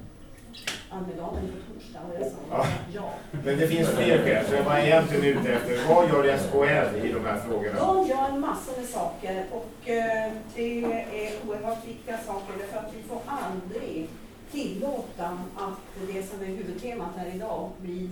Almedalen 0.89 1.43
på 1.51 1.73
torsdag? 1.73 1.99
Och 2.09 2.21
jag 2.21 2.31
sa 2.31 2.37
Ja. 2.51 2.65
ja. 2.93 3.13
Men 3.43 3.59
det 3.59 3.67
finns 3.67 3.89
fler 3.89 4.17
skäl, 4.25 4.45
så 4.45 4.55
jag 4.55 4.63
var 4.63 4.77
egentligen 4.77 5.37
ute 5.39 5.53
efter 5.53 5.93
vad 5.93 6.09
gör 6.09 6.37
SKL 6.37 7.07
i 7.07 7.11
de 7.11 7.25
här 7.25 7.39
frågorna? 7.47 7.79
De 7.79 8.07
gör 8.07 8.37
massor 8.37 8.77
med 8.77 8.89
saker 8.89 9.45
och 9.51 9.89
eh, 9.89 10.31
det 10.55 10.83
är 10.83 11.31
oerhört 11.47 11.87
viktiga 11.87 12.17
saker 12.17 12.53
därför 12.59 12.77
att 12.77 12.93
vi 12.97 13.03
får 13.03 13.19
aldrig 13.25 14.07
tillåta 14.51 15.27
att 15.55 16.07
det 16.13 16.23
som 16.23 16.41
är 16.41 16.45
huvudtemat 16.45 17.09
här 17.17 17.31
idag 17.35 17.69
blir, 17.81 18.09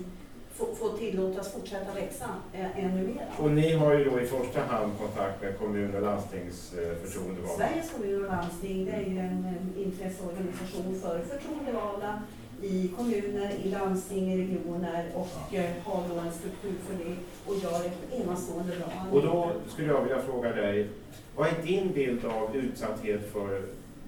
får 0.56 0.98
tillåtas 0.98 1.54
fortsätta 1.54 1.94
växa 1.94 2.30
eh, 2.54 2.86
ännu 2.86 3.08
mer. 3.08 3.28
Och 3.38 3.52
ni 3.52 3.74
har 3.74 3.94
ju 3.94 4.04
då 4.04 4.20
i 4.20 4.26
första 4.26 4.62
hand 4.62 4.92
kontakt 5.00 5.42
med 5.42 5.58
kommun 5.60 5.96
och 5.96 6.02
landstings 6.02 6.74
eh. 6.74 7.10
Sveriges 7.58 7.92
kommuner 7.92 8.24
och 8.24 8.32
landsting 8.32 8.86
det 8.86 8.92
är 8.92 9.02
ju 9.02 9.20
en 9.20 9.46
eh, 9.46 9.84
intresseorganisation 9.86 11.00
för 11.02 11.20
förtroendevalda 11.20 12.22
i 12.62 12.88
kommuner, 12.98 13.52
i 13.64 13.70
landsting, 13.70 14.34
i 14.34 14.38
regioner 14.42 15.06
och 15.16 15.56
eh, 15.56 15.72
har 15.84 16.04
då 16.10 16.20
en 16.20 16.32
struktur 16.32 16.74
för 16.88 17.06
det 17.06 17.16
och 17.46 17.56
gör 17.56 17.86
ett 17.86 18.22
enastående 18.22 18.76
bra 18.76 19.08
Och 19.12 19.22
då 19.22 19.52
skulle 19.68 19.88
jag 19.88 20.02
vilja 20.02 20.22
fråga 20.22 20.52
dig, 20.52 20.90
vad 21.36 21.48
är 21.48 21.64
din 21.64 21.92
bild 21.94 22.26
av 22.26 22.56
utsatthet 22.56 23.32
för 23.34 23.62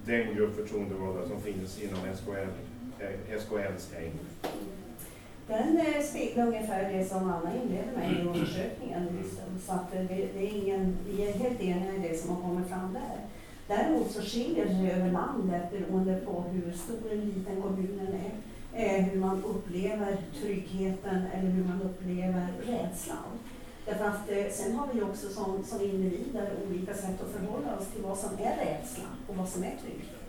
den 0.06 0.36
grupp 0.36 0.56
förtroendevalda 0.56 1.28
som 1.28 1.42
finns 1.42 1.82
inom 1.82 2.00
SKL, 2.16 2.50
eh, 3.00 3.40
SKLs 3.40 3.94
hägn? 3.94 4.20
Den 5.48 5.78
eh, 5.78 6.04
speglar 6.04 6.48
ungefär 6.48 6.94
det 6.94 7.06
som 7.06 7.30
Anna 7.30 7.52
inledde 7.64 7.92
med 7.98 8.12
i 8.12 8.28
undersökningen. 8.28 9.08
liksom. 9.22 9.60
Så 9.66 9.72
att 9.72 9.92
det, 9.92 10.28
det 10.34 10.40
är 10.48 10.64
ingen, 10.64 10.98
vi 11.10 11.28
är 11.28 11.34
helt 11.34 11.62
eniga 11.62 11.94
i 11.96 12.10
det 12.10 12.18
som 12.18 12.36
har 12.36 12.42
kommit 12.42 12.68
fram 12.68 12.94
där. 12.94 13.18
Däremot 13.68 14.12
så 14.12 14.22
skiljer 14.22 14.66
det 14.66 14.72
sig 14.72 14.92
över 14.92 15.12
landet 15.12 15.72
beroende 15.72 16.16
på 16.26 16.42
hur 16.52 16.72
stor 16.72 17.12
eller 17.12 17.26
liten 17.26 17.62
kommunen 17.62 18.08
är. 18.08 18.32
Eh, 18.74 19.04
hur 19.04 19.20
man 19.20 19.44
upplever 19.44 20.18
tryggheten 20.42 21.24
eller 21.34 21.50
hur 21.50 21.64
man 21.64 21.82
upplever 21.82 22.48
rädslan. 22.68 23.32
Därför 23.86 24.06
att 24.06 24.32
eh, 24.32 24.52
sen 24.52 24.76
har 24.76 24.88
vi 24.94 25.02
också 25.02 25.30
som, 25.30 25.64
som 25.64 25.82
individer 25.82 26.50
olika 26.70 26.94
sätt 26.94 27.22
att 27.22 27.42
förhålla 27.42 27.78
oss 27.78 27.88
till 27.88 28.04
vad 28.04 28.18
som 28.18 28.30
är 28.40 28.56
rädsla 28.66 29.10
och 29.28 29.36
vad 29.36 29.50
som 29.50 29.64
är 29.64 29.76
trygghet. 29.82 30.28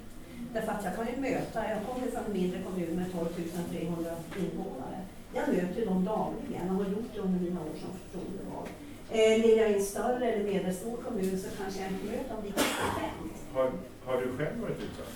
Därför 0.52 0.72
att 0.72 0.84
jag 0.84 0.96
kan 0.96 1.06
ju 1.06 1.20
möta, 1.20 1.70
jag 1.70 1.86
kommer 1.86 2.10
från 2.10 2.24
en 2.24 2.32
mindre 2.32 2.62
kommun 2.62 2.96
med 2.96 3.12
12 3.12 3.28
300 3.70 4.10
invånare. 4.40 4.98
Jag 5.34 5.48
möter 5.48 5.86
dem 5.86 6.04
dagligen 6.04 6.70
och 6.70 6.84
har 6.84 6.90
gjort 6.90 7.10
det 7.14 7.20
under 7.20 7.40
mina 7.40 7.60
år 7.60 7.74
som 7.80 7.90
förtroendevald. 8.02 8.68
Eh, 9.10 9.46
Lever 9.46 9.62
jag 9.62 9.70
i 9.70 9.74
en 9.74 9.82
större 9.82 10.32
eller 10.32 10.44
medelstor 10.52 10.96
kommun 10.96 11.38
så 11.38 11.48
kanske 11.62 11.80
jag 11.82 11.90
inte 11.92 12.06
möter 12.06 12.34
dem 12.34 12.44
lika 12.44 12.60
frekvent. 12.60 13.32
Har, 13.54 13.70
har 14.06 14.20
du 14.22 14.36
själv 14.36 14.60
varit 14.60 14.76
utsatt? 14.76 15.12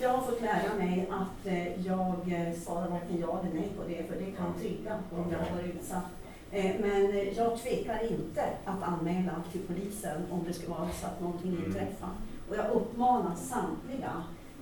Jag 0.00 0.08
har 0.08 0.22
fått 0.26 0.40
lära 0.42 0.74
mig 0.78 1.08
att 1.10 1.46
eh, 1.46 1.86
jag 1.86 2.14
eh, 2.32 2.54
svarar 2.64 2.88
varken 2.88 3.20
ja 3.20 3.40
eller 3.40 3.54
nej 3.54 3.68
på 3.76 3.82
det, 3.88 4.02
för 4.08 4.24
det 4.24 4.30
kan 4.32 4.54
trigga 4.60 4.94
om 5.10 5.24
jag 5.32 5.38
har 5.38 5.56
varit 5.56 5.74
utsatt. 5.74 6.04
Eh, 6.50 6.70
men 6.80 7.10
eh, 7.10 7.28
jag 7.38 7.58
tvekar 7.62 8.12
inte 8.12 8.44
att 8.64 8.82
anmäla 8.82 9.32
till 9.52 9.60
polisen 9.60 10.22
om 10.30 10.44
det 10.46 10.52
skulle 10.52 10.70
vara 10.70 10.88
så 11.00 11.06
att 11.06 11.20
någonting 11.20 11.50
Mm. 11.50 11.64
inträffar. 11.64 12.10
Och 12.50 12.56
jag 12.56 12.70
uppmanar 12.70 13.34
samtliga 13.36 14.12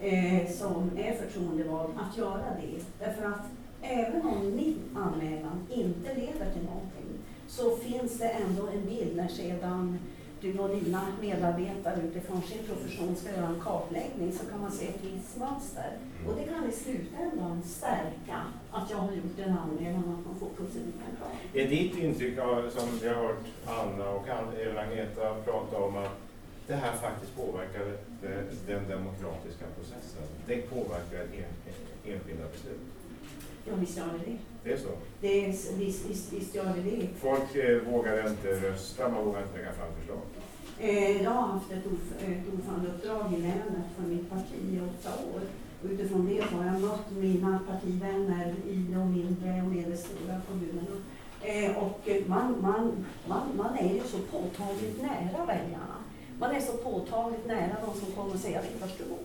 eh, 0.01 0.51
som 0.53 0.91
är 0.97 1.13
förtroendevald 1.15 1.91
att 2.01 2.19
göra 2.19 2.45
det. 2.61 3.05
Därför 3.05 3.27
att 3.27 3.41
även 3.83 4.23
om 4.23 4.57
min 4.57 4.79
anmälan 4.95 5.67
inte 5.71 6.15
leder 6.15 6.53
till 6.53 6.65
någonting 6.65 7.11
så 7.49 7.77
finns 7.77 8.19
det 8.19 8.29
ändå 8.29 8.67
en 8.67 8.85
bild 8.85 9.17
när 9.17 9.29
sedan 9.29 9.99
du 10.41 10.59
och 10.59 10.69
dina 10.69 11.03
medarbetare 11.21 12.01
utifrån 12.03 12.43
sin 12.43 12.59
profession 12.67 13.17
ska 13.17 13.31
göra 13.31 13.47
en 13.47 13.61
kartläggning 13.61 14.33
så 14.33 14.47
kan 14.47 14.61
man 14.61 14.73
se 14.73 14.87
ett 14.87 15.05
visst 15.05 15.37
mönster. 15.39 15.91
Och 16.27 16.35
det 16.37 16.45
kan 16.45 16.69
i 16.69 16.73
slutändan 16.73 17.63
stärka 17.63 18.39
att 18.71 18.91
jag 18.91 18.97
har 18.97 19.13
gjort 19.13 19.39
en 19.39 19.59
anmälan 19.59 20.05
och 20.05 20.19
att 20.19 20.27
man 20.27 20.39
får 20.41 20.49
proceduren 20.57 21.17
klar. 21.19 21.63
Är 21.63 21.69
ditt 21.69 21.99
intryck, 21.99 22.39
av, 22.39 22.71
som 22.71 22.89
vi 23.03 23.09
har 23.09 23.15
hört 23.15 23.47
Anna 23.67 24.11
och 24.11 24.29
även 24.61 24.79
Agneta 24.79 25.35
prata 25.45 25.77
om, 25.77 25.97
att 25.97 26.17
det 26.67 26.75
här 26.75 26.93
faktiskt 26.93 27.37
påverkar 27.37 27.97
den 28.67 28.89
demokratiska 28.89 29.65
processen? 29.77 30.23
Det 30.47 30.57
påverkar 30.57 31.27
enskilda 32.05 32.49
beslut? 32.53 32.81
Ja, 33.65 33.73
visst 33.81 33.99
gör 33.99 34.07
det 34.07 34.31
det. 34.31 34.39
Det 34.65 34.73
är 34.73 34.77
så? 34.77 34.89
det 35.21 35.45
är, 35.45 35.49
visst, 35.77 36.11
visst, 36.11 36.33
visst 36.33 36.55
gör 36.55 36.65
det 36.65 36.91
det. 36.91 37.09
Folk 37.21 37.55
eh, 37.57 37.79
vågar 37.93 38.29
inte 38.29 38.49
rösta, 38.49 39.09
man 39.09 39.25
vågar 39.25 39.43
inte 39.43 39.59
lägga 39.59 39.73
fram 39.73 39.89
förslag. 39.99 40.19
Eh, 40.79 41.23
jag 41.23 41.31
har 41.31 41.47
haft 41.47 41.73
ett, 41.73 41.87
ordf 41.87 42.23
ett 42.29 42.55
ordförandeuppdrag 42.55 43.35
i 43.35 43.43
länet 43.43 43.87
för 43.97 44.03
mitt 44.03 44.31
parti 44.31 44.59
i 44.73 44.81
åtta 44.81 45.11
år. 45.35 45.41
Och 45.83 45.91
utifrån 45.91 46.27
det 46.27 46.57
har 46.57 46.65
jag 46.65 46.81
mött 46.81 47.11
mina 47.11 47.61
partivänner 47.69 48.55
i 48.69 48.75
de 48.75 49.13
mindre 49.13 49.63
och 49.63 49.69
medelstora 49.69 50.41
kommunerna. 50.49 50.97
Eh, 51.43 51.77
och 51.77 52.09
man, 52.27 52.57
man, 52.61 53.05
man, 53.29 53.57
man 53.57 53.79
är 53.79 53.95
ju 53.95 54.01
så 54.01 54.19
påtagligt 54.19 55.03
nära 55.03 55.45
väljarna. 55.47 55.97
Man 56.39 56.51
är 56.51 56.61
så 56.61 56.73
påtagligt 56.73 57.47
nära 57.47 57.77
de 57.87 58.01
som 58.01 58.13
kommer 58.13 58.35
och 58.35 58.41
säger 58.41 58.63
vart 58.81 58.99
du 58.99 59.05
bor. 59.05 59.19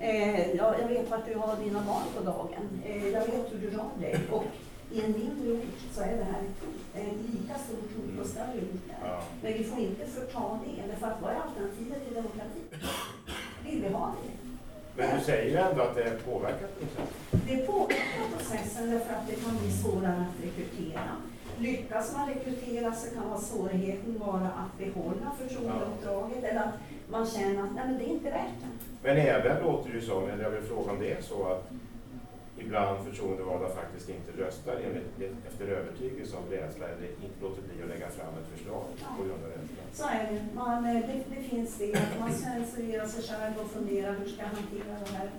Eh, 0.00 0.56
jag, 0.56 0.74
jag 0.80 0.88
vet 0.88 1.10
vart 1.10 1.26
du 1.26 1.34
har 1.34 1.56
dina 1.56 1.80
barn 1.80 2.04
på 2.16 2.22
dagen. 2.22 2.82
Eh, 2.86 3.08
jag 3.08 3.20
vet 3.20 3.52
hur 3.52 3.58
du 3.58 3.70
rör 3.70 3.90
dig. 4.00 4.20
Och 4.30 4.44
i 4.92 5.00
en 5.00 5.12
mindre 5.12 5.52
ort 5.52 5.78
så 5.92 6.00
är 6.02 6.16
det 6.16 6.24
här 6.24 6.40
ett 6.40 6.60
hot. 6.64 6.80
Ett 6.94 7.32
lika 7.32 7.58
stort 7.58 7.90
hot 7.96 8.18
på 8.18 8.28
större 8.28 8.60
orter. 8.74 8.98
Ja. 9.02 9.22
Men 9.42 9.52
vi 9.52 9.64
får 9.64 9.78
inte 9.78 10.06
förta 10.06 10.60
det, 10.64 10.82
därför 10.88 11.06
att 11.06 11.22
vad 11.22 11.30
är 11.30 11.36
alternativet 11.36 12.04
till 12.04 12.14
demokrati? 12.14 12.60
Vill 13.64 13.82
vi 13.82 13.88
ha 13.88 14.06
det? 14.06 14.48
Men 14.96 15.18
du 15.18 15.24
säger 15.24 15.50
ju 15.50 15.56
ändå 15.56 15.82
att 15.82 15.94
det 15.94 16.24
påverkar 16.24 16.68
processen. 16.78 17.06
Det 17.46 17.66
påverkar 17.66 18.26
processen 18.36 18.90
därför 18.90 19.14
att 19.14 19.26
det 19.28 19.34
kan 19.34 19.58
bli 19.58 19.72
svårare 19.72 20.24
att 20.28 20.44
rekrytera. 20.44 21.10
Lyckas 21.58 22.14
man 22.16 22.28
rekrytera 22.28 22.92
så 22.92 23.14
kan 23.14 23.28
vara 23.28 23.40
svårigheten 23.40 24.18
vara 24.18 24.50
att 24.62 24.78
behålla 24.78 25.32
förtroendeuppdraget 25.38 26.44
eller 26.44 26.60
att 26.60 26.74
man 27.08 27.26
känner 27.26 27.62
att 27.62 27.74
nej, 27.74 27.84
men 27.86 27.98
det 27.98 28.04
är 28.04 28.08
inte 28.08 28.30
värt 28.30 28.60
det. 28.60 28.87
Men 29.02 29.16
även 29.16 29.62
låter 29.62 29.90
det 29.90 29.94
ju 29.94 30.02
som, 30.02 30.28
eller 30.28 30.44
jag 30.44 30.50
vill 30.50 30.62
fråga 30.62 30.90
om 30.90 31.00
det 31.00 31.12
är 31.12 31.22
så 31.22 31.46
att 31.48 31.70
ibland 32.58 33.06
förtroendevalda 33.06 33.68
faktiskt 33.68 34.08
inte 34.08 34.42
röstar 34.42 34.76
enligt, 34.86 35.36
efter 35.48 35.66
övertygelse 35.66 36.36
av 36.36 36.50
rädsla 36.50 36.86
eller 36.86 37.06
inte 37.06 37.38
låter 37.42 37.62
bli 37.62 37.82
att 37.82 37.88
lägga 37.88 38.08
fram 38.08 38.34
ett 38.40 38.58
förslag 38.58 38.84
på 39.16 39.22
grund 39.24 39.44
av 39.44 39.50
rädsla. 39.50 39.82
Så 39.92 40.04
är 40.08 40.32
det. 40.32 40.40
Man, 40.54 40.82
det, 40.84 41.24
det 41.36 41.42
finns 41.42 41.78
det. 41.78 41.98
Man 42.20 42.32
censurerar 42.32 43.06
sig 43.06 43.22
själv 43.22 43.54
och 43.58 43.70
funderar 43.70 44.14
hur 44.18 44.28
ska 44.28 44.42
jag 44.42 44.48
hantera 44.48 44.94
det 45.04 45.16
här. 45.16 45.30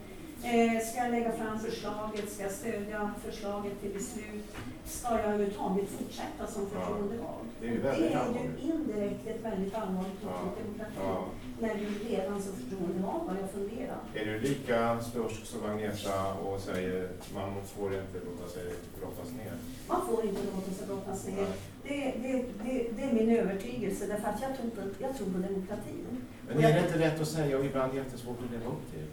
Eh, 0.44 0.80
ska 0.80 0.98
jag 1.04 1.12
lägga 1.12 1.32
fram 1.32 1.60
förslaget? 1.60 2.32
Ska 2.32 2.44
jag 2.44 2.52
stödja 2.52 3.12
förslaget 3.26 3.82
till 3.82 3.94
beslut? 3.94 4.46
Ska 4.86 5.10
jag 5.12 5.20
överhuvudtaget 5.20 5.90
fortsätta 5.90 6.48
som 6.48 6.70
förtroendevald? 6.70 7.48
Det 7.62 7.68
är 7.68 7.72
ju 7.72 7.78
Och 7.78 7.84
det 7.84 8.40
är 8.40 8.44
ju 8.44 8.72
indirekt 8.74 9.28
ett 9.28 9.44
väldigt 9.44 9.76
allvarligt 9.76 10.24
hot 10.24 10.46
mot 10.46 10.58
demokratin. 10.64 11.02
Ja. 11.04 11.26
När 11.60 11.76
du 11.76 12.10
redan 12.10 12.42
som 12.42 12.54
förtroendevald 12.54 13.24
börjar 13.30 13.48
fundera. 13.48 13.96
Är 14.16 14.26
du 14.26 14.40
lika 14.40 15.00
stursk 15.00 15.46
som 15.46 15.66
Agneta 15.66 16.34
och 16.34 16.60
säger 16.60 17.10
man 17.34 17.54
får 17.66 17.94
inte 17.94 18.18
låta 18.26 18.50
sig 18.54 18.64
brottas 19.00 19.32
ner? 19.32 19.54
Man 19.88 20.02
får 20.08 20.26
inte 20.26 20.42
låta 20.56 20.72
sig 20.72 20.88
brottas 20.88 21.28
ner. 21.28 21.48
Det, 21.84 22.14
det, 22.24 22.46
det, 22.64 22.90
det 22.96 23.04
är 23.04 23.14
min 23.14 23.30
övertygelse 23.38 24.08
därför 24.08 24.28
att 24.30 24.42
jag 24.42 24.58
tror 24.58 24.70
på, 24.70 24.82
jag 25.00 25.18
tror 25.18 25.28
på 25.28 25.38
demokratin. 25.38 26.06
Men 26.48 26.64
är 26.64 26.74
det 26.74 26.80
inte 26.80 27.00
lätt 27.00 27.22
att 27.22 27.28
säga 27.28 27.58
och 27.58 27.66
ibland 27.66 27.96
jättesvårt 27.96 28.38
att 28.46 28.52
leva 28.52 28.66
upp 28.66 28.92
till? 28.92 29.06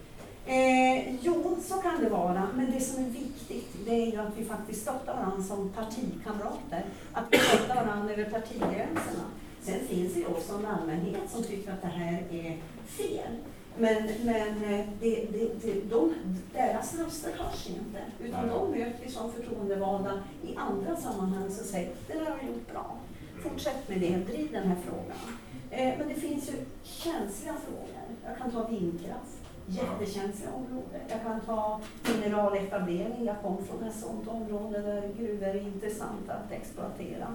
Eh, 0.47 1.15
jo, 1.21 1.57
så 1.63 1.75
kan 1.75 2.05
det 2.05 2.09
vara. 2.09 2.49
Men 2.55 2.71
det 2.71 2.81
som 2.81 3.05
är 3.05 3.09
viktigt 3.09 3.69
det 3.87 4.03
är 4.03 4.07
ju 4.07 4.21
att 4.21 4.37
vi 4.39 4.45
faktiskt 4.45 4.83
stöttar 4.83 5.15
varandra 5.15 5.43
som 5.43 5.69
partikamrater. 5.69 6.85
Att 7.13 7.25
vi 7.31 7.39
stöttar 7.39 7.75
varandra 7.75 8.13
över 8.13 8.31
partigränserna. 8.31 9.27
Sen 9.61 9.81
finns 9.89 10.15
det 10.15 10.21
ju 10.21 10.27
också 10.27 10.55
en 10.55 10.67
allmänhet 10.67 11.31
som 11.31 11.43
tycker 11.43 11.73
att 11.73 11.83
det 11.83 11.89
här 11.89 12.25
är 12.31 12.59
fel. 12.87 13.37
Men, 13.79 14.09
men 14.25 14.49
eh, 14.65 14.87
det, 15.01 15.27
det, 15.33 15.49
det, 15.63 15.81
de, 15.91 16.15
deras 16.53 16.99
röster 16.99 17.33
hörs 17.39 17.69
inte. 17.69 18.01
Utan 18.21 18.49
de 18.49 18.71
möter 18.71 18.99
vi 19.05 19.11
som 19.11 19.33
förtroendevalda 19.33 20.23
i 20.43 20.57
andra 20.57 20.97
sammanhang 20.97 21.51
som 21.51 21.65
säger 21.65 21.91
det 22.07 22.13
där 22.15 22.31
har 22.31 22.39
du 22.41 22.47
gjort 22.47 22.73
bra. 22.73 22.97
Fortsätt 23.43 23.89
med 23.89 24.01
det, 24.01 24.17
driv 24.17 24.53
den 24.53 24.69
här 24.69 24.77
frågan. 24.87 25.39
Eh, 25.71 25.99
men 25.99 26.09
det 26.09 26.15
finns 26.15 26.49
ju 26.49 26.55
känsliga 26.83 27.55
frågor. 27.67 27.89
Jag 28.25 28.39
kan 28.39 28.51
ta 28.51 28.69
vindkraft 28.69 29.46
jättekänsliga 29.67 30.51
områden. 30.53 31.01
Jag 31.09 31.23
kan 31.23 31.41
ta 31.41 31.81
mineraletablering. 32.23 33.25
Jag 33.25 33.37
kom 33.43 33.59
från 33.67 33.89
ett 33.89 33.97
sådant 33.97 34.29
område 34.29 34.83
där 34.83 35.03
gruvor 35.19 35.47
är 35.47 35.61
intressanta 35.61 36.33
att 36.33 36.53
exploatera. 36.53 37.27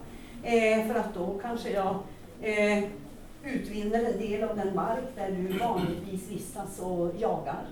Eh, 0.44 0.88
för 0.88 1.00
att 1.00 1.14
då 1.14 1.40
kanske 1.42 1.70
jag 1.70 1.96
eh, 2.42 2.84
utvinner 3.44 4.04
en 4.04 4.20
del 4.20 4.44
av 4.44 4.56
den 4.56 4.76
mark 4.76 5.04
där 5.16 5.32
du 5.32 5.58
vanligtvis 5.58 6.32
vistas 6.32 6.80
och 6.80 7.12
jagar. 7.20 7.64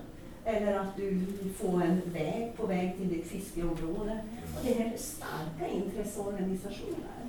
Eller 0.44 0.78
att 0.78 0.96
du 0.96 1.26
får 1.56 1.82
en 1.82 2.02
väg 2.06 2.52
på 2.56 2.66
väg 2.66 2.96
till 2.96 3.08
ditt 3.08 3.26
fiskeområde. 3.26 4.18
Och 4.56 4.66
det 4.66 4.72
här 4.72 4.92
är 4.94 4.98
starka 4.98 5.72
intresseorganisationer. 5.72 7.20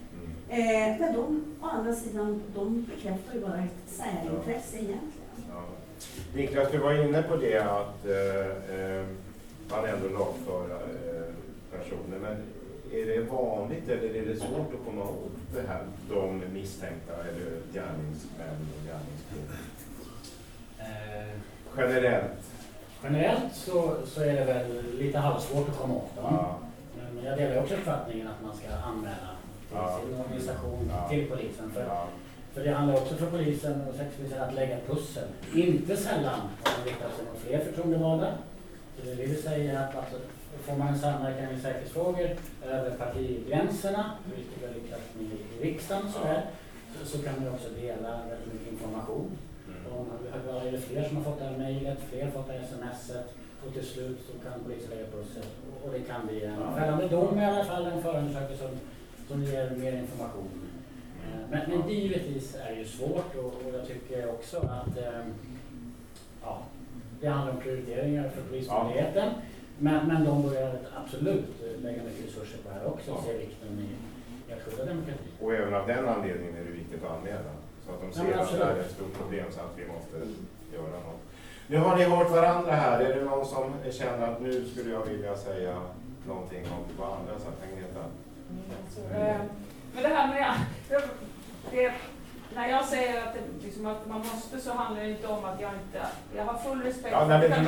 Eh, 0.49 0.99
men 0.99 1.13
de, 1.13 1.55
å 1.61 1.65
andra 1.65 1.95
sidan, 1.95 2.41
de 2.55 2.85
bekräftar 2.85 3.33
ju 3.33 3.41
bara 3.41 3.57
ett 3.57 3.77
särintresse 3.85 4.77
egentligen. 4.77 5.20
Niklas, 6.35 6.71
du 6.71 6.77
var 6.77 6.93
inne 6.93 7.21
på 7.23 7.35
det 7.35 7.57
att 7.57 8.05
eh, 8.05 8.75
eh, 8.79 9.05
man 9.69 9.85
ändå 9.85 10.09
lagför 10.19 10.69
eh, 10.71 11.33
personer. 11.79 12.17
Men 12.21 12.37
är 12.93 13.05
det 13.05 13.21
vanligt 13.31 13.89
eller 13.89 14.15
är 14.15 14.25
det 14.25 14.35
svårt 14.39 14.73
att 14.73 14.85
komma 14.85 15.03
åt 15.03 15.31
det 15.55 15.67
här, 15.67 15.81
de 16.09 16.41
misstänkta 16.53 17.13
eller 17.13 17.51
gärningsmän 17.73 18.67
och 18.75 18.85
gärningskvinnor? 18.87 19.57
Eh, 20.79 21.35
Generellt? 21.77 22.31
generellt 23.03 23.53
så, 23.55 23.95
så 24.05 24.21
är 24.21 24.33
det 24.33 24.45
väl 24.45 24.83
lite 24.97 25.17
halvsvårt 25.17 25.69
att 25.69 25.77
komma 25.77 25.93
åt 25.95 26.15
dem. 26.15 26.25
Ja. 26.37 26.57
Men 27.15 27.25
jag 27.25 27.37
delar 27.37 27.61
också 27.61 27.73
uppfattningen 27.75 28.27
att 28.27 28.43
man 28.45 28.55
ska 28.57 28.67
anmäla 28.85 29.15
till 29.69 29.77
Ja. 29.77 29.99
sin 30.05 30.19
organisation, 30.19 30.91
Ja. 30.93 31.09
till 31.09 31.29
polisen. 31.29 31.71
För. 31.73 31.85
För 32.53 32.63
det 32.63 32.71
handlar 32.71 32.95
också 32.95 33.15
för 33.15 33.25
polisen 33.25 33.81
och 33.81 33.95
säkerhetspolisen 33.95 34.41
att 34.41 34.53
lägga 34.53 34.77
pussel. 34.87 35.27
Inte 35.55 35.97
sällan 35.97 36.39
har 36.63 36.77
man 36.77 36.85
riktat 36.85 37.15
sig 37.15 37.25
mot 37.25 37.39
fler 37.45 37.59
förtroendevalda. 37.59 38.33
Så 38.97 39.05
det 39.05 39.15
vill 39.15 39.41
säga 39.43 39.79
att 39.79 39.95
alltså, 39.95 40.15
får 40.65 40.75
man 40.75 40.87
en 40.87 40.99
samverkan 40.99 41.55
i 41.55 41.59
säkerhetsfrågor 41.59 42.29
över 42.65 42.91
partigränserna, 42.91 44.11
vilket 44.35 44.69
är 44.69 44.73
riktat 44.73 44.99
i 45.19 45.23
i 45.23 45.63
riksdagen 45.67 46.11
så, 46.11 46.19
där, 46.19 46.41
så, 46.99 47.05
så 47.05 47.23
kan 47.23 47.33
man 47.43 47.53
också 47.53 47.69
dela 47.81 48.19
väldigt 48.29 48.53
mycket 48.53 48.71
information. 48.73 49.31
Mm. 49.67 49.91
Och 49.93 50.05
har- 50.53 50.67
är 50.67 50.71
det 50.71 50.77
fler 50.77 51.07
som 51.07 51.17
har 51.17 51.23
fått 51.23 51.39
det 51.39 51.45
här 51.45 51.57
mejlet, 51.57 51.97
fler 52.09 52.23
har 52.25 52.31
fått 52.31 52.47
det 52.47 52.53
här 52.53 52.65
smset 52.67 53.25
och 53.67 53.73
till 53.73 53.85
slut 53.85 54.17
så 54.27 54.49
kan 54.49 54.63
polisen 54.63 54.89
lägga 54.89 55.05
pussel 55.11 55.43
och 55.83 55.91
det 55.93 55.99
kan 55.99 56.27
bli 56.27 56.43
en 56.45 56.75
fällande 56.75 57.07
dom 57.07 57.39
i 57.39 57.45
alla 57.45 57.65
fall, 57.65 57.85
en 57.85 58.03
förundersökning 58.03 58.57
som, 58.57 58.69
som 59.27 59.43
ger 59.43 59.69
mer 59.69 59.93
information. 59.93 60.49
Eh, 61.31 61.49
Men, 61.49 61.69
men 61.69 61.87
det 61.87 61.93
givetvis 61.93 62.55
är 62.55 62.75
ju 62.75 62.85
svårt 62.85 63.35
och, 63.37 63.45
och 63.45 63.73
jag 63.73 63.87
tycker 63.87 64.29
också 64.29 64.57
att 64.57 64.97
eh, 64.97 65.25
ja, 66.43 66.61
det 67.21 67.27
handlar 67.27 67.53
om 67.53 67.59
prioriteringar 67.61 68.29
för 68.29 68.41
Polismyndigheten. 68.41 69.31
Men, 69.79 70.07
men 70.07 70.25
de 70.25 70.41
börjar 70.43 70.75
absolut 71.03 71.45
lägga 71.83 72.03
mycket 72.03 72.25
resurser 72.25 72.57
på 72.63 72.69
det 72.69 72.75
här 72.75 72.85
också 72.87 73.11
och 73.11 73.17
Ja. 73.19 73.23
se 73.31 73.37
vikten 73.37 73.67
i, 73.79 74.51
i 74.51 74.53
att 74.53 74.61
skydda 74.61 74.85
demokratin. 74.85 75.31
Och 75.41 75.53
även 75.53 75.73
av 75.73 75.87
den 75.87 76.07
anledningen 76.09 76.55
är 76.55 76.63
det 76.63 76.71
viktigt 76.71 77.03
att 77.03 77.17
anmäla. 77.17 77.51
Så 77.85 77.91
att 77.91 78.01
de 78.01 78.07
Ja, 78.07 78.13
ser 78.13 78.23
men 78.23 78.39
att 78.39 78.51
det 78.59 78.65
här 78.65 78.75
är 78.75 78.79
ett 78.79 78.91
stort 78.91 79.13
problem 79.17 79.45
så 79.51 79.59
att 79.59 79.73
vi 79.77 79.87
måste 79.87 80.15
göra 80.75 80.99
något. 81.07 81.21
Nu 81.67 81.77
har 81.77 81.97
ni 81.97 82.03
hört 82.03 82.31
varandra 82.31 82.71
här. 82.71 82.99
Är 83.01 83.15
det 83.15 83.25
någon 83.25 83.45
som 83.45 83.73
känner 83.91 84.27
att 84.27 84.41
nu 84.41 84.65
skulle 84.65 84.91
jag 84.91 85.05
vilja 85.05 85.35
säga 85.35 85.75
någonting 86.27 86.63
om 86.65 86.83
vad 86.99 87.17
andra 87.19 87.33
sagt? 87.39 87.57
Agneta? 87.63 88.03
Eh, 89.15 89.41
Men 89.93 90.03
det 90.03 90.09
här 90.09 90.27
med... 90.27 90.53
Det, 91.71 91.91
när 92.55 92.67
jag 92.69 92.85
säger 92.85 93.21
att, 93.23 93.33
det, 93.33 93.65
liksom, 93.65 93.87
att 93.87 94.07
man 94.07 94.17
måste 94.17 94.59
så 94.59 94.73
handlar 94.73 95.03
det 95.03 95.09
inte 95.09 95.27
om 95.27 95.45
att 95.45 95.61
jag 95.61 95.71
inte... 95.73 96.07
Jag 96.35 96.45
har 96.45 96.57
full 96.57 96.81
respekt 96.81 97.11
Ja, 97.11 97.27
nej, 97.27 97.49
men 97.49 97.59
att 97.59 97.65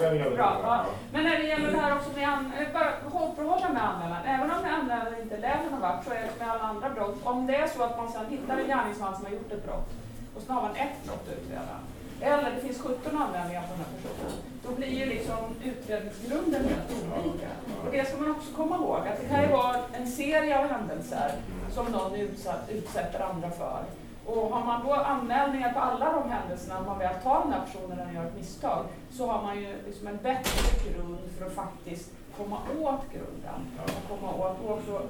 det 0.00 0.30
Bra, 0.36 0.54
fråga. 0.54 0.68
ja. 0.68 0.84
Men 1.12 1.24
när 1.24 1.36
det 1.38 1.44
gäller 1.44 1.72
det 1.72 1.80
här 1.80 1.96
också 1.96 2.10
med 2.16 2.28
an, 2.28 2.52
eh, 2.60 2.72
bara 2.72 2.90
förhålla 3.36 3.68
med 3.68 3.84
anmälan. 3.88 4.22
Även 4.26 4.50
om 4.50 4.64
anmälan 4.78 5.20
inte 5.22 5.36
leder 5.36 5.70
någon 5.70 5.80
vart 5.80 6.04
så 6.04 6.10
är 6.10 6.20
det 6.22 6.38
med 6.38 6.50
alla 6.50 6.62
andra 6.62 6.90
brott. 6.90 7.16
Om 7.24 7.46
det 7.46 7.56
är 7.56 7.68
så 7.68 7.82
att 7.82 7.96
man 7.96 8.12
sedan 8.12 8.26
hittar 8.30 8.58
en 8.58 8.66
gärningsman 8.66 9.16
som 9.16 9.24
har 9.24 9.32
gjort 9.32 9.52
ett 9.52 9.64
brott 9.66 9.88
och 10.36 10.42
så 10.42 10.52
har 10.52 10.62
man 10.62 10.70
ett 10.76 11.04
brott 11.04 11.28
att 11.28 11.38
utreda. 11.38 11.74
Eller 12.20 12.50
det 12.50 12.60
finns 12.60 12.80
17 12.80 13.22
anmälningar 13.22 13.62
på 13.62 13.68
den 13.68 13.78
här 13.78 13.92
personen. 13.96 14.42
Då 14.64 14.74
blir 14.74 14.88
ju 14.88 15.06
liksom 15.06 15.38
utredningsgrunden 15.64 16.64
helt 16.64 16.90
olika. 16.90 17.48
Och 17.86 17.92
det 17.92 18.08
ska 18.08 18.16
man 18.16 18.30
också 18.30 18.54
komma 18.56 18.76
ihåg 18.76 18.98
att 18.98 19.20
det 19.20 19.28
kan 19.28 19.42
ju 19.42 19.48
vara 19.48 19.76
en 19.92 20.06
serie 20.06 20.58
av 20.58 20.68
händelser 20.68 21.32
som 21.74 21.86
någon 21.86 22.14
utsatt, 22.14 22.70
utsätter 22.70 23.20
andra 23.20 23.50
för. 23.50 23.84
Och 24.26 24.50
har 24.50 24.64
man 24.64 24.86
då 24.86 24.94
anmälningar 24.94 25.72
på 25.72 25.78
alla 25.78 26.12
de 26.12 26.30
händelserna, 26.30 26.78
om 26.78 26.86
man 26.86 26.98
väl 26.98 27.14
tar 27.22 27.40
den 27.40 27.52
här 27.52 27.66
personen 27.66 27.98
när 27.98 28.04
den 28.04 28.14
gör 28.14 28.24
ett 28.24 28.36
misstag, 28.36 28.84
så 29.10 29.26
har 29.26 29.42
man 29.42 29.60
ju 29.60 29.74
liksom 29.86 30.06
en 30.06 30.18
bättre 30.22 30.90
grund 30.90 31.18
för 31.38 31.46
att 31.46 31.52
faktiskt 31.52 32.10
komma 32.36 32.58
åt 32.80 33.12
grunden. 33.12 33.60
Och 33.84 34.20
komma 34.20 34.34
åt 34.34 34.56
också, 34.68 35.02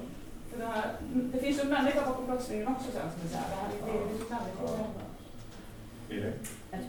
för 0.51 0.59
det, 0.59 0.67
här, 0.67 0.91
det 1.13 1.39
finns 1.39 1.59
ju 1.59 1.63
en 1.63 1.69
människa 1.69 2.01
bakom 2.07 2.27
brottslingen 2.27 2.69
också 2.69 2.91
sen 2.93 3.11
som 3.11 3.21
är 3.27 3.33
så 3.33 3.39
här, 3.39 3.49
det 3.51 3.57
här 3.57 3.69
det 3.85 3.99
är 3.99 4.03
ju 4.03 4.25
människor. 4.31 5.08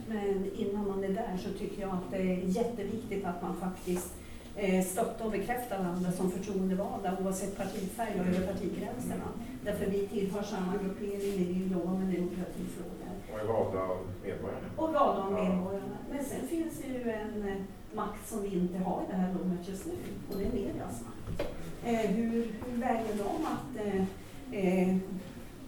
Men 0.08 0.50
innan 0.56 0.88
man 0.88 1.04
är 1.04 1.08
där 1.08 1.36
så 1.38 1.58
tycker 1.58 1.82
jag 1.82 1.90
att 1.90 2.10
det 2.10 2.16
är 2.16 2.36
jätteviktigt 2.36 3.24
att 3.24 3.42
man 3.42 3.56
faktiskt 3.56 4.14
eh, 4.56 4.84
stöttar 4.84 5.24
och 5.24 5.30
bekräftar 5.30 5.78
varandra 5.78 6.12
som 6.12 6.30
förtroendevalda 6.30 7.16
oavsett 7.24 7.56
partifärg 7.56 8.20
och 8.20 8.26
över 8.26 8.46
partigränserna. 8.52 9.28
Därför 9.64 9.86
vi 9.86 10.06
tillhör 10.06 10.42
samma 10.42 10.72
gruppering, 10.82 11.18
vi 11.20 11.44
vill 11.44 11.72
jobba 11.72 11.92
med 11.92 12.14
demokratifrågor. 12.14 13.00
Och 13.32 13.40
är 13.40 13.44
valda 13.44 13.82
av 13.82 13.98
medborgarna? 14.24 14.66
Och 14.76 14.92
valda 14.92 15.22
av 15.22 15.32
medborgarna. 15.32 15.98
Men 16.10 16.24
sen 16.24 16.48
finns 16.48 16.78
det 16.78 16.88
ju 16.88 17.10
en 17.10 17.48
eh, 17.48 17.56
makt 17.94 18.28
som 18.28 18.42
vi 18.42 18.54
inte 18.54 18.78
har 18.78 19.02
i 19.02 19.10
det 19.10 19.16
här 19.16 19.34
rummet 19.34 19.68
just 19.68 19.86
nu 19.86 19.92
och 20.30 20.38
det 20.38 20.44
är 20.44 20.52
medias 20.52 21.02
makt. 21.04 21.42
Eh, 21.84 22.10
hur, 22.10 22.52
hur 22.66 22.80
väljer 22.80 23.14
de 23.18 23.46
att 23.46 23.86
eh, 23.86 24.96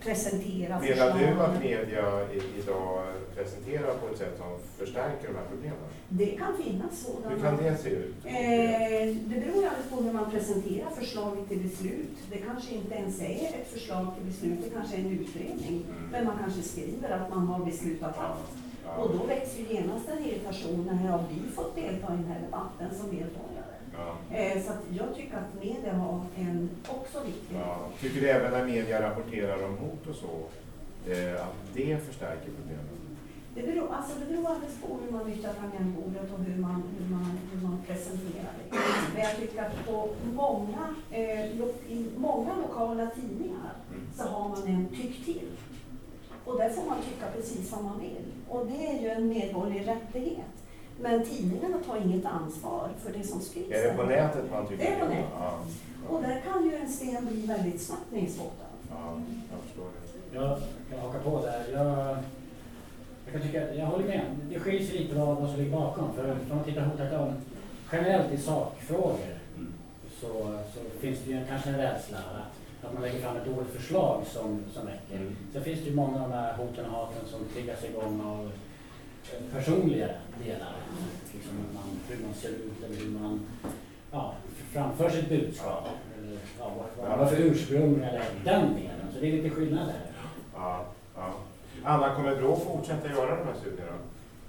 presentera 0.04 0.80
Menar 0.80 1.18
du 1.18 1.40
att 1.40 1.60
media 1.60 2.32
idag 2.58 3.04
presenterar 3.36 3.94
på 3.94 4.08
ett 4.12 4.18
sätt 4.18 4.38
som 4.38 4.58
förstärker 4.78 5.28
de 5.28 5.34
här 5.34 5.46
problemen? 5.50 5.88
Det 6.08 6.26
kan 6.26 6.56
finnas 6.56 7.00
sådana. 7.00 7.34
Hur 7.34 7.42
kan 7.42 7.56
det 7.56 7.76
se 7.76 7.90
ut? 7.90 8.14
Eh, 8.24 9.16
det 9.30 9.40
beror 9.40 9.66
alldeles 9.66 9.90
på 9.90 9.96
hur 9.96 10.12
man 10.12 10.30
presenterar 10.30 10.90
förslaget 10.90 11.48
till 11.48 11.62
beslut. 11.62 12.16
Det 12.30 12.38
kanske 12.38 12.74
inte 12.74 12.94
ens 12.94 13.20
är 13.20 13.48
ett 13.60 13.70
förslag 13.72 14.06
till 14.16 14.26
beslut, 14.26 14.58
det 14.64 14.70
kanske 14.70 14.96
är 14.96 15.00
en 15.00 15.18
utredning. 15.20 15.84
Mm. 15.88 16.10
Men 16.12 16.24
man 16.24 16.38
kanske 16.42 16.62
skriver 16.62 17.10
att 17.10 17.30
man 17.30 17.46
har 17.46 17.64
beslutat 17.64 18.18
allt. 18.18 18.50
Ja. 18.84 19.02
Och 19.02 19.10
då 19.10 19.26
ju 19.58 19.74
genast 19.74 20.08
en 20.08 20.24
irritation. 20.24 20.88
När 20.92 21.08
har 21.08 21.24
vi 21.30 21.50
fått 21.50 21.76
delta 21.76 22.14
i 22.14 22.16
den 22.16 22.26
här 22.32 22.40
debatten 22.40 22.98
som 22.98 23.06
medborgare? 23.06 23.81
Ja. 23.96 24.36
Eh, 24.36 24.62
så 24.62 24.72
jag 24.90 25.14
tycker 25.16 25.36
att 25.36 25.64
media 25.64 25.92
har 25.94 26.20
en 26.36 26.70
också 26.88 27.20
viktig 27.26 27.56
Ja. 27.56 27.76
Tycker 28.00 28.20
du 28.20 28.28
även 28.28 28.50
när 28.52 28.64
media 28.64 29.02
rapporterar 29.10 29.64
om 29.64 29.76
hot 29.78 30.06
och 30.10 30.14
så, 30.16 30.32
eh, 31.12 31.42
att 31.46 31.54
det 31.74 32.06
förstärker 32.06 32.50
problemen? 32.60 32.86
Det 33.54 33.62
beror, 33.62 33.92
alltså 33.94 34.18
det 34.20 34.26
beror 34.34 34.48
alldeles 34.50 34.78
på 34.82 34.98
hur 35.04 35.12
man 35.12 35.26
nyttjar 35.30 35.52
tangentbordet 35.52 36.32
och 36.32 36.38
hur 36.38 36.56
man, 36.62 36.82
hur 36.98 37.14
man, 37.14 37.38
hur 37.52 37.60
man 37.68 37.82
presenterar 37.86 38.52
det. 38.70 38.76
Men 39.14 39.22
jag 39.22 39.36
tycker 39.36 39.62
att 39.62 39.86
på 39.86 40.08
många, 40.34 40.94
eh, 41.10 41.56
lo, 41.58 41.68
i 41.88 42.06
många 42.16 42.56
lokala 42.56 43.06
tidningar 43.10 43.72
Mm. 43.90 44.06
så 44.16 44.22
har 44.22 44.48
man 44.48 44.66
en 44.66 44.88
tyck 44.88 45.24
till. 45.24 45.48
Och 46.44 46.58
där 46.58 46.70
får 46.70 46.84
man 46.84 46.96
tycka 47.02 47.26
precis 47.36 47.72
vad 47.72 47.84
man 47.84 48.00
vill. 48.00 48.24
Och 48.48 48.66
det 48.66 48.86
är 48.86 49.00
ju 49.02 49.08
en 49.08 49.28
medborgerlig 49.28 49.88
rättighet. 49.88 50.61
Men 51.02 51.24
tidningarna 51.24 51.78
tar 51.86 51.96
inget 51.96 52.26
ansvar 52.26 52.88
för 53.04 53.12
det 53.12 53.24
som 53.24 53.40
skrivs. 53.40 53.70
Är 53.70 53.88
det 53.88 53.94
på 53.94 54.02
nätet 54.02 54.50
man 54.50 54.66
tycker 54.66 54.84
Det 54.84 54.90
är 54.90 55.00
på 55.00 55.06
nätet. 55.06 55.24
Ja. 55.38 55.58
Och 56.08 56.22
där 56.22 56.40
kan 56.40 56.64
ju 56.64 56.76
en 56.76 56.88
sten 56.88 57.26
bli 57.26 57.46
väldigt 57.46 57.82
snabbt 57.82 58.12
nedspottad. 58.12 58.66
Ja, 58.90 59.20
jag 59.50 59.60
förstår 59.64 59.84
det. 59.84 60.36
Jag 60.36 60.58
kan 60.90 60.98
haka 60.98 61.18
på 61.18 61.40
där. 61.42 61.64
Jag, 61.72 62.16
jag, 63.24 63.32
kan 63.32 63.42
tycka, 63.42 63.74
jag 63.74 63.86
håller 63.86 64.08
med. 64.08 64.22
Det 64.50 64.60
skiljer 64.60 64.86
sig 64.86 64.98
lite 64.98 65.14
vad, 65.14 65.36
vad 65.36 65.50
som 65.50 65.58
ligger 65.58 65.76
bakom. 65.76 66.12
För 66.12 66.30
om 66.30 66.38
man 66.48 66.64
tittar 66.64 67.08
på 67.10 67.32
generellt 67.92 68.32
i 68.32 68.38
sakfrågor 68.38 69.38
så, 70.20 70.58
så 70.74 70.80
finns 71.00 71.18
det 71.24 71.30
ju 71.30 71.36
en, 71.36 71.46
kanske 71.46 71.70
en 71.70 71.76
rädsla 71.76 72.18
att, 72.18 72.92
man 72.94 73.02
lägger 73.02 73.20
fram 73.20 73.36
ett 73.36 73.46
dåligt 73.46 73.70
förslag 73.70 74.22
som, 74.26 74.64
som 74.74 74.86
väcker. 74.86 75.16
Mm. 75.16 75.36
Sen 75.52 75.64
finns 75.64 75.80
det 75.80 75.86
ju 75.86 75.94
många 75.94 76.24
av 76.24 76.30
de 76.30 76.36
här 76.36 76.52
hoten 76.52 76.86
och 76.86 76.92
haten 76.92 77.28
som 77.28 77.40
triggas 77.54 77.84
igång 77.84 78.20
av 78.20 78.52
personliga 79.52 80.08
delar. 80.44 80.72
Liksom 81.34 81.52
hur, 81.56 81.74
man, 81.74 81.98
hur 82.08 82.24
man 82.26 82.34
ser 82.34 82.48
ut 82.48 82.84
eller 82.84 82.96
hur 82.96 83.10
man 83.18 83.40
ja, 84.12 84.34
framför 84.72 85.10
sitt 85.10 85.28
budskap. 85.28 85.88
Eller, 86.18 86.38
ja, 86.58 86.72
vad, 86.76 87.08
vad, 87.08 87.18
vad 87.18 87.30
för 87.30 87.36
ursprung 87.36 87.94
eller 88.02 88.24
den 88.44 88.74
delen. 88.74 89.06
Så 89.14 89.20
det 89.20 89.28
är 89.28 89.32
lite 89.32 89.50
skillnad 89.50 89.86
där. 89.88 90.00
Ja, 90.54 90.84
ja. 91.16 91.34
Anna, 91.84 92.14
kommer 92.14 92.36
Brå 92.36 92.56
fortsätta 92.56 93.08
göra 93.08 93.36
de 93.36 93.44
här 93.46 93.54
studierna? 93.60 93.98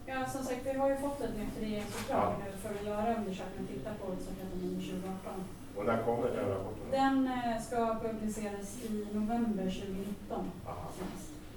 Ja, 0.06 0.26
som 0.26 0.44
sagt, 0.44 0.60
vi 0.64 0.78
har 0.78 0.90
ju 0.90 0.96
fått 0.96 1.22
ett 1.22 1.38
nytt 1.38 1.62
regeringsuppdrag 1.62 2.20
Ja. 2.20 2.46
nu 2.46 2.58
för 2.58 2.70
att 2.70 2.86
göra 2.86 3.16
undersökningen 3.18 3.64
och 3.64 3.70
titta 3.74 3.90
på 4.02 4.14
utsläppen 4.14 4.48
under 4.54 4.86
2018. 4.86 5.44
Och 5.78 5.86
när 5.86 6.04
kommer 6.04 6.28
den 6.28 6.50
rapporten? 6.50 6.92
Den 6.92 7.28
eh, 7.28 7.62
ska 7.62 8.00
publiceras 8.02 8.84
i 8.84 9.08
november 9.12 9.64
2019. 9.64 10.52
Aha. 10.68 10.90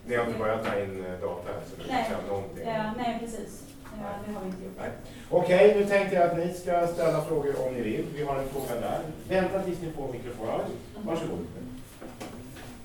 Ni 0.07 0.17
har 0.17 0.27
inte 0.27 0.39
börjat 0.39 0.65
ta 0.65 0.79
in 0.81 1.05
eh, 1.05 1.21
data 1.21 1.49
än, 1.55 1.61
så 1.71 1.77
ni 1.83 1.85
Nej. 1.93 2.07
kan 2.11 2.29
någonting? 2.29 2.67
Ja, 2.69 2.93
nej, 2.97 3.17
precis. 3.21 3.63
Ja, 4.03 4.09
det 4.27 4.33
har 4.33 4.41
vi 4.41 4.47
inte 4.47 4.65
gjort. 4.65 4.73
Nej. 4.79 4.91
Okej, 5.31 5.75
nu 5.77 5.87
tänkte 5.87 6.17
jag 6.17 6.31
att 6.31 6.37
ni 6.39 6.55
ska 6.55 6.87
ställa 6.87 7.25
frågor 7.25 7.55
om 7.67 7.75
ni 7.75 7.81
vill. 7.83 8.07
Vi 8.15 8.25
har 8.25 8.37
en 8.37 8.49
fråga 8.49 8.81
där. 8.81 9.01
Vänta 9.29 9.63
tills 9.63 9.81
ni 9.83 9.91
får 9.93 10.13
mikrofonen. 10.13 10.61
Varsågod. 11.03 11.47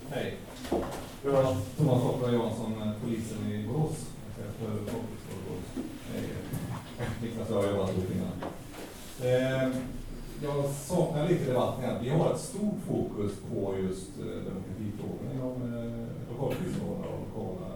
Hej. 0.10 0.36
Du 1.24 1.32
hörs. 1.32 1.58
Thomas 1.78 2.04
Hoppra 2.04 2.32
Jansson, 2.32 2.82
eh, 2.82 2.92
polisen 3.04 3.52
i 3.52 3.68
Borås. 3.68 3.98
Chef 4.38 4.46
för 4.60 4.68
folkhögskolan 4.68 5.40
i 5.40 5.48
Borås. 5.48 5.86
Eh, 7.00 7.08
Niklas 7.24 7.50
och 7.50 7.56
jag 7.58 7.62
har 7.62 7.70
jobbat 7.78 7.90
ihop 7.90 8.12
innan. 8.12 8.34
Jag 10.44 10.66
saknar 10.66 11.30
lite 11.30 11.46
debatten 11.46 11.84
här. 11.84 12.00
Vi 12.04 12.10
har 12.10 12.34
ett 12.34 12.40
stort 12.40 12.80
fokus 12.88 13.32
på 13.52 13.76
just 13.78 14.10
eh, 14.20 14.26
demokratifrågorna 14.26 15.30
inom 15.34 15.56
eh, 15.78 16.08
lokalpolisområdena 16.32 17.08
och 17.08 17.20
lokala 17.28 17.68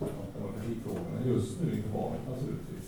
eh, 0.00 0.08
demokratifrågorna. 0.36 1.18
Just 1.26 1.60
nu 1.60 1.76
inför 1.76 1.98
valet 1.98 2.20
naturligtvis. 2.30 2.86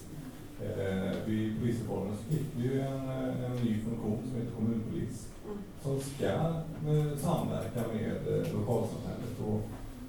Vid 1.26 1.61
polisreformen 1.61 2.16
så 2.16 2.24
fick 2.34 2.46
vi 2.57 2.62
ju 2.62 2.80
en, 2.80 3.09
en 3.44 3.57
ny 3.64 3.80
funktion 3.80 4.18
som 4.24 4.36
heter 4.40 4.53
kommunpolis 4.57 5.28
Mm. 5.49 5.59
som 5.82 6.01
ska 6.01 6.30
samverka 7.26 7.80
med 7.94 8.14
lokalsamhället. 8.53 9.34
Och 9.46 9.61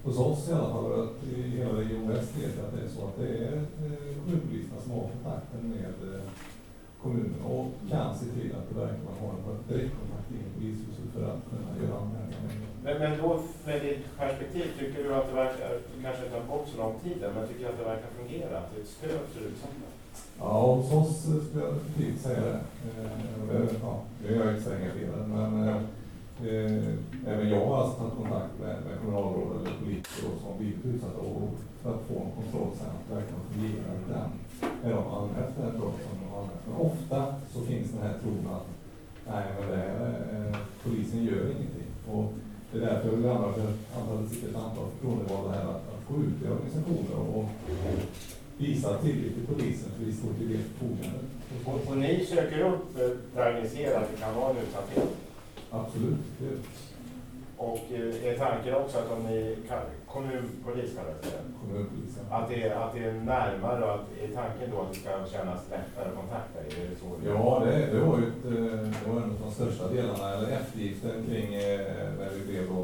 hos 0.04 0.20
oss 0.20 0.50
i 0.50 0.54
alla 0.54 0.70
fall, 0.70 1.08
i 1.36 1.42
hela 1.42 1.80
Region 1.80 2.08
Väst 2.08 2.38
vet 2.38 2.52
jag 2.58 2.66
att 2.66 2.76
det 2.76 2.82
är 2.86 2.90
så 2.90 3.08
att 3.08 3.18
det 3.20 3.38
är 3.38 3.66
kommunpoliserna 4.26 4.82
som 4.82 4.92
har 4.92 5.00
kontakten 5.02 5.70
med 5.70 6.22
kommunen 7.04 7.42
och 7.54 7.66
kan 7.90 8.18
se 8.20 8.26
till 8.26 8.52
att 8.58 8.66
det 8.70 8.76
verkligen 8.82 9.16
har 9.22 9.30
en 9.30 9.68
direktkontakt 9.70 10.32
in 10.32 10.46
i 10.48 10.50
polishuset 10.56 11.08
för 11.14 11.24
att 11.32 11.42
kunna 11.50 11.70
göra 11.82 11.96
anmälningar. 12.02 12.70
Men, 12.84 12.96
men 13.02 13.12
då, 13.22 13.30
med 13.66 13.82
ditt 13.82 14.18
perspektiv, 14.18 14.66
tycker 14.80 15.04
du 15.04 15.16
att 15.16 15.28
det 15.30 15.36
verkar, 15.44 15.70
kanske 16.04 16.26
inte 16.26 16.38
har 16.40 16.48
gått 16.54 16.68
så 16.72 16.78
lång 16.78 16.96
tid 17.04 17.18
men 17.36 17.48
tycker 17.48 17.64
du 17.64 17.70
att 17.70 17.80
det 17.82 17.92
verkar 17.94 18.10
fungera? 18.20 18.58
Att 18.60 18.70
det 18.72 18.78
är 18.80 18.84
ett 18.84 18.96
stöd 18.98 19.24
för 19.34 19.42
utsatta? 19.50 19.88
Ja, 20.40 20.76
hos 20.76 20.94
oss 20.94 21.22
skulle 21.22 21.66
jag 21.66 21.74
definitivt 21.74 22.22
säga 22.22 22.42
det. 22.42 22.60
Eh, 23.54 23.70
ja, 23.82 24.02
nu 24.22 24.28
är 24.36 24.46
jag 24.46 24.56
extra 24.56 24.76
engagerad, 24.76 25.30
men 25.30 25.68
eh, 25.68 27.34
även 27.34 27.50
jag 27.50 27.66
har 27.66 27.78
alltså 27.78 27.98
tagit 27.98 28.16
kontakt 28.16 28.54
med, 28.60 28.76
med 28.86 29.00
kommunalråd 29.00 29.52
eller 29.58 29.78
politiker 29.84 30.24
och 30.30 30.42
som 30.42 30.58
blivit 30.58 30.86
utsatta 30.86 31.20
och 31.20 31.50
för 31.82 31.90
att 31.90 32.02
få 32.08 32.14
en 32.14 32.32
kontroll 32.40 32.72
sen 32.78 32.88
att 32.88 33.08
det 33.08 33.16
verkligen 33.16 33.44
fungerar 33.50 33.96
den 34.14 34.30
när 34.84 34.92
de 34.92 35.04
som 35.04 35.04
de 35.04 35.10
har 35.10 35.22
anmält. 35.22 36.29
Men 36.70 36.82
ofta 36.82 37.36
så 37.54 37.62
finns 37.62 37.92
den 37.92 38.02
här 38.02 38.14
tron 38.22 38.48
att 38.56 38.68
nej, 39.32 39.46
men 39.60 39.70
det 39.70 39.86
eh, 39.86 40.58
polisen 40.84 41.24
gör 41.24 41.46
ingenting. 41.46 41.90
Och 42.12 42.34
det 42.72 42.78
är 42.78 42.82
därför 42.82 43.08
jag 43.08 43.16
vill 43.16 43.24
för 43.24 44.00
antalet 44.00 44.32
sitter 44.32 44.50
ett 44.50 44.56
antal 44.56 44.86
förtroendevalda 44.92 45.52
här 45.52 45.64
att, 45.64 45.84
att 45.94 46.08
gå 46.10 46.16
ut 46.16 46.44
i 46.44 46.48
organisationer 46.48 47.38
och 47.38 47.46
visa 48.58 48.98
tillit 48.98 49.34
till 49.36 49.56
polisen 49.56 49.90
för 49.98 50.06
vi 50.06 50.14
står 50.14 50.34
till 50.34 50.50
det 50.50 50.58
förfogande. 50.58 51.20
Och, 51.66 51.92
och 51.92 51.98
ni 51.98 52.26
söker 52.26 52.60
upp 52.60 53.00
eh, 53.00 53.10
där 53.36 53.62
ni 53.62 53.70
ser 53.70 53.98
att 53.98 54.12
det 54.12 54.18
kan 54.18 54.36
vara 54.36 54.50
en 54.50 54.58
utsatthet? 54.58 55.10
Absolut. 55.72 56.26
Det, 56.40 56.46
Och 57.68 57.80
eh, 57.92 58.28
är 58.30 58.38
tanken 58.46 58.74
också 58.76 58.98
att 58.98 59.12
om 59.12 59.24
ni, 59.30 59.56
kommunpolis 60.14 60.92
kallas 60.98 61.20
det, 61.22 61.40
kommunpolisen. 61.62 62.24
att 62.32 62.50
det, 62.50 62.58
är- 62.64 62.76
att 62.84 62.94
det 62.94 63.04
är 63.10 63.14
närmare 63.14 63.80
och 63.86 63.94
att 63.96 64.06
är 64.24 64.30
tanken 64.42 64.68
då 64.72 64.78
att 64.82 64.92
det 64.94 65.00
ska 65.00 65.10
kännas 65.38 65.62
lättare 65.74 66.08
att 66.10 66.16
kontakta 66.22 66.58
er? 66.60 66.72
Är 66.84 66.90
det 66.90 66.98
så? 67.04 67.08
Ja, 67.32 67.62
det, 67.66 67.78
det 67.94 68.00
var 68.08 68.16
ju 68.20 68.26
ett, 68.34 68.46
eh, 68.46 68.80
det 69.02 69.06
var 69.12 69.18
en 69.24 69.32
av 69.36 69.40
de 69.46 69.52
största 69.60 69.86
delarna, 69.96 70.28
eller 70.34 70.50
eftergiften 70.60 71.18
kring 71.28 71.50
eh, 71.54 71.80
när 72.20 72.30
vi 72.36 72.42
blev 72.50 72.64
då, 72.74 72.82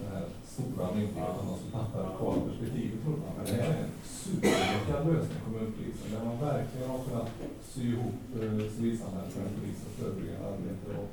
den 0.00 0.08
här 0.14 0.24
stora 0.54 0.86
myndigheten 0.96 1.44
och 1.52 1.58
som 1.62 1.70
tappade 1.78 2.04
lokala 2.10 2.40
perspektivet 2.48 2.98
trodde 3.02 3.20
man. 3.24 3.32
Men 3.38 3.46
det 3.50 3.58
är 3.68 3.72
en 3.84 3.90
superlyckad 4.24 5.02
lösning, 5.10 5.40
kommunpolisen, 5.46 6.08
där 6.14 6.22
man 6.28 6.38
verkligen 6.50 6.88
har 6.92 7.00
kunnat 7.06 7.30
sy 7.72 7.82
ihop 7.92 8.16
civilsamhället 8.76 9.32
med 9.38 9.48
polisens 9.58 9.94
förebyggande 9.98 10.44
arbete. 10.52 10.90
Och, 11.02 11.10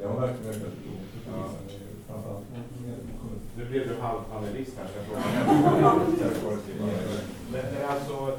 det 0.00 0.06
har 0.06 0.20
verkligen 0.20 0.50
ökat 0.50 0.62
förtroendet 0.62 1.08
för 1.12 1.20
polisen, 1.30 1.80
eh, 1.80 2.06
framförallt. 2.08 2.46
Nu 3.56 3.64
blev 3.64 3.88
du 3.88 3.94
halvpanelist 4.00 4.72
frågar. 5.06 5.22
Men, 7.52 7.64
alltså, 7.88 8.38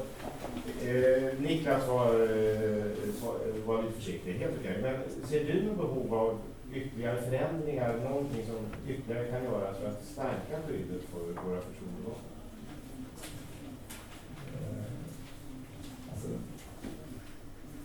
eh, 0.86 1.40
Niklas 1.40 1.88
var, 1.88 2.06
eh, 2.06 2.84
var- 3.22 3.66
var 3.66 3.82
lite 3.82 3.94
försiktig, 3.94 4.32
helt 4.32 4.52
okej. 4.60 4.78
Men 4.82 4.96
ser 5.28 5.44
du 5.44 5.62
något 5.62 5.76
behov 5.76 6.14
av 6.14 6.38
ytterligare 6.74 7.22
förändringar, 7.22 7.98
någonting 8.10 8.46
som 8.46 8.90
ytterligare 8.92 9.26
kan 9.26 9.44
göras 9.44 9.76
för 9.78 9.88
att 9.88 10.04
stärka 10.12 10.62
skyddet 10.68 11.02
för 11.12 11.20
våra 11.48 11.60
förtroendevalda? 11.60 12.20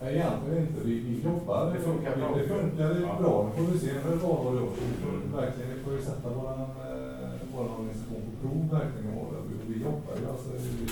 Eh, 0.01 0.05
nej, 0.05 0.15
egentligen 0.15 0.61
inte. 0.67 0.79
Vi, 0.87 0.93
vi 0.99 1.13
jobbar. 1.29 1.61
Det 1.73 1.79
funkar 1.79 2.17
bra. 2.17 2.29
Det 2.37 2.47
funkar 2.47 2.89
Ja. 3.07 3.15
bra. 3.21 3.35
Nu 3.45 3.65
får 3.65 3.71
vi 3.73 3.79
se 3.79 3.91
när 3.93 4.11
det 4.11 4.15
valår 4.27 4.61
år. 4.63 4.69
Vi 4.91 4.95
får 5.03 5.37
verkligen, 5.41 5.69
vi 5.75 5.79
får 5.83 5.93
ju 5.93 6.01
sätta 6.01 6.27
vår 6.37 6.53
vår 7.53 7.65
organisation 7.75 8.21
på 8.27 8.33
prov 8.41 8.61
verkligen 8.79 9.07
i 9.13 9.17
år. 9.21 9.29
Vi, 9.49 9.53
vi 9.73 9.77
jobbar 9.87 10.13
ju 10.21 10.25
alltså 10.33 10.49
vi, 10.63 10.85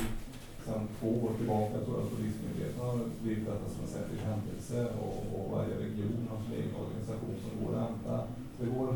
sedan 0.65 0.83
två 0.99 1.09
år 1.25 1.31
tillbaka 1.39 1.75
tror 1.83 1.95
jag 1.97 2.05
att 2.05 2.13
Polismyndigheten 2.15 2.81
har 2.87 2.95
blivit 3.23 3.45
detta 3.49 3.67
som 3.73 3.81
en 3.85 3.93
särskild 3.95 4.23
händelse 4.31 4.77
och, 5.03 5.15
och 5.35 5.45
varje 5.55 5.75
region 5.85 6.21
har 6.31 6.39
sin 6.43 6.53
egen 6.59 6.73
organisation 6.83 7.35
som 7.43 7.53
går 7.61 7.71
att 7.75 7.83
hämta. 7.87 8.15
Så 8.53 8.59
det 8.63 8.71
går 8.77 8.89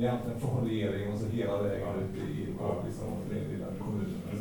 egentligen 0.00 0.40
från 0.42 0.58
regeringen 0.70 1.12
och 1.14 1.20
så 1.22 1.26
hela 1.38 1.56
vägen 1.66 1.94
ut 2.02 2.14
i, 2.24 2.26
i 2.42 2.46
liksom, 2.86 3.08
den 3.30 3.44
lilla 3.52 3.68
kommunen. 3.82 4.38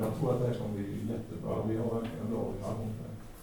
Jag 0.00 0.10
tror 0.14 0.28
att 0.32 0.40
det 0.40 0.46
här 0.48 0.58
kommer 0.60 0.74
bli 0.78 0.88
jättebra. 1.14 1.54
Vi 1.68 1.74
har 1.82 1.90
verkligen 1.98 2.24
en 2.24 2.32
bra 2.32 2.42
organisation. 2.48 2.92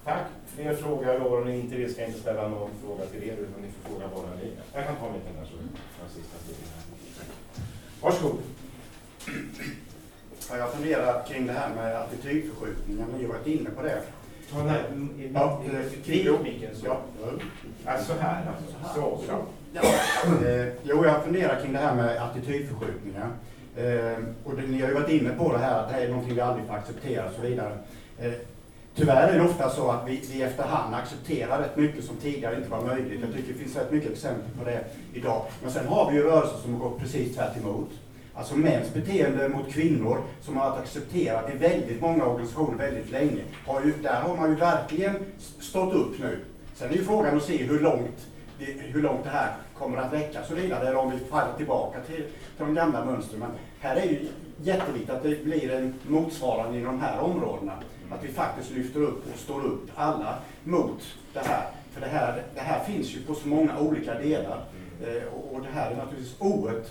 Tack. 0.06 0.26
Fler 0.56 0.76
frågor, 0.76 1.06
jag 1.08 1.20
lovar 1.20 1.45
ni 1.45 1.60
inte, 1.60 1.76
vi 1.76 1.93
ska 1.93 2.06
inte 2.06 2.20
ställa 2.20 2.47
någon 2.47 2.70
fråga 2.86 3.06
till 3.06 3.24
er, 3.24 3.34
utan 3.34 3.62
ni 3.62 3.68
får 3.72 3.89
fråga 3.89 4.08
bara 4.16 4.36
ni. 4.43 4.52
Jag 4.74 4.86
kan 4.86 4.95
ta 4.95 5.06
liten 5.08 5.36
där 5.39 5.45
så 5.45 5.56
den 5.58 6.10
sista 6.16 6.38
tiden 6.47 6.64
här. 6.76 7.26
Varsågod. 8.02 8.38
Ja, 10.49 10.58
jag 10.58 10.72
funderar 10.74 11.24
kring 11.28 11.47
det 11.47 11.54
här 11.54 11.76
med 11.76 11.95
attitydförskjutningar. 12.02 13.06
Ni 13.18 13.24
har 13.26 13.34
varit 13.34 13.47
inne 13.47 13.70
på 13.70 13.82
det. 13.82 14.02
Ta 14.52 14.58
den 14.58 14.70
här, 14.70 14.84
mm, 14.88 15.32
Ja, 15.34 15.64
i- 15.66 15.76
eh, 15.76 16.04
kring 16.06 16.22
jo. 16.26 16.38
micken 16.43 16.76
så. 16.76 16.86
Ja. 16.86 17.02
Alltså 17.86 18.14
här 18.20 18.45
alltså. 18.47 18.95
Så, 18.95 19.20
så. 19.28 19.43
Ja. 19.74 19.82
Eh, 20.47 20.68
jo, 20.84 21.06
jag 21.06 21.24
funderar 21.24 21.62
kring 21.62 21.74
det 21.74 21.80
här 21.80 21.95
med 21.95 22.24
attitydförskjutningar. 22.24 23.30
Eh, 23.78 24.18
och 24.43 24.56
det, 24.56 24.62
ni 24.68 24.82
har 24.82 24.88
ju 24.88 24.93
varit 24.93 25.10
inne 25.10 25.30
på 25.30 25.52
det 25.52 25.58
här 25.58 25.80
att 25.80 25.89
det 25.89 25.95
här 25.95 26.02
är 26.02 26.10
någonting 26.10 26.36
vi 26.36 26.41
aldrig 26.41 26.68
får 26.68 26.74
acceptera 26.74 27.26
och 27.30 27.34
så 27.36 27.41
vidare. 27.41 27.78
Eh, 28.20 28.32
tyvärr 28.96 29.28
är 29.28 29.38
det 29.39 29.46
ofta 29.46 29.70
så 29.70 29.92
att 29.92 30.08
vi, 30.08 30.22
vi 30.34 30.42
efterhand 30.42 30.96
accepterar 30.96 31.60
rätt 31.62 31.78
mycket 31.78 32.06
som 32.06 32.18
tidigare 32.18 32.56
inte 32.56 32.70
var 32.70 32.82
möjligt. 32.82 33.22
Jag 33.22 33.34
tycker 33.34 33.54
det 33.54 33.60
finns 33.60 33.76
rätt 33.76 33.92
mycket 33.92 34.12
exempel 34.12 34.58
på 34.60 34.66
det 34.66 34.84
idag. 35.14 35.46
Men 35.62 35.72
sen 35.72 35.88
har 35.88 36.12
vi 36.12 36.18
ju 36.18 36.24
rörelser 36.24 36.58
som 36.58 36.74
har 36.74 36.89
gått 36.89 37.00
precis 37.00 37.36
tvärt 37.36 37.58
emot. 37.58 37.89
Alltså 38.34 38.56
mäns 38.56 38.94
beteende 38.94 39.50
mot 39.50 39.70
kvinnor 39.70 40.18
som 40.42 40.58
har 40.58 40.70
varit 40.70 40.80
accepterat 40.80 41.50
i 41.54 41.58
väldigt 41.58 42.02
många 42.02 42.26
organisationer 42.26 42.78
väldigt 42.78 43.12
länge. 43.12 43.42
Har 43.68 43.82
ju, 43.82 43.94
där 44.04 44.22
har 44.22 44.38
man 44.38 44.50
ju 44.50 44.56
verkligen 44.56 45.16
stått 45.60 45.94
upp 45.94 46.20
nu. 46.20 46.39
Sen 46.76 46.89
är 46.89 46.94
ju 46.94 47.04
frågan 47.04 47.38
att 47.38 47.44
se 47.44 47.58
hur 47.58 47.80
långt 47.80 48.28
det, 48.60 48.66
hur 48.66 49.02
långt 49.02 49.24
det 49.24 49.30
här 49.30 49.52
kommer 49.78 49.98
att 49.98 50.14
räcka 50.14 50.44
så 50.44 50.56
vidare. 50.56 50.88
Eller 50.88 50.96
om 50.96 51.12
vi 51.12 51.20
faller 51.20 51.54
tillbaka 51.58 52.00
till, 52.00 52.16
till 52.16 52.26
de 52.66 52.74
gamla 52.74 53.06
mönstren. 53.06 53.39
Men 53.39 53.50
här 53.80 53.96
är 53.96 54.06
ju 54.06 54.28
jätteviktigt 54.62 55.10
att 55.10 55.24
det 55.24 55.44
blir 55.44 55.72
en 55.72 55.94
motsvarande 56.08 56.80
i 56.80 56.84
de 56.84 57.00
här 57.00 57.20
områdena. 57.20 57.74
Att 58.12 58.24
vi 58.24 58.28
faktiskt 58.28 58.72
lyfter 58.72 58.99
upp 58.99 59.34
och 59.34 59.39
står 59.39 59.66
upp 59.66 59.89
alla 59.95 60.38
mot 60.64 61.01
det 61.34 61.39
här. 61.39 61.68
För 61.93 62.01
det 62.01 62.07
här, 62.07 62.43
det 62.55 62.62
här 62.62 62.84
finns 62.84 63.07
ju 63.16 63.22
på 63.22 63.36
så 63.36 63.47
många 63.47 63.80
olika 63.80 64.14
delar. 64.14 64.64
Eh, 65.03 65.34
och, 65.34 65.62
det 65.62 65.68
här 65.74 65.91
är 65.91 65.95
naturligtvis 65.95 66.36
oerhört 66.39 66.88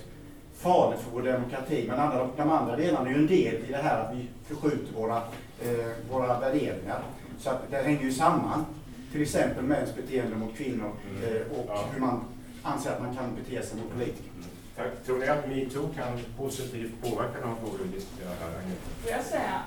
farligt 0.57 1.01
för 1.01 1.11
vår 1.11 1.23
demokrati. 1.23 1.85
Men 1.89 2.01
andra, 2.01 2.29
de 2.37 2.51
andra 2.51 2.77
delarna 2.77 3.09
är 3.09 3.13
ju 3.15 3.19
en 3.19 3.27
del 3.27 3.55
i 3.55 3.67
det 3.73 3.77
här 3.77 4.01
att 4.01 4.17
vi 4.17 4.29
förskjuter 4.47 4.95
våra, 4.95 5.17
eh, 5.63 5.91
våra 6.11 6.41
värderingar. 6.41 7.03
Så 7.39 7.51
att 7.51 7.71
det 7.71 7.77
hänger 7.77 8.03
ju 8.03 8.13
samman. 8.13 8.65
Till 9.13 9.23
exempel 9.23 9.65
mäns 9.65 9.95
beteende 9.97 10.37
mot 10.37 10.57
kvinnor 10.57 10.93
eh, 11.25 11.59
och 11.59 11.65
Ja. 11.69 11.85
hur 11.93 12.01
man 12.01 12.25
anser 12.63 12.91
att 12.91 13.03
man 13.03 13.17
kan 13.17 13.25
bete 13.35 13.63
sig 13.67 13.79
mot 13.79 13.93
politiker. 13.93 14.31
Tack. 14.77 14.87
Tror 15.07 15.19
ni 15.19 15.29
att 15.29 15.49
metoo 15.49 15.89
kan 15.97 16.19
positivt 16.39 16.93
påverka 17.03 17.41
de 17.43 17.57
frågor 17.57 17.79
vi 17.85 17.89
diskuterar 17.99 18.31
här? 18.31 18.51
Får 19.03 19.11
jag 19.11 19.25
säga, 19.25 19.63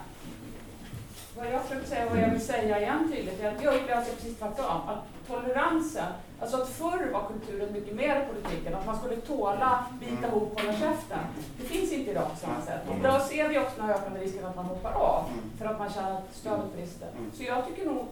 vad 1.37 1.47
jag 1.53 1.61
försöker 1.61 1.87
säga, 1.87 2.09
vad 2.09 2.19
jag 2.19 2.29
vill 2.29 2.41
säga 2.41 2.79
igen 2.79 3.11
tydligt, 3.11 3.43
är 3.43 3.55
att 3.55 3.63
jag 3.63 3.75
upplever 3.75 4.01
att 4.01 4.05
det 4.05 4.11
är 4.11 4.15
precis 4.15 4.37
tvärtom. 4.37 4.81
Att 4.87 5.03
toleransen, 5.27 6.11
alltså 6.39 6.57
att 6.57 6.69
förr 6.69 7.11
var 7.13 7.27
kulturen 7.27 7.73
mycket 7.73 7.95
mer 7.95 8.27
politiken, 8.33 8.75
att 8.75 8.85
man 8.85 8.99
skulle 8.99 9.15
tåla, 9.15 9.85
bita 9.99 10.27
ihop 10.27 10.53
och 10.53 10.61
hålla 10.61 10.73
käften. 10.73 11.19
Det 11.59 11.65
finns 11.65 11.91
inte 11.91 12.11
idag 12.11 12.29
på 12.29 12.35
samma 12.35 12.61
sätt. 12.61 12.81
Och 12.89 12.95
då 13.03 13.19
ser 13.19 13.49
vi 13.49 13.59
också 13.59 13.81
den 13.81 13.89
ökande 13.89 14.19
risken 14.19 14.45
att 14.45 14.55
man 14.55 14.65
hoppar 14.65 14.93
av, 14.93 15.25
för 15.57 15.65
att 15.65 15.79
man 15.79 15.89
känner 15.89 16.11
att 16.11 16.35
stödet 16.35 16.73
brister. 16.75 17.07
Så 17.33 17.43
jag 17.43 17.67
tycker 17.67 17.85
nog, 17.85 18.05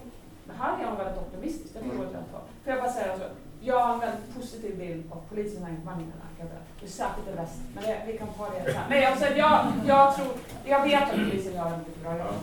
det 0.44 0.52
här 0.58 0.78
är 0.78 0.82
jag 0.82 0.96
väldigt 0.96 1.18
optimistisk, 1.18 1.74
jag 1.74 1.82
tror 1.82 2.06
att 2.06 2.12
jag 2.12 2.24
tar. 2.32 2.42
Får 2.64 2.72
jag 2.72 2.82
bara 2.82 2.92
säga 2.92 3.18
så, 3.18 3.24
jag 3.60 3.80
har 3.80 3.94
en 3.94 4.00
väldigt 4.00 4.34
positiv 4.34 4.78
bild 4.78 5.12
av 5.12 5.20
polisens 5.28 5.64
engagemang 5.64 6.00
i 6.00 6.04
den 6.04 6.12
här, 6.22 6.46
berätta. 6.48 6.62
Det 6.80 6.86
är 6.86 6.90
särskilt 6.90 7.28
i 7.28 7.32
väst, 7.32 7.60
men 7.74 7.84
det, 7.84 8.02
vi 8.06 8.18
kan 8.18 8.28
ta 8.28 8.50
det 8.50 8.72
sen. 8.72 8.82
Men 8.88 9.00
jag, 9.00 9.18
jag, 9.36 9.72
jag 9.86 10.16
tror, 10.16 10.28
jag 10.64 10.82
vet 10.82 11.02
att 11.02 11.10
polisen 11.10 11.54
gör 11.54 11.66
en 11.66 11.78
mycket 11.78 12.02
bra 12.02 12.18
jobb. 12.18 12.34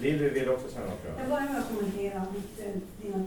Lilly 0.00 0.28
vill 0.28 0.48
också 0.48 0.68
säga 0.68 0.86
något. 0.86 1.04
jag. 1.18 1.28
Börjar 1.28 1.52
med 1.52 1.58
att 1.58 1.68
kommentera 1.68 2.26
ditt, 2.34 2.66
eh, 2.66 2.80
dina 3.02 3.26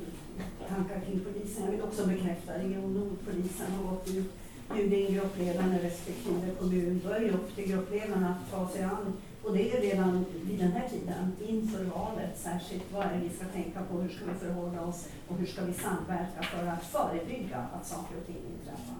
tankar 0.70 1.00
kring 1.06 1.20
polisen. 1.20 1.64
Jag 1.66 1.72
vill 1.72 1.82
också 1.82 2.08
bekräfta 2.08 2.54
att 2.54 2.62
Region 2.62 2.94
Nordpolisen 2.94 3.72
har 3.72 3.92
gått 3.92 4.08
ut, 4.08 4.32
bjuda 4.74 4.96
in 4.96 5.14
gruppledarna 5.14 5.80
i 5.80 5.84
respektive 5.84 6.52
kommun. 6.60 7.02
Då 7.04 7.10
är 7.10 7.20
det 7.20 7.32
upp 7.32 7.56
till 7.56 7.68
gruppledarna 7.72 8.30
att 8.30 8.52
ta 8.52 8.70
sig 8.70 8.84
an. 8.84 9.14
Och 9.44 9.54
det 9.54 9.72
är 9.78 9.82
redan 9.82 10.26
vid 10.44 10.60
den 10.60 10.72
här 10.72 10.90
tiden, 10.90 11.32
inför 11.48 11.84
valet 11.84 12.38
särskilt, 12.38 12.84
vad 12.94 13.06
är 13.06 13.14
det 13.14 13.30
vi 13.30 13.36
ska 13.36 13.46
tänka 13.46 13.80
på, 13.92 13.98
hur 13.98 14.10
ska 14.10 14.26
vi 14.26 14.40
förhålla 14.46 14.82
oss 14.86 15.08
och 15.28 15.38
hur 15.38 15.46
ska 15.46 15.66
vi 15.66 15.74
samverka 15.74 16.44
för 16.44 16.68
att 16.68 16.86
förebygga 16.86 17.58
att 17.58 17.88
saker 17.88 18.16
och 18.22 18.26
ting 18.26 18.42
inträffar. 18.54 19.00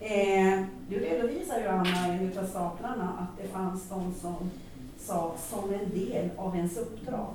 Eh, 0.00 0.64
du 0.88 0.98
redovisar 0.98 1.60
ju 1.60 1.66
Anna 1.66 2.08
i 2.08 2.10
en 2.10 2.38
av 2.38 2.46
staplarna 2.46 3.12
att 3.18 3.42
det 3.42 3.48
fanns 3.48 3.88
de 3.88 4.14
som 4.14 4.50
sa 5.06 5.34
som 5.50 5.74
en 5.74 5.90
del 5.90 6.30
av 6.36 6.56
ens 6.56 6.76
uppdrag. 6.76 7.34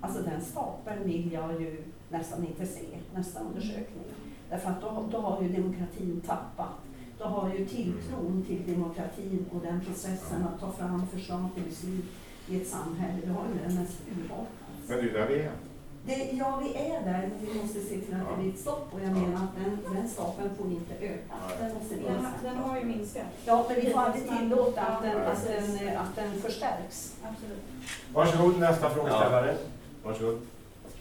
Alltså 0.00 0.22
den 0.22 0.40
stapeln 0.40 1.04
vill 1.04 1.32
jag 1.32 1.60
ju 1.60 1.82
nästan 2.08 2.46
inte 2.46 2.66
se 2.66 2.86
nästa 3.14 3.40
undersökning. 3.40 4.04
Därför 4.50 4.70
att 4.70 4.80
då, 4.80 5.08
då 5.12 5.18
har 5.18 5.42
ju 5.42 5.48
demokratin 5.48 6.20
tappat. 6.26 6.78
Då 7.18 7.24
har 7.24 7.54
ju 7.54 7.66
tilltron 7.66 8.44
till 8.46 8.74
demokratin 8.74 9.46
och 9.52 9.60
den 9.62 9.80
processen 9.80 10.44
att 10.46 10.60
ta 10.60 10.72
fram 10.72 11.06
förslag 11.06 11.48
till 11.54 11.64
beslut 11.64 12.04
i 12.48 12.56
ett 12.56 12.68
samhälle, 12.68 13.18
det 13.24 13.32
har 13.32 13.44
ju 13.44 13.68
den 13.68 13.74
mest 13.74 14.02
urholkats. 14.10 14.88
Men 14.88 14.98
du, 14.98 15.10
där 15.10 15.28
vi 15.28 15.38
är. 15.38 15.52
Det, 16.08 16.28
ja, 16.32 16.60
vi 16.62 16.68
är 16.78 17.00
där, 17.04 17.28
men 17.30 17.38
vi 17.52 17.60
måste 17.60 17.80
se 17.80 17.88
till 18.00 18.14
att 18.14 18.36
det 18.36 18.42
blir 18.42 18.52
ett 18.52 18.58
stopp. 18.60 18.86
Och 18.92 19.00
jag 19.04 19.12
menar 19.12 19.34
att 19.44 19.54
den, 19.64 19.94
den 19.96 20.08
stapeln 20.08 20.50
får 20.58 20.66
inte 20.66 20.94
öka. 21.00 21.34
Den 21.60 21.74
måste 21.74 21.94
Den, 21.94 22.02
minska. 22.04 22.28
den 22.42 22.56
har 22.56 22.78
ju 22.78 22.84
minskat. 22.84 23.22
Ja, 23.46 23.64
men 23.68 23.80
vi 23.80 23.90
får 23.90 24.00
aldrig 24.00 24.28
tillåta 24.38 24.80
att 24.80 25.02
den, 25.02 25.16
att 25.22 25.46
den, 25.46 25.96
att 25.98 26.16
den 26.16 26.40
förstärks. 26.42 27.16
Absolut. 27.22 27.62
Varsågod, 28.14 28.58
nästa 28.60 28.90
frågeställare. 28.90 29.54
Varsågod. 30.04 30.38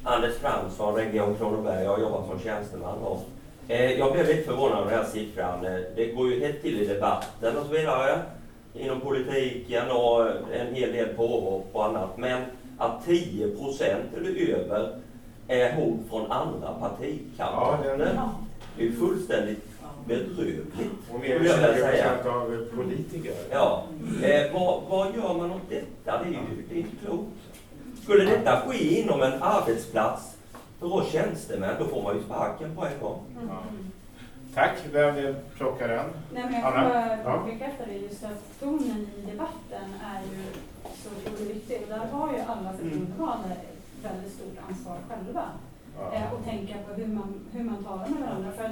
Anders 0.03 0.36
Fransson, 0.38 0.95
Region 0.95 1.36
Kronoberg. 1.36 1.84
Jag 1.84 1.91
har 1.91 1.99
jobbat 1.99 2.28
som 2.28 2.39
tjänsteman. 2.39 2.97
Och, 2.97 3.20
eh, 3.68 3.91
jag 3.91 4.12
blev 4.14 4.28
lite 4.28 4.43
förvånad 4.43 4.80
över 4.80 4.91
den 4.91 4.99
här 4.99 5.12
siffran. 5.12 5.66
Eh, 5.66 5.80
Det 5.95 6.05
går 6.12 6.28
ju 6.34 6.39
hett 6.45 6.62
till 6.62 6.82
i 6.82 6.86
debatten 6.86 7.58
och 7.58 7.66
så 7.66 7.72
vidare. 7.72 8.22
Inom 8.74 9.01
politiken 9.01 9.91
och 9.91 10.28
en 10.53 10.76
hel 10.76 10.91
del 10.93 11.08
påhopp 11.16 11.70
och 11.74 11.86
annat. 11.86 12.18
Men 12.18 12.43
att 12.78 13.05
10 13.05 13.47
procent 13.55 14.13
eller 14.17 14.49
över 14.55 14.95
är 15.47 15.73
hot 15.75 15.99
från 16.09 16.32
andra 16.32 16.75
Ja, 16.82 16.88
partikamrater. 16.89 17.97
den- 17.97 18.19
Det 18.78 18.84
är 18.84 18.88
ju 18.88 18.93
fullständigt 18.95 19.63
bedrövligt. 20.07 21.11
Och 21.13 21.19
mer 21.19 21.36
än 21.36 21.47
skulle 21.49 21.49
jag 21.49 21.59
20 21.59 21.73
vilja 21.73 21.91
säga. 21.91 22.03
procent 22.15 22.36
av 22.36 22.65
politiker. 22.75 23.34
Ja, 23.51 23.84
eh, 24.23 24.53
vad, 24.53 24.82
vad 24.89 25.15
gör 25.15 25.34
man 25.34 25.51
åt 25.51 25.69
detta? 25.69 26.23
Det 26.23 26.30
är 26.30 26.32
ju 26.32 26.38
det 26.69 26.75
är 26.75 26.80
inte 26.80 26.95
klokt. 27.05 27.32
Skulle 28.03 28.23
detta 28.25 28.61
ske 28.61 29.01
inom 29.01 29.21
en 29.21 29.34
arbetsplats 29.43 30.38
för 30.80 30.93
oss 30.93 31.11
tjänstemän, 31.11 31.75
då 31.80 31.86
får 31.86 32.03
man 32.03 32.15
ju 32.15 32.23
sparken 32.23 32.75
på 32.75 32.86
en 32.86 32.99
gång. 33.01 33.19
Mm. 33.38 33.47
Ja. 33.49 33.61
Tack. 34.55 34.73
Vem 34.91 35.15
vill 35.15 35.36
plocka 35.57 35.88
den? 35.88 36.05
Nej, 36.34 36.43
men 36.43 36.53
jag 36.53 36.73
kan 36.73 36.89
bara 36.89 37.17
Ja. 37.23 37.43
bekräfta 37.51 37.86
det, 37.86 37.93
just 37.97 38.23
att 38.23 38.59
tonen 38.59 39.07
i 39.17 39.32
debatten 39.32 39.93
är 40.05 40.21
ju 40.21 40.43
så 40.95 41.09
otroligt 41.09 41.55
viktig. 41.55 41.81
Och 41.83 41.89
där 41.89 42.05
har 42.07 42.33
ju 42.33 42.39
alla 42.39 42.73
förtroendevalda 42.73 43.49
ett 43.51 43.77
väldigt 44.03 44.33
stort 44.33 44.57
ansvar 44.69 44.97
själva. 45.09 45.43
Ja. 45.97 46.13
Eh, 46.13 46.33
och 46.33 46.43
tänka 46.43 46.73
på 46.88 46.93
hur 46.93 47.07
man, 47.07 47.45
hur 47.51 47.63
man 47.63 47.83
talar 47.83 48.07
med 48.09 48.21
varandra. 48.21 48.51
För 48.51 48.71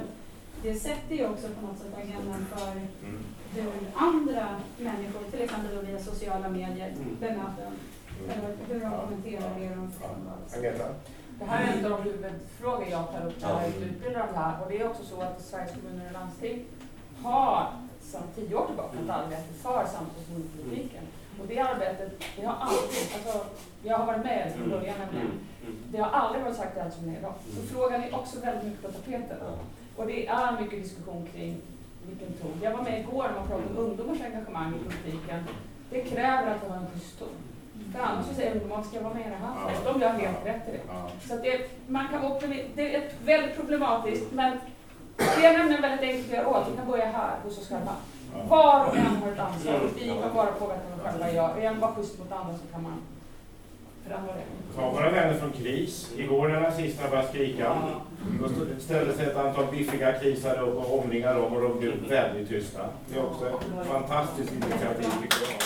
det 0.62 0.74
sätter 0.74 1.14
ju 1.14 1.28
också 1.28 1.46
på 1.48 1.66
något 1.66 1.78
sätt 1.78 1.94
agendan 1.98 2.46
för 2.54 2.70
Mm. 2.72 3.24
hur 3.54 3.70
andra 3.94 4.48
människor, 4.78 5.30
till 5.30 5.40
exempel 5.42 5.86
via 5.86 5.98
sociala 5.98 6.48
medier, 6.48 6.88
Mm. 6.88 7.16
bemöter 7.20 7.64
dem. 7.64 7.72
Mm. 8.18 8.30
Eller 8.30 8.56
hur 8.68 8.80
de 8.80 8.90
kommenterar 9.00 9.50
det 9.58 9.68
de 9.74 9.90
förtroendevalda? 9.90 10.94
Det 11.38 11.44
här 11.44 11.64
är 11.64 11.78
en 11.78 11.84
av 11.84 11.90
de 11.90 12.02
huvudfrågor 12.10 12.86
jag 12.90 13.12
tar 13.12 13.26
upp 13.26 13.42
när 13.42 13.48
jag 13.50 13.62
Ja. 13.62 13.66
utbildar 13.86 14.26
de 14.32 14.38
här. 14.38 14.62
Och 14.62 14.70
det 14.70 14.80
är 14.80 14.90
också 14.90 15.04
så 15.04 15.20
att 15.20 15.40
Sveriges 15.44 15.70
kommuner 15.74 16.06
och 16.06 16.12
landsting 16.12 16.64
har 17.22 17.66
sedan 18.00 18.22
tio 18.34 18.54
år 18.54 18.66
tillbaka 18.66 18.96
ett 19.04 19.10
arbete 19.10 19.52
för 19.62 19.86
samtalspolitiken. 19.86 21.02
Och 21.40 21.46
det 21.48 21.58
arbetet, 21.58 22.24
det 22.36 22.44
har 22.46 22.56
alltid, 22.60 23.04
alltså, 23.14 23.46
jag 23.82 23.96
har 23.98 24.06
varit 24.06 24.24
med 24.24 24.52
från 24.56 24.70
början 24.70 24.94
nämligen. 24.98 25.30
Det 25.92 25.98
har 25.98 26.10
aldrig 26.10 26.44
varit 26.44 26.56
sagt 26.56 26.78
allt 26.78 26.94
som 26.94 27.06
det 27.06 27.12
är 27.16 27.18
idag. 27.18 27.34
Så 27.56 27.74
frågan 27.74 28.04
är 28.04 28.14
också 28.14 28.40
väldigt 28.40 28.64
mycket 28.64 28.82
på 28.82 28.88
tapeten. 28.92 29.36
Och 29.96 30.06
det 30.06 30.26
är 30.26 30.60
mycket 30.60 30.82
diskussion 30.82 31.28
kring 31.34 31.56
vilken 32.08 32.32
ton. 32.32 32.60
Jag 32.62 32.70
var 32.70 32.82
med 32.82 33.00
igår 33.00 33.22
när 33.24 33.34
man 33.40 33.48
pratade 33.48 33.68
om 33.70 33.76
ungdomars 33.76 34.20
engagemang 34.20 34.72
i 34.74 34.84
politiken. 34.84 35.44
Det 35.90 36.00
kräver 36.00 36.46
att 36.54 36.62
man 36.62 36.70
har 36.70 36.84
en 36.84 36.90
schysst 36.94 37.18
ton. 37.18 37.28
För 37.92 38.00
annars 38.00 38.26
så 38.26 38.34
säger 38.34 38.52
ungdomar, 38.52 38.82
ska 38.82 38.96
jag 38.96 39.02
vara 39.02 39.14
med 39.14 39.26
i 39.26 39.30
det 39.30 39.36
här? 39.46 39.54
för?" 39.74 39.92
De 39.92 40.00
gör 40.00 40.08
helt 40.10 40.46
rätt 40.46 40.68
i 40.68 40.72
det. 40.72 40.80
Ja. 40.88 41.10
Så 41.28 41.34
att 41.34 41.42
det, 41.42 41.70
man 41.88 42.08
kan 42.08 42.22
optimi- 42.22 42.68
det 42.74 42.96
är 42.96 43.10
väldigt 43.24 43.56
problematiskt, 43.56 44.32
men 44.32 44.58
det 45.16 45.46
är 45.46 45.58
nämligen 45.58 45.82
väldigt 45.82 46.00
enkelt 46.00 46.26
att 46.30 46.36
göra 46.36 46.48
åt. 46.48 46.68
Vi 46.72 46.76
kan 46.76 46.86
börja 46.86 47.06
här 47.06 47.36
hos 47.44 47.58
oss 47.58 47.68
själva. 47.68 47.94
Var 48.48 48.86
och 48.86 48.96
en 48.96 49.06
har 49.06 49.32
ett 49.32 49.38
ansvar. 49.38 49.80
Vi 49.98 50.06
kan 50.08 50.34
bara 50.34 50.46
påverka 50.46 50.80
vi 50.96 51.08
själva 51.08 51.30
gör. 51.32 51.56
Är 51.58 51.70
man 51.70 51.80
bara 51.80 51.94
schysst 51.94 52.18
mot 52.18 52.32
andra 52.32 52.52
så 52.58 52.72
kan 52.72 52.82
man 52.82 52.92
förändra 54.04 54.32
det. 54.32 54.76
Ta 54.76 54.90
våra 54.90 55.10
vänner 55.10 55.34
från 55.34 55.52
KRIS. 55.52 56.12
Igår 56.16 56.48
när 56.48 56.60
nazisterna 56.60 57.10
började 57.10 57.28
skrika, 57.28 57.76
då 58.40 58.48
ställde 58.80 59.12
sig 59.14 59.26
ett 59.26 59.36
antal 59.36 59.64
biffiga 59.70 60.12
krisar 60.12 60.62
upp 60.62 60.76
och 60.76 60.98
omringade 60.98 61.40
dem 61.40 61.52
och 61.52 61.62
de 61.62 61.78
blev 61.78 61.92
väldigt 62.08 62.48
tysta. 62.48 62.80
Det 63.08 63.18
är 63.18 63.24
också 63.26 63.46
ett 63.46 63.86
fantastiskt 63.86 64.52
initiativ 64.52 65.10
tycker 65.22 65.38
jag. 65.42 65.62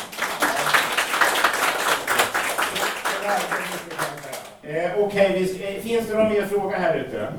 Eh, 4.63 4.91
Okej, 4.99 5.59
eh, 5.63 5.83
finns 5.83 6.09
det 6.09 6.15
någon 6.15 6.33
mer 6.33 6.43
fråga 6.47 6.79
här 6.79 6.97
ute? 6.99 7.33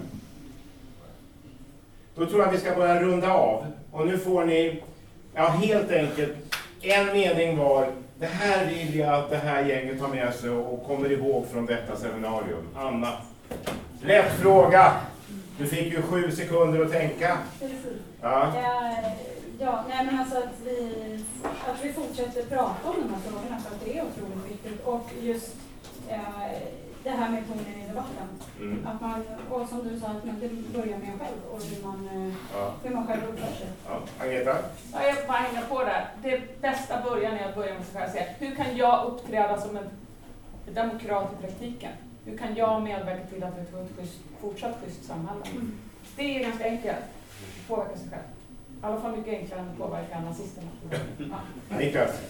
Då 2.16 2.26
tror 2.26 2.42
jag 2.42 2.52
vi 2.52 2.58
ska 2.58 2.76
börja 2.76 3.02
runda 3.02 3.34
av. 3.34 3.66
Och 3.92 4.08
nu 4.08 4.18
får 4.18 4.46
ni, 4.46 4.84
ja 5.34 5.48
helt 5.48 5.92
enkelt, 5.92 6.34
en 6.82 7.06
mening 7.06 7.58
var. 7.58 7.88
Det 8.20 8.26
här 8.26 8.66
vill 8.66 8.96
jag 8.96 9.14
att 9.14 9.30
det 9.30 9.38
här 9.38 9.66
gänget 9.66 10.00
tar 10.00 10.08
med 10.08 10.34
sig 10.34 10.50
och 10.50 10.88
kommer 10.88 11.12
ihåg 11.12 11.48
från 11.52 11.66
detta 11.66 11.96
seminarium. 11.96 12.68
Anna. 12.76 13.14
Lätt 14.02 14.34
fråga. 14.40 14.92
Du 15.58 15.68
fick 15.68 15.94
ju 15.94 16.02
sju 16.02 16.32
sekunder 16.32 16.86
att 16.86 16.92
tänka. 16.92 17.38
Precis. 17.60 18.02
Ja. 18.22 18.48
Eh, 18.48 19.32
Ja, 19.64 19.84
nej 19.90 20.06
men 20.06 20.20
alltså 20.20 20.38
att 20.38 20.60
vi, 20.66 21.20
att 21.68 21.86
vi 21.86 21.94
fortsätter 21.94 22.44
prata 22.44 22.90
om 22.90 22.96
de 22.96 23.14
här 23.14 23.22
frågorna 23.30 23.60
för 23.60 23.76
att 23.76 23.86
det 23.86 23.98
är 23.98 24.04
otroligt 24.04 24.52
viktigt. 24.52 24.86
Och 24.86 25.10
just 25.22 25.56
eh, 26.10 26.52
det 27.04 27.10
här 27.10 27.30
med 27.30 27.48
tonen 27.48 27.66
i 27.84 27.88
debatten. 27.88 28.28
Mm. 28.60 28.88
Att 28.88 29.02
man, 29.02 29.24
och 29.50 29.70
som 29.70 29.84
du 29.90 30.00
sa, 30.00 30.08
att 30.08 30.26
man 30.26 30.40
börjar 30.74 30.98
med 30.98 31.10
en 31.14 31.20
själv 31.20 31.40
och 31.52 31.62
hur 31.64 31.86
man, 31.86 32.10
eh, 32.28 32.34
Ja. 32.54 32.74
hur 32.84 32.96
man 32.96 33.08
själv 33.08 33.24
uppför 33.24 33.48
sig. 33.56 33.68
Ja. 33.88 34.00
Agneta? 34.20 34.58
Ja, 34.94 35.04
jag 35.04 35.28
bara 35.28 35.38
hänger 35.38 35.62
på 35.62 35.80
där. 35.84 36.08
Det 36.24 36.62
bästa 36.62 37.02
början 37.02 37.34
är 37.38 37.50
att 37.50 37.56
börja 37.56 37.74
med 37.74 37.86
sig 37.86 37.94
själv 37.94 38.06
och 38.06 38.12
säga, 38.12 38.26
hur 38.40 38.56
kan 38.56 38.78
jag 38.78 39.06
uppträda 39.06 39.62
som 39.62 39.78
en 39.78 39.90
demokrat 40.74 41.34
i 41.34 41.42
praktiken? 41.42 41.92
Hur 42.26 42.38
kan 42.38 42.56
jag 42.56 42.82
medverka 42.82 43.26
till 43.28 43.44
att 43.44 43.54
vi 43.60 43.66
får 43.72 43.82
ett 43.82 43.90
schysst, 44.00 44.20
fortsatt 44.42 44.78
schysst 44.84 45.06
samhälle? 45.06 45.42
Det 46.16 46.36
är 46.36 46.40
ganska 46.44 46.66
enkelt. 46.66 47.06
Påverka 47.68 47.98
sig 47.98 48.10
själv. 48.10 48.24
I 48.82 48.86
alla 48.86 49.02
fall 49.02 49.18
mycket 49.18 49.34
enklare 49.34 49.62
än 49.62 49.70
att 49.70 49.78
påverka 49.78 50.20
nazisterna. 50.22 50.68
Ja. 51.70 51.78
Niklas? 51.78 52.22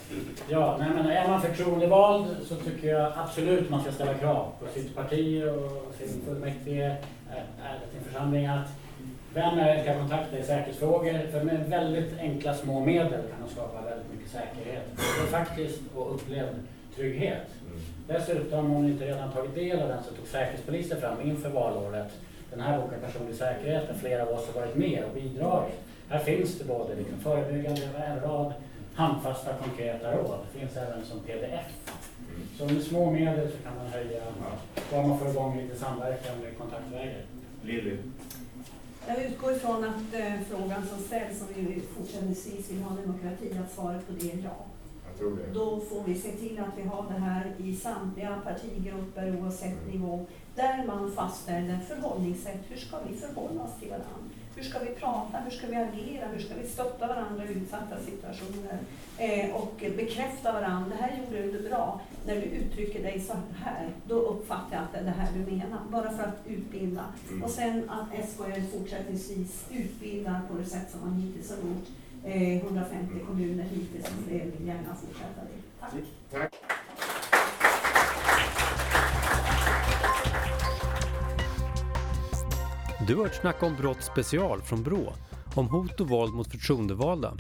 Ja, 0.49 0.77
nej, 0.79 0.89
men 0.95 1.05
är 1.05 1.27
man 1.27 1.41
förtroendevald 1.41 2.37
så 2.47 2.55
tycker 2.55 2.87
jag 2.87 3.13
absolut 3.15 3.69
man 3.69 3.81
ska 3.81 3.91
ställa 3.91 4.13
krav 4.13 4.51
på 4.59 4.67
sitt 4.73 4.95
parti 4.95 5.43
och 5.43 5.95
sin 5.97 6.21
fullmäktige, 6.25 6.95
äh, 7.29 7.91
sin 7.91 8.03
församling 8.03 8.45
att 8.45 8.67
vem 9.33 9.59
är 9.59 9.83
ska 9.83 9.99
kontakta 9.99 10.37
i 10.37 10.43
säkerhetsfrågor? 10.43 11.31
För 11.31 11.43
med 11.43 11.69
väldigt 11.69 12.19
enkla 12.19 12.53
små 12.53 12.79
medel 12.85 13.21
kan 13.29 13.39
man 13.39 13.49
skapa 13.49 13.81
väldigt 13.81 14.11
mycket 14.13 14.31
säkerhet. 14.31 14.83
Det 14.95 15.31
faktiskt 15.31 15.81
och 15.95 16.15
upplevd 16.15 16.55
trygghet. 16.95 17.47
Dessutom, 18.07 18.75
om 18.75 18.85
ni 18.85 18.91
inte 18.91 19.05
redan 19.05 19.31
tagit 19.31 19.55
del 19.55 19.81
av 19.81 19.87
den, 19.89 20.03
så 20.03 20.15
tog 20.15 20.27
Säkerhetspolisen 20.27 21.01
fram 21.01 21.21
inför 21.21 21.49
valåret 21.49 22.11
den 22.49 22.61
här 22.61 22.81
boken 22.81 22.99
Personlig 22.99 23.35
säkerhet, 23.35 23.87
där 23.87 23.93
flera 23.93 24.23
av 24.23 24.29
oss 24.29 24.47
har 24.53 24.61
varit 24.61 24.75
med 24.75 25.03
och 25.03 25.13
bidragit. 25.13 25.79
Här 26.11 26.19
finns 26.19 26.57
det 26.57 26.65
både 26.65 26.95
liksom 26.95 27.19
förebyggande 27.19 27.81
och 27.93 27.99
en 27.99 28.19
rad 28.19 28.53
handfasta 28.93 29.53
konkreta 29.53 30.17
råd. 30.17 30.39
Det 30.53 30.59
finns 30.59 30.77
även 30.77 31.05
som 31.05 31.19
pdf. 31.19 31.65
Så 32.57 32.65
med 32.65 32.83
små 32.83 33.11
medel 33.11 33.51
så 33.51 33.57
kan 33.63 33.75
man 33.77 33.87
höja, 33.87 34.21
bara 34.91 35.07
man 35.07 35.19
får 35.19 35.29
igång 35.29 35.57
lite 35.57 35.79
samverkan 35.79 36.39
med 36.41 36.57
kontaktvägar. 36.57 37.21
Lilly? 37.63 37.97
Jag 39.07 39.23
utgår 39.23 39.51
ifrån 39.51 39.83
att 39.83 40.13
eh, 40.13 40.33
frågan 40.49 40.87
som 40.87 40.99
ställs, 40.99 41.41
om 41.41 41.47
vi 41.55 41.81
fortsättningsvis 41.97 42.71
vill 42.71 42.81
ha 42.81 42.95
demokrati, 42.95 43.57
att 43.65 43.73
svaret 43.75 44.07
på 44.07 44.13
det 44.13 44.31
är 44.31 44.37
ja. 44.43 44.65
Jag 45.07 45.19
tror 45.19 45.37
det. 45.37 45.59
Då 45.59 45.79
får 45.79 46.03
vi 46.03 46.15
se 46.15 46.31
till 46.31 46.59
att 46.59 46.77
vi 46.77 46.83
har 46.83 47.05
det 47.13 47.19
här 47.19 47.53
i 47.57 47.75
samtliga 47.75 48.41
partigrupper 48.43 49.39
oavsett 49.41 49.87
nivå, 49.93 50.25
där 50.55 50.83
man 50.87 51.11
fastställer 51.11 51.79
förhållningssätt. 51.87 52.59
Hur 52.69 52.77
ska 52.77 52.97
vi 53.09 53.17
förhålla 53.17 53.63
oss 53.63 53.79
till 53.79 53.89
varandra? 53.89 54.30
Hur 54.55 54.63
ska 54.63 54.79
vi 54.79 54.95
prata? 54.95 55.37
Hur 55.37 55.51
ska 55.51 55.67
vi 55.67 55.75
agera? 55.75 56.27
Hur 56.27 56.41
ska 56.41 56.53
vi 56.61 56.67
stötta 56.67 57.07
varandra 57.07 57.45
i 57.45 57.51
utsatta 57.51 57.99
situationer? 58.05 58.77
Eh, 59.17 59.55
och 59.55 59.75
bekräfta 59.79 60.51
varandra. 60.51 60.89
Det 60.97 61.03
här 61.03 61.17
gjorde 61.17 61.51
du 61.51 61.69
bra. 61.69 62.01
När 62.25 62.35
du 62.35 62.41
uttrycker 62.41 63.03
dig 63.03 63.19
så 63.19 63.33
här, 63.63 63.89
då 64.07 64.15
uppfattar 64.15 64.75
jag 64.75 64.83
att 64.83 64.91
det 64.93 64.99
är 64.99 65.03
det 65.03 65.09
här 65.09 65.29
du 65.33 65.51
menar. 65.51 65.79
Bara 65.89 66.11
för 66.11 66.23
att 66.23 66.47
utbilda. 66.47 67.05
Mm. 67.29 67.43
Och 67.43 67.49
sen 67.49 67.89
att 67.89 68.29
SKL 68.29 68.77
fortsättningsvis 68.77 69.65
utbildar 69.71 70.41
på 70.51 70.57
det 70.57 70.65
sätt 70.65 70.91
som 70.91 70.99
man 71.01 71.13
hittills 71.13 71.49
har 71.49 71.57
gjort. 71.57 71.87
Eh, 72.25 72.65
150 72.65 73.19
kommuner 73.27 73.63
hittills 73.63 74.07
fler 74.27 74.45
vill 74.45 74.67
gärna 74.67 74.95
fortsätta 74.95 75.41
det. 75.41 75.79
Tack. 75.79 75.91
Tack. 76.31 76.53
Du 83.07 83.15
har 83.15 83.23
hört 83.23 83.35
Snacka 83.35 83.65
om 83.65 83.75
brott 83.75 84.03
special 84.03 84.61
från 84.61 84.83
Brå 84.83 85.13
om 85.55 85.67
hot 85.67 86.01
och 86.01 86.09
våld 86.09 86.33
mot 86.33 86.51
förtroendevalda 86.51 87.33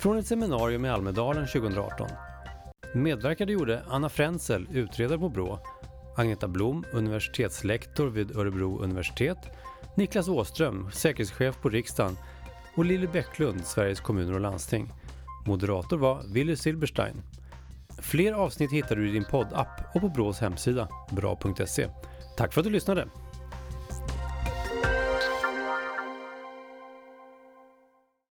från 0.00 0.18
ett 0.18 0.26
seminarium 0.26 0.84
i 0.84 0.88
Almedalen 0.88 1.46
2018. 1.46 2.08
Medverkade 2.94 3.52
gjorde 3.52 3.82
Anna 3.88 4.08
Frenzel, 4.08 4.68
utredare 4.72 5.18
på 5.18 5.28
Brå, 5.28 5.58
Agneta 6.16 6.48
Blom, 6.48 6.84
universitetslektor 6.92 8.06
vid 8.06 8.36
Örebro 8.36 8.78
universitet, 8.78 9.38
Niklas 9.96 10.28
Åström, 10.28 10.90
säkerhetschef 10.92 11.60
på 11.62 11.68
riksdagen 11.68 12.16
och 12.76 12.84
Lilly 12.84 13.06
Bäcklund, 13.06 13.64
Sveriges 13.64 14.00
kommuner 14.00 14.34
och 14.34 14.40
landsting. 14.40 14.92
Moderator 15.46 15.96
var 15.98 16.22
Willy 16.32 16.56
Silberstein. 16.56 17.22
Fler 18.02 18.32
avsnitt 18.32 18.72
hittar 18.72 18.96
du 18.96 19.08
i 19.08 19.12
din 19.12 19.24
poddapp 19.24 19.94
och 19.94 20.00
på 20.00 20.08
Brås 20.08 20.40
hemsida, 20.40 20.88
bra.se. 21.10 21.88
Tack 22.36 22.52
för 22.52 22.60
att 22.60 22.64
du 22.64 22.70
lyssnade! 22.70 23.08